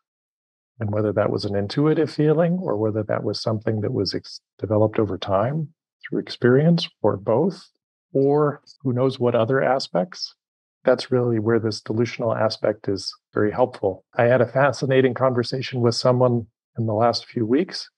[0.79, 4.41] And whether that was an intuitive feeling or whether that was something that was ex-
[4.59, 5.69] developed over time
[6.03, 7.69] through experience or both,
[8.11, 10.35] or who knows what other aspects,
[10.83, 14.03] that's really where this dilutional aspect is very helpful.
[14.15, 16.47] I had a fascinating conversation with someone
[16.77, 17.89] in the last few weeks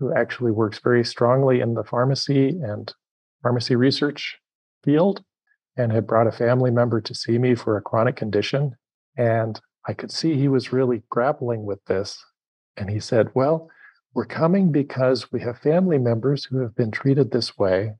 [0.00, 2.92] who actually works very strongly in the pharmacy and
[3.42, 4.38] pharmacy research
[4.82, 5.22] field
[5.76, 8.72] and had brought a family member to see me for a chronic condition.
[9.16, 12.24] And I could see he was really grappling with this.
[12.76, 13.68] And he said, Well,
[14.14, 17.92] we're coming because we have family members who have been treated this way.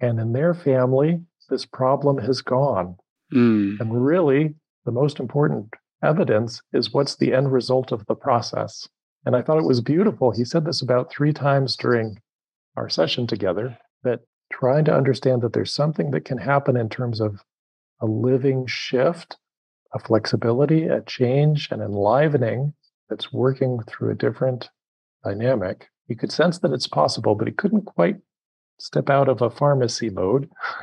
[0.00, 1.20] And in their family,
[1.50, 2.96] this problem has gone.
[3.34, 3.80] Mm.
[3.80, 4.54] And really,
[4.84, 8.88] the most important evidence is what's the end result of the process.
[9.26, 10.30] And I thought it was beautiful.
[10.30, 12.18] He said this about three times during
[12.76, 14.20] our session together that
[14.52, 17.42] trying to understand that there's something that can happen in terms of
[18.00, 19.36] a living shift,
[19.94, 22.74] a flexibility, a change, an enlivening
[23.10, 24.70] that's working through a different
[25.24, 25.88] dynamic.
[26.06, 28.16] You could sense that it's possible, but he couldn't quite
[28.78, 30.48] step out of a pharmacy mode.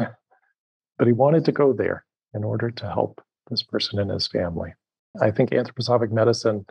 [0.98, 4.74] but he wanted to go there in order to help this person and his family.
[5.22, 6.66] I think anthroposophic medicine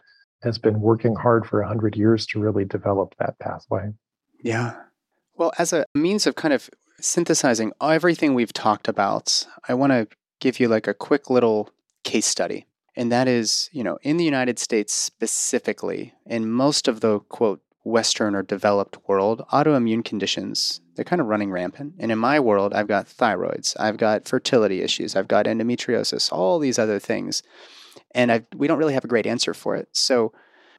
[0.45, 3.93] has been working hard for 100 years to really develop that pathway.
[4.43, 4.75] Yeah.
[5.37, 10.07] Well, as a means of kind of synthesizing everything we've talked about, I want to
[10.41, 11.71] give you like a quick little
[12.05, 12.67] case study.
[12.97, 17.61] And that is, you know, in the United States specifically, in most of the quote,
[17.85, 21.95] Western or developed world, autoimmune conditions, they're kind of running rampant.
[21.99, 26.59] And in my world, I've got thyroids, I've got fertility issues, I've got endometriosis, all
[26.59, 27.43] these other things.
[28.13, 29.89] And I've, we don't really have a great answer for it.
[29.93, 30.33] So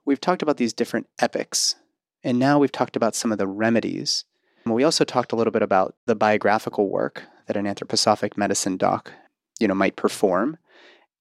[0.05, 1.75] we've talked about these different epics.
[2.23, 4.25] And now we've talked about some of the remedies.
[4.65, 8.77] And we also talked a little bit about the biographical work that an anthroposophic medicine
[8.77, 9.11] doc,
[9.59, 10.57] you know, might perform.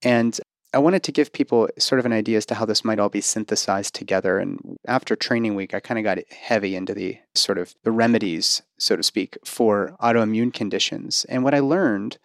[0.02, 0.38] And
[0.72, 3.08] I wanted to give people sort of an idea as to how this might all
[3.08, 4.38] be synthesized together.
[4.38, 8.62] And after training week, I kind of got heavy into the sort of the remedies,
[8.78, 11.24] so to speak, for autoimmune conditions.
[11.28, 12.18] And what I learned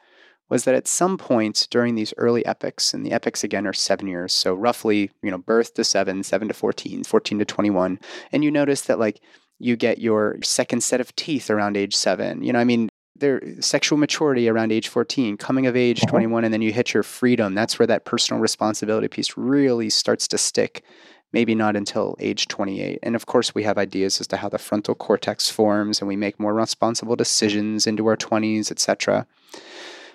[0.49, 4.07] was that at some point during these early epics, and the epics again are seven
[4.07, 7.99] years, so roughly, you know, birth to seven, seven to 14, 14 to 21.
[8.31, 9.21] And you notice that like
[9.59, 12.43] you get your second set of teeth around age seven.
[12.43, 16.11] You know, I mean, their sexual maturity around age 14, coming of age Uh-huh.
[16.11, 17.53] 21, and then you hit your freedom.
[17.53, 20.83] That's where that personal responsibility piece really starts to stick.
[21.31, 22.99] Maybe not until age 28.
[23.03, 26.15] And of course, we have ideas as to how the frontal cortex forms and we
[26.15, 29.27] make more responsible decisions into our 20s, etc.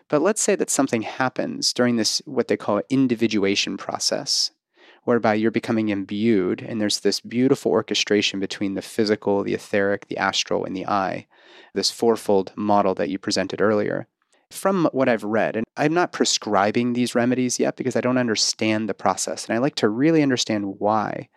[0.09, 4.51] But let's say that something happens during this, what they call individuation process,
[5.05, 10.19] whereby you're becoming imbued, and there's this beautiful orchestration between the physical, the etheric, the
[10.19, 11.27] astral, and the I,
[11.73, 14.07] this fourfold model that you presented earlier.
[14.51, 18.89] From what I've read, and I'm not prescribing these remedies yet because I don't understand
[18.89, 21.29] the process, and I like to really understand why.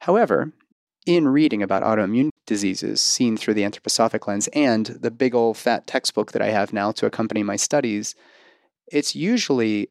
[0.00, 0.52] However,
[1.06, 5.86] in reading about autoimmune diseases seen through the anthroposophic lens and the big old fat
[5.86, 8.14] textbook that I have now to accompany my studies,
[8.90, 9.90] it's usually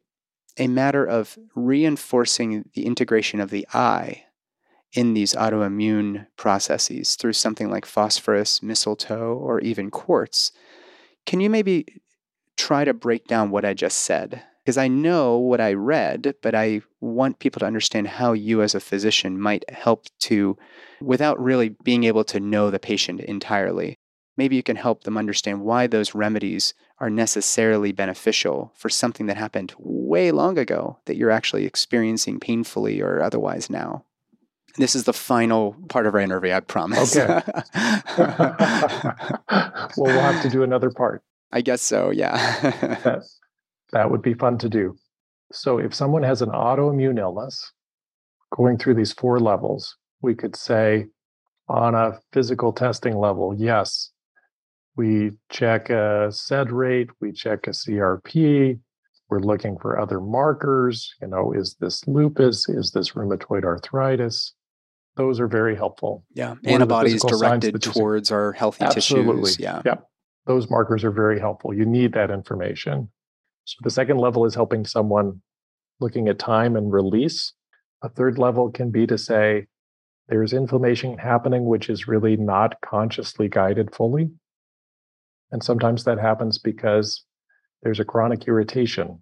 [0.57, 4.25] a matter of reinforcing the integration of the I
[4.93, 10.51] in these autoimmune processes through something like phosphorus, mistletoe, or even quartz.
[11.25, 11.85] Can you maybe
[12.57, 14.43] try to break down what I just said?
[14.69, 18.75] Because I know what I read, but I want people to understand how you, as
[18.75, 20.59] a physician, might help to,
[21.01, 23.97] without really being able to know the patient entirely,
[24.37, 29.37] maybe you can help them understand why those remedies are necessarily beneficial for something that
[29.37, 34.05] happened way long ago that you're actually experiencing painfully or otherwise now.
[34.77, 37.17] This is the final part of our interview, I promise.
[37.17, 37.25] Okay.
[39.47, 41.23] well, we'll have to do another part.
[41.51, 42.35] I guess so, yeah.
[43.03, 43.23] that,
[43.91, 44.97] that would be fun to do.
[45.51, 47.71] So, if someone has an autoimmune illness,
[48.55, 51.07] going through these four levels, we could say
[51.67, 54.11] on a physical testing level, yes,
[54.95, 58.79] we check a SED rate, we check a CRP,
[59.29, 61.13] we're looking for other markers.
[61.21, 62.67] You know, is this lupus?
[62.67, 64.53] Is this rheumatoid arthritis?
[65.15, 66.25] Those are very helpful.
[66.33, 69.41] Yeah, what antibodies directed towards our healthy Absolutely.
[69.41, 69.59] tissues.
[69.59, 69.95] Yeah, yeah,
[70.47, 71.73] those markers are very helpful.
[71.73, 73.09] You need that information.
[73.69, 75.43] So the second level is helping someone
[75.99, 77.53] looking at time and release.
[78.01, 79.67] A third level can be to say
[80.27, 84.31] there's inflammation happening which is really not consciously guided fully.
[85.51, 87.23] And sometimes that happens because
[87.83, 89.21] there's a chronic irritation.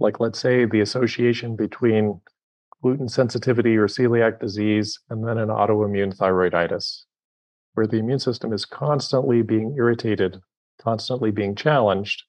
[0.00, 2.20] Like, let's say, the association between
[2.82, 7.04] gluten sensitivity or celiac disease and then an autoimmune thyroiditis,
[7.74, 10.40] where the immune system is constantly being irritated,
[10.82, 12.24] constantly being challenged.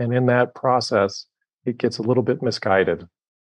[0.00, 1.26] And in that process,
[1.66, 3.06] it gets a little bit misguided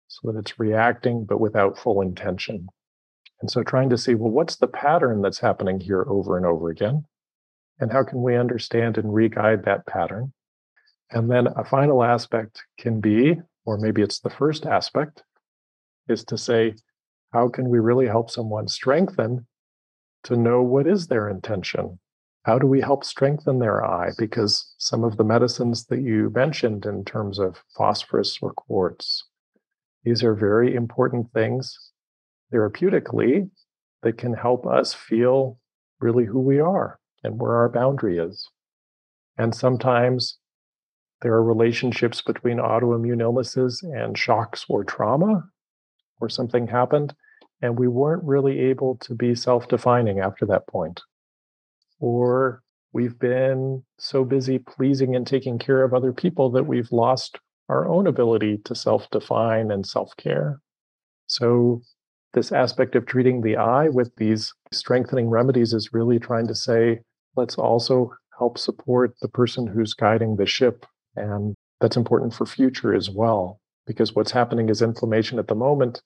[0.08, 2.68] so that it's reacting, but without full intention.
[3.40, 6.70] And so trying to see, well, what's the pattern that's happening here over and over
[6.70, 7.06] again?
[7.80, 10.34] And how can we understand and re-guide that pattern?
[11.12, 15.24] And then a final aspect can be, or maybe it's the first aspect,
[16.10, 16.74] is to say,
[17.34, 19.46] how can we really help someone strengthen
[20.24, 22.00] to know what is their intention?
[22.44, 24.10] How do we help strengthen their I?
[24.18, 29.24] Because some of the medicines that you mentioned in terms of phosphorus or quartz,
[30.04, 31.92] these are very important things
[32.52, 33.50] therapeutically
[34.02, 35.60] that can help us feel
[36.00, 38.50] really who we are and where our boundary is.
[39.38, 40.40] And sometimes
[41.22, 45.44] there are relationships between autoimmune illnesses and shocks or trauma,
[46.20, 47.14] or something happened,
[47.62, 51.02] and we weren't really able to be self defining after that point.
[52.02, 57.40] Or we've been so busy pleasing and taking care of other people that we've lost
[57.70, 60.60] our own ability to self define and self care.
[61.28, 61.84] So,
[62.34, 67.00] this aspect of treating the I with these strengthening remedies is really trying to say,
[67.36, 72.96] let's also help support the person who's guiding the ship and that's important for future
[72.96, 76.02] as well, because what's happening is inflammation at the moment.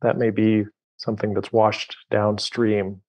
[0.00, 0.64] That may be
[0.96, 3.02] something that's washed downstream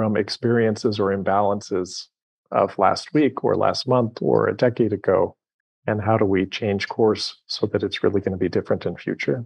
[0.00, 2.06] from experiences or imbalances
[2.52, 5.36] of last week or last month or a decade ago.
[5.86, 8.96] And how do we change course so that it's really going to be different in
[8.96, 9.44] future?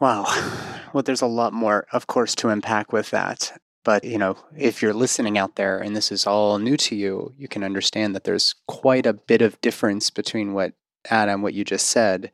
[0.00, 0.24] Wow.
[0.92, 3.58] Well, there's a lot more, of course, to unpack with that.
[3.82, 7.32] But, you know, if you're listening out there and this is all new to you,
[7.36, 10.74] you can understand that there's quite a bit of difference between what
[11.10, 12.30] Adam, what you just said,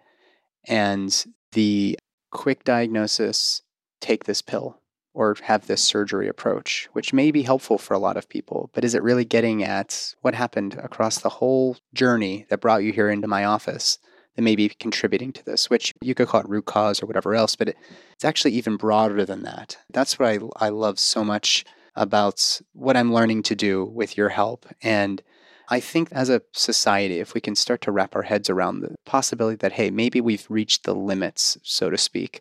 [0.69, 1.99] and the
[2.31, 3.63] quick diagnosis,
[4.03, 4.80] take this pill
[5.21, 8.71] or have this surgery approach, which may be helpful for a lot of people.
[8.73, 12.93] But is it really getting at what happened across the whole journey that brought you
[12.93, 13.99] here into my office?
[14.37, 17.35] that may be contributing to this, which you could call it root cause or whatever
[17.35, 17.77] else, but it,
[18.13, 19.77] it's actually even broader than that.
[19.93, 21.65] That's what I, I love so much
[21.97, 24.67] about what I'm learning to do with your help.
[24.83, 25.21] And
[25.69, 28.95] I think as a society, if we can start to wrap our heads around the
[29.05, 32.41] possibility that, hey, maybe we've reached the limits, so to speak,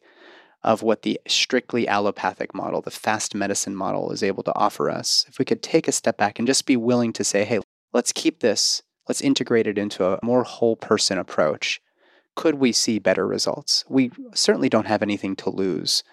[0.64, 5.26] of what the strictly allopathic model, the fast medicine model, is able to offer us,
[5.30, 7.60] if we could take a step back and just be willing to say, hey,
[7.94, 11.81] let's keep this let's integrate it into a more whole person approach.
[12.36, 13.84] Could we see better results?
[13.90, 16.03] We certainly don't have anything to lose.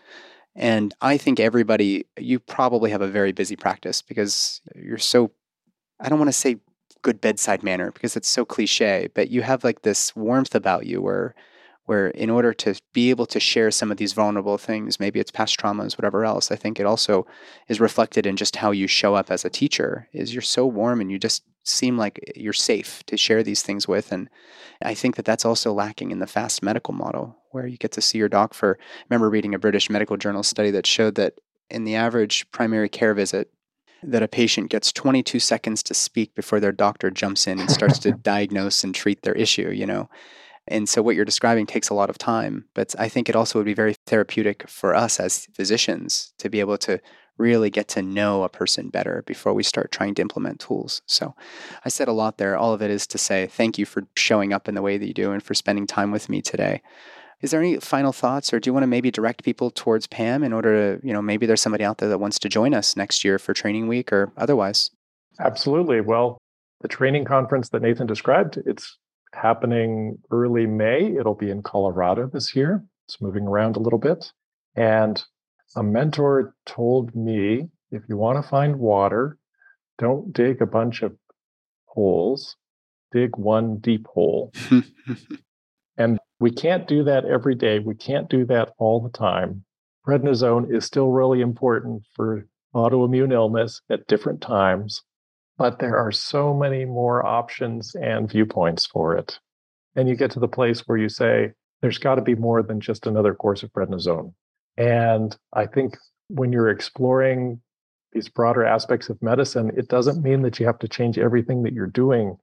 [0.57, 5.31] And I think everybody, you probably have a very busy practice because you're so,
[6.01, 6.57] I don't want to say
[7.03, 11.03] good bedside manner because it's so cliche, but you have like this warmth about you
[11.03, 11.35] where
[11.87, 15.31] where in order to be able to share some of these vulnerable things, maybe it's
[15.31, 17.27] past traumas, whatever else, I think it also
[17.69, 20.09] is reflected in just how you show up as a teacher.
[20.13, 23.87] Is you're so warm and you just seem like you're safe to share these things
[23.89, 24.29] with, and
[24.83, 28.03] I think that that's also lacking in the fast medical model, where you get to
[28.03, 28.79] see your doc for.
[28.81, 31.35] I remember reading a British Medical Journal study that showed that
[31.71, 33.51] in the average primary care visit,
[34.03, 37.99] that a patient gets 22 seconds to speak before their doctor jumps in and starts
[38.01, 39.71] to diagnose and treat their issue.
[39.71, 40.09] You know
[40.69, 43.59] and so what you're describing takes a lot of time, but I think it also
[43.59, 47.01] would be very therapeutic for us as physicians to be able to
[47.39, 51.03] really get to know a person better before we start trying to implement tools.
[51.07, 51.35] So
[51.85, 52.57] I said a lot there.
[52.57, 55.07] All of it is to say thank you for showing up in the way that
[55.07, 56.83] you do and for spending time with me today.
[57.43, 60.43] Is there any final thoughts or do you want to maybe direct people towards PAAM
[60.43, 62.97] in order to, you know, maybe there's somebody out there that wants to join us
[62.97, 64.91] next year for training week or otherwise?
[65.39, 66.01] Absolutely.
[66.01, 66.39] Well,
[66.81, 68.97] the training conference that Nathan described, it's
[69.37, 71.15] happening early May.
[71.17, 72.85] It'll be in Colorado this year.
[73.07, 74.33] It's moving around a little bit.
[74.75, 75.23] And
[75.75, 79.39] A mentor told me if you want to find water,
[79.99, 81.17] don't dig a bunch of
[81.87, 82.57] holes,
[83.13, 84.53] dig one deep hole.
[85.97, 87.79] and we can't do that every day.
[87.79, 89.65] We can't do that all the time.
[90.07, 95.03] Prednisone is still really important for autoimmune illness at different times,
[95.59, 99.39] but there are so many more options and viewpoints for it.
[99.95, 102.81] And you get to the place where you say, there's got to be more than
[102.81, 104.35] just another course of prednisone.
[104.77, 105.97] And I think
[106.29, 107.61] when you're exploring
[108.13, 111.73] these broader aspects of medicine, it doesn't mean that you have to change everything that
[111.73, 112.37] you're doing.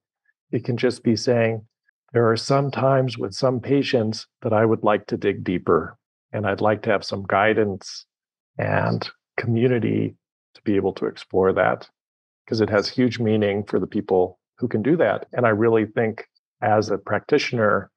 [0.51, 1.65] It can just be saying,
[2.13, 5.97] there are some times with some patients that I would like to dig deeper,
[6.31, 8.05] and I'd like to have some guidance
[8.57, 9.07] and
[9.37, 10.15] community
[10.53, 11.89] to be able to explore that
[12.45, 15.27] because it has huge meaning for the people who can do that.
[15.33, 16.25] And I really think
[16.61, 17.91] as a practitioner,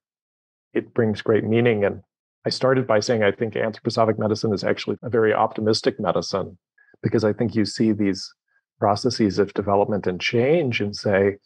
[0.73, 1.85] it brings great meaning.
[1.85, 2.02] And
[2.44, 6.59] I started by saying I think anthroposophic medicine is actually a very optimistic medicine
[7.02, 8.32] because I think you see these
[8.78, 11.36] processes of development and change and say,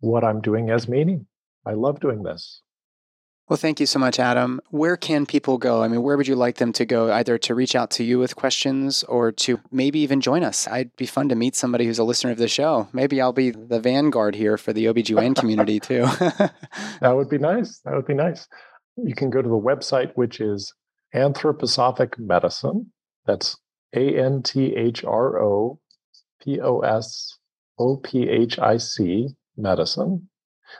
[0.00, 1.26] what I'm doing has meaning.
[1.64, 2.62] I love doing this.
[3.48, 4.60] Well, thank you so much, Adam.
[4.70, 5.82] Where can people go?
[5.82, 8.18] I mean, where would you like them to go, either to reach out to you
[8.18, 10.68] with questions or to maybe even join us?
[10.68, 12.88] I'd be fun to meet somebody who's a listener of the show.
[12.92, 16.02] Maybe I'll be the vanguard here for the OBGYN community too.
[17.00, 17.80] that would be nice.
[17.80, 18.46] That would be nice.
[18.96, 20.72] You can go to the website, which is
[21.14, 22.92] Anthroposophic Medicine.
[23.26, 23.56] That's
[23.94, 25.80] A N T H R O
[26.42, 27.38] P O S
[27.78, 30.28] O P H I C medicine.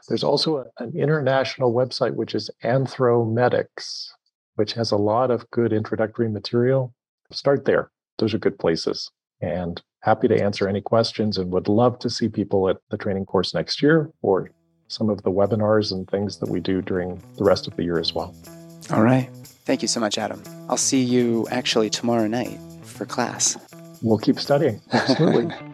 [0.09, 4.09] There's also a, an international website, which is Anthromedics,
[4.57, 6.95] which has a lot of good introductory material.
[7.31, 7.91] Start there.
[8.19, 9.11] Those are good places.
[9.41, 13.27] And happy to answer any questions and would love to see people at the training
[13.27, 14.51] course next year or
[14.89, 17.99] some of the webinars and things that we do during the rest of the year
[17.99, 18.35] as well.
[18.91, 19.29] All right.
[19.65, 20.43] Thank you so much, Adam.
[20.69, 23.57] I'll see you actually tomorrow night for class.
[24.03, 24.81] We'll keep studying.
[24.93, 25.55] Absolutely.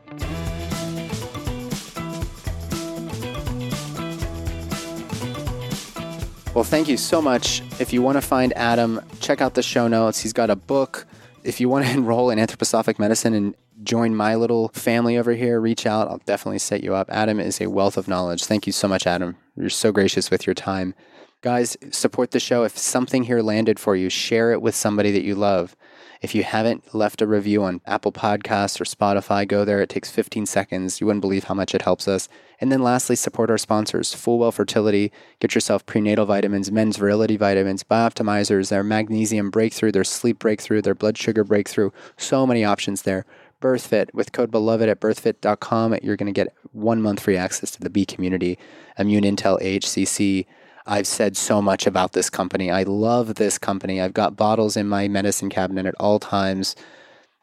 [6.59, 7.63] Well, thank you so much.
[7.79, 10.19] If you want to find Adam, check out the show notes.
[10.19, 11.07] He's got a book.
[11.45, 13.55] If you want to enroll in anthroposophic medicine and
[13.85, 16.09] join my little family over here, reach out.
[16.09, 17.09] I'll definitely set you up.
[17.13, 18.45] Adam is a wealth of knowledge.
[18.45, 19.37] Thank you so much, Adam.
[19.55, 20.97] You're so gracious with your time.
[21.43, 22.65] Guys, support the show.
[22.65, 25.77] If something here landed for you, share it with somebody that you love.
[26.23, 29.81] If you haven't left a review on Apple Podcasts or Spotify, go there.
[29.81, 31.01] It takes 15 seconds.
[31.01, 32.29] You wouldn't believe how much it helps us.
[32.61, 35.13] And then lastly, support our sponsors, Fullwell Fertility.
[35.41, 40.95] Get yourself prenatal vitamins, men's virility vitamins, bioptimizers, their magnesium breakthrough, their sleep breakthrough, their
[40.95, 41.91] blood sugar breakthrough.
[42.17, 43.25] So many options there.
[43.61, 45.99] BirthFit with code beloved at birthfit.com.
[46.03, 48.59] You're going to get one month free access to the B community,
[48.99, 50.47] Immune Intel AHCC
[50.91, 52.71] I've said so much about this company.
[52.71, 54.01] I love this company.
[54.01, 56.75] I've got bottles in my medicine cabinet at all times.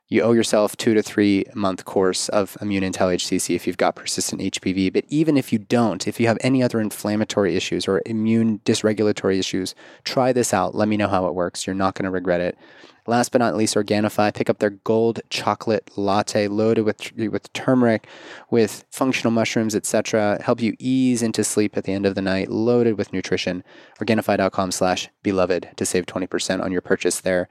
[0.08, 3.96] You owe yourself two to three month course of Immune Intel AHCC if you've got
[3.96, 4.94] persistent HPV.
[4.94, 9.40] But even if you don't, if you have any other inflammatory issues or immune dysregulatory
[9.40, 9.74] issues,
[10.04, 10.76] try this out.
[10.76, 11.66] Let me know how it works.
[11.66, 12.56] You're not going to regret it.
[13.08, 14.34] Last but not least, Organifi.
[14.34, 18.08] Pick up their gold chocolate latte loaded with with turmeric,
[18.50, 20.40] with functional mushrooms, etc.
[20.44, 23.64] Help you ease into sleep at the end of the night, loaded with nutrition.
[24.00, 27.48] Organifi.com slash beloved to save 20% on your purchase there.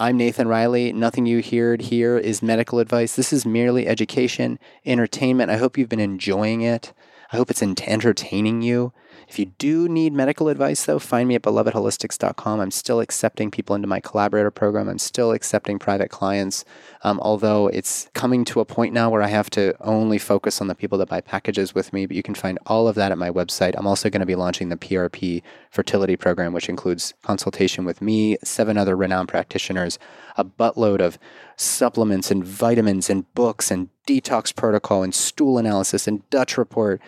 [0.00, 0.94] I'm Nathan Riley.
[0.94, 3.16] Nothing you heard here is medical advice.
[3.16, 5.50] This is merely education, entertainment.
[5.50, 6.94] I hope you've been enjoying it.
[7.30, 8.94] I hope it's entertaining you.
[9.30, 12.58] If you do need medical advice, though, find me at belovedholistics.com.
[12.58, 14.88] I'm still accepting people into my collaborator program.
[14.88, 16.64] I'm still accepting private clients,
[17.04, 20.66] um, although it's coming to a point now where I have to only focus on
[20.66, 22.06] the people that buy packages with me.
[22.06, 23.74] But you can find all of that at my website.
[23.78, 28.36] I'm also going to be launching the PRP fertility program, which includes consultation with me,
[28.42, 30.00] seven other renowned practitioners,
[30.36, 31.20] a buttload of
[31.54, 37.00] supplements and vitamins and books and detox protocol and stool analysis and Dutch report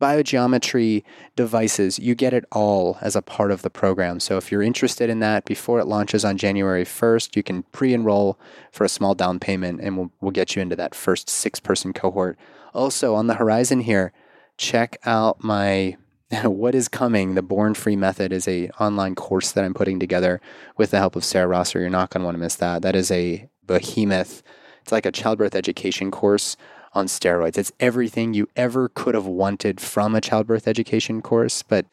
[0.00, 1.02] biogeometry
[1.36, 4.20] devices, you get it all as a part of the program.
[4.20, 7.94] So if you're interested in that before it launches on January 1st, you can pre
[7.94, 8.38] enroll
[8.72, 11.92] for a small down payment and we'll, we'll get you into that first six person
[11.92, 12.38] cohort.
[12.74, 14.12] Also, on the horizon here,
[14.58, 15.96] check out my
[16.42, 20.40] what is coming the born free method is a online course that i'm putting together
[20.76, 22.96] with the help of sarah rosser you're not going to want to miss that that
[22.96, 24.42] is a behemoth
[24.82, 26.56] it's like a childbirth education course
[26.96, 27.58] on steroids.
[27.58, 31.86] It's everything you ever could have wanted from a childbirth education course, but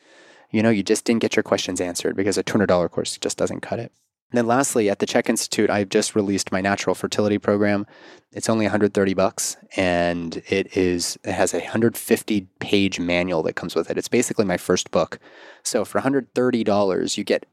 [0.49, 3.61] you know, you just didn't get your questions answered because a $200 course just doesn't
[3.61, 3.91] cut it.
[4.31, 7.85] And then lastly, at the CHEK Institute, I've just released my natural fertility program.
[8.31, 13.75] It's only 130 bucks and it is it has a 150 page manual that comes
[13.75, 13.97] with it.
[13.97, 15.19] It's basically my first book.
[15.63, 17.45] So for $130, you get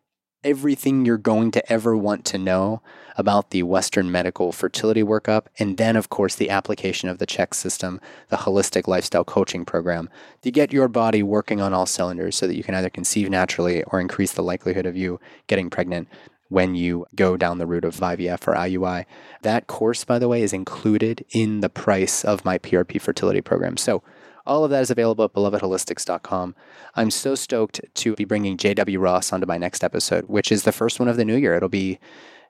[0.43, 2.83] everything you're going to ever want to know
[3.17, 7.55] about the Western medical fertility workup, and then, of course, the application of the CHEK
[7.55, 10.09] system, the holistic lifestyle coaching program,
[10.43, 13.83] to get your body working on all cylinders so that you can either conceive naturally
[13.85, 16.09] or increase the likelihood of you getting pregnant
[16.49, 19.05] when you go down the route of IVF or IUI.
[19.43, 23.77] That course, by the way, is included in the price of my PRP fertility program.
[23.77, 24.03] So,
[24.47, 26.55] all of that is available at belovedholistics.com.
[26.95, 30.73] I'm so stoked to be bringing JW Ross onto my next episode, which is the
[30.73, 31.55] first one of the new year.
[31.55, 31.99] It'll be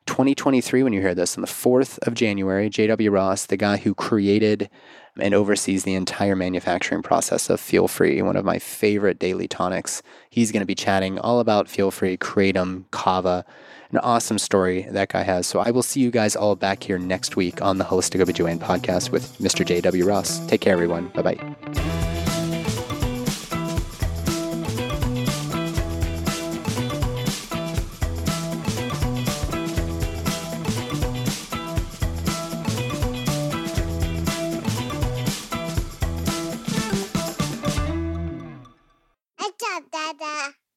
[0.07, 2.71] 2023 when you hear this on the 4th of January.
[2.71, 4.71] JW Ross, the guy who created
[5.19, 10.03] and oversees the entire manufacturing process of Feel Free, one of my favorite daily tonics.
[10.31, 13.45] He's going to be chatting all about Feel Free, Kratom, Kava,
[13.93, 15.47] an awesome story that guy has.
[15.47, 18.59] So I will see you guys all back here next week on the Holistic OBGYN
[18.59, 19.65] podcast with Mr.
[19.65, 20.05] J.W.
[20.05, 20.45] Ross.
[20.47, 21.09] Take care, everyone.
[21.09, 22.20] Bye bye.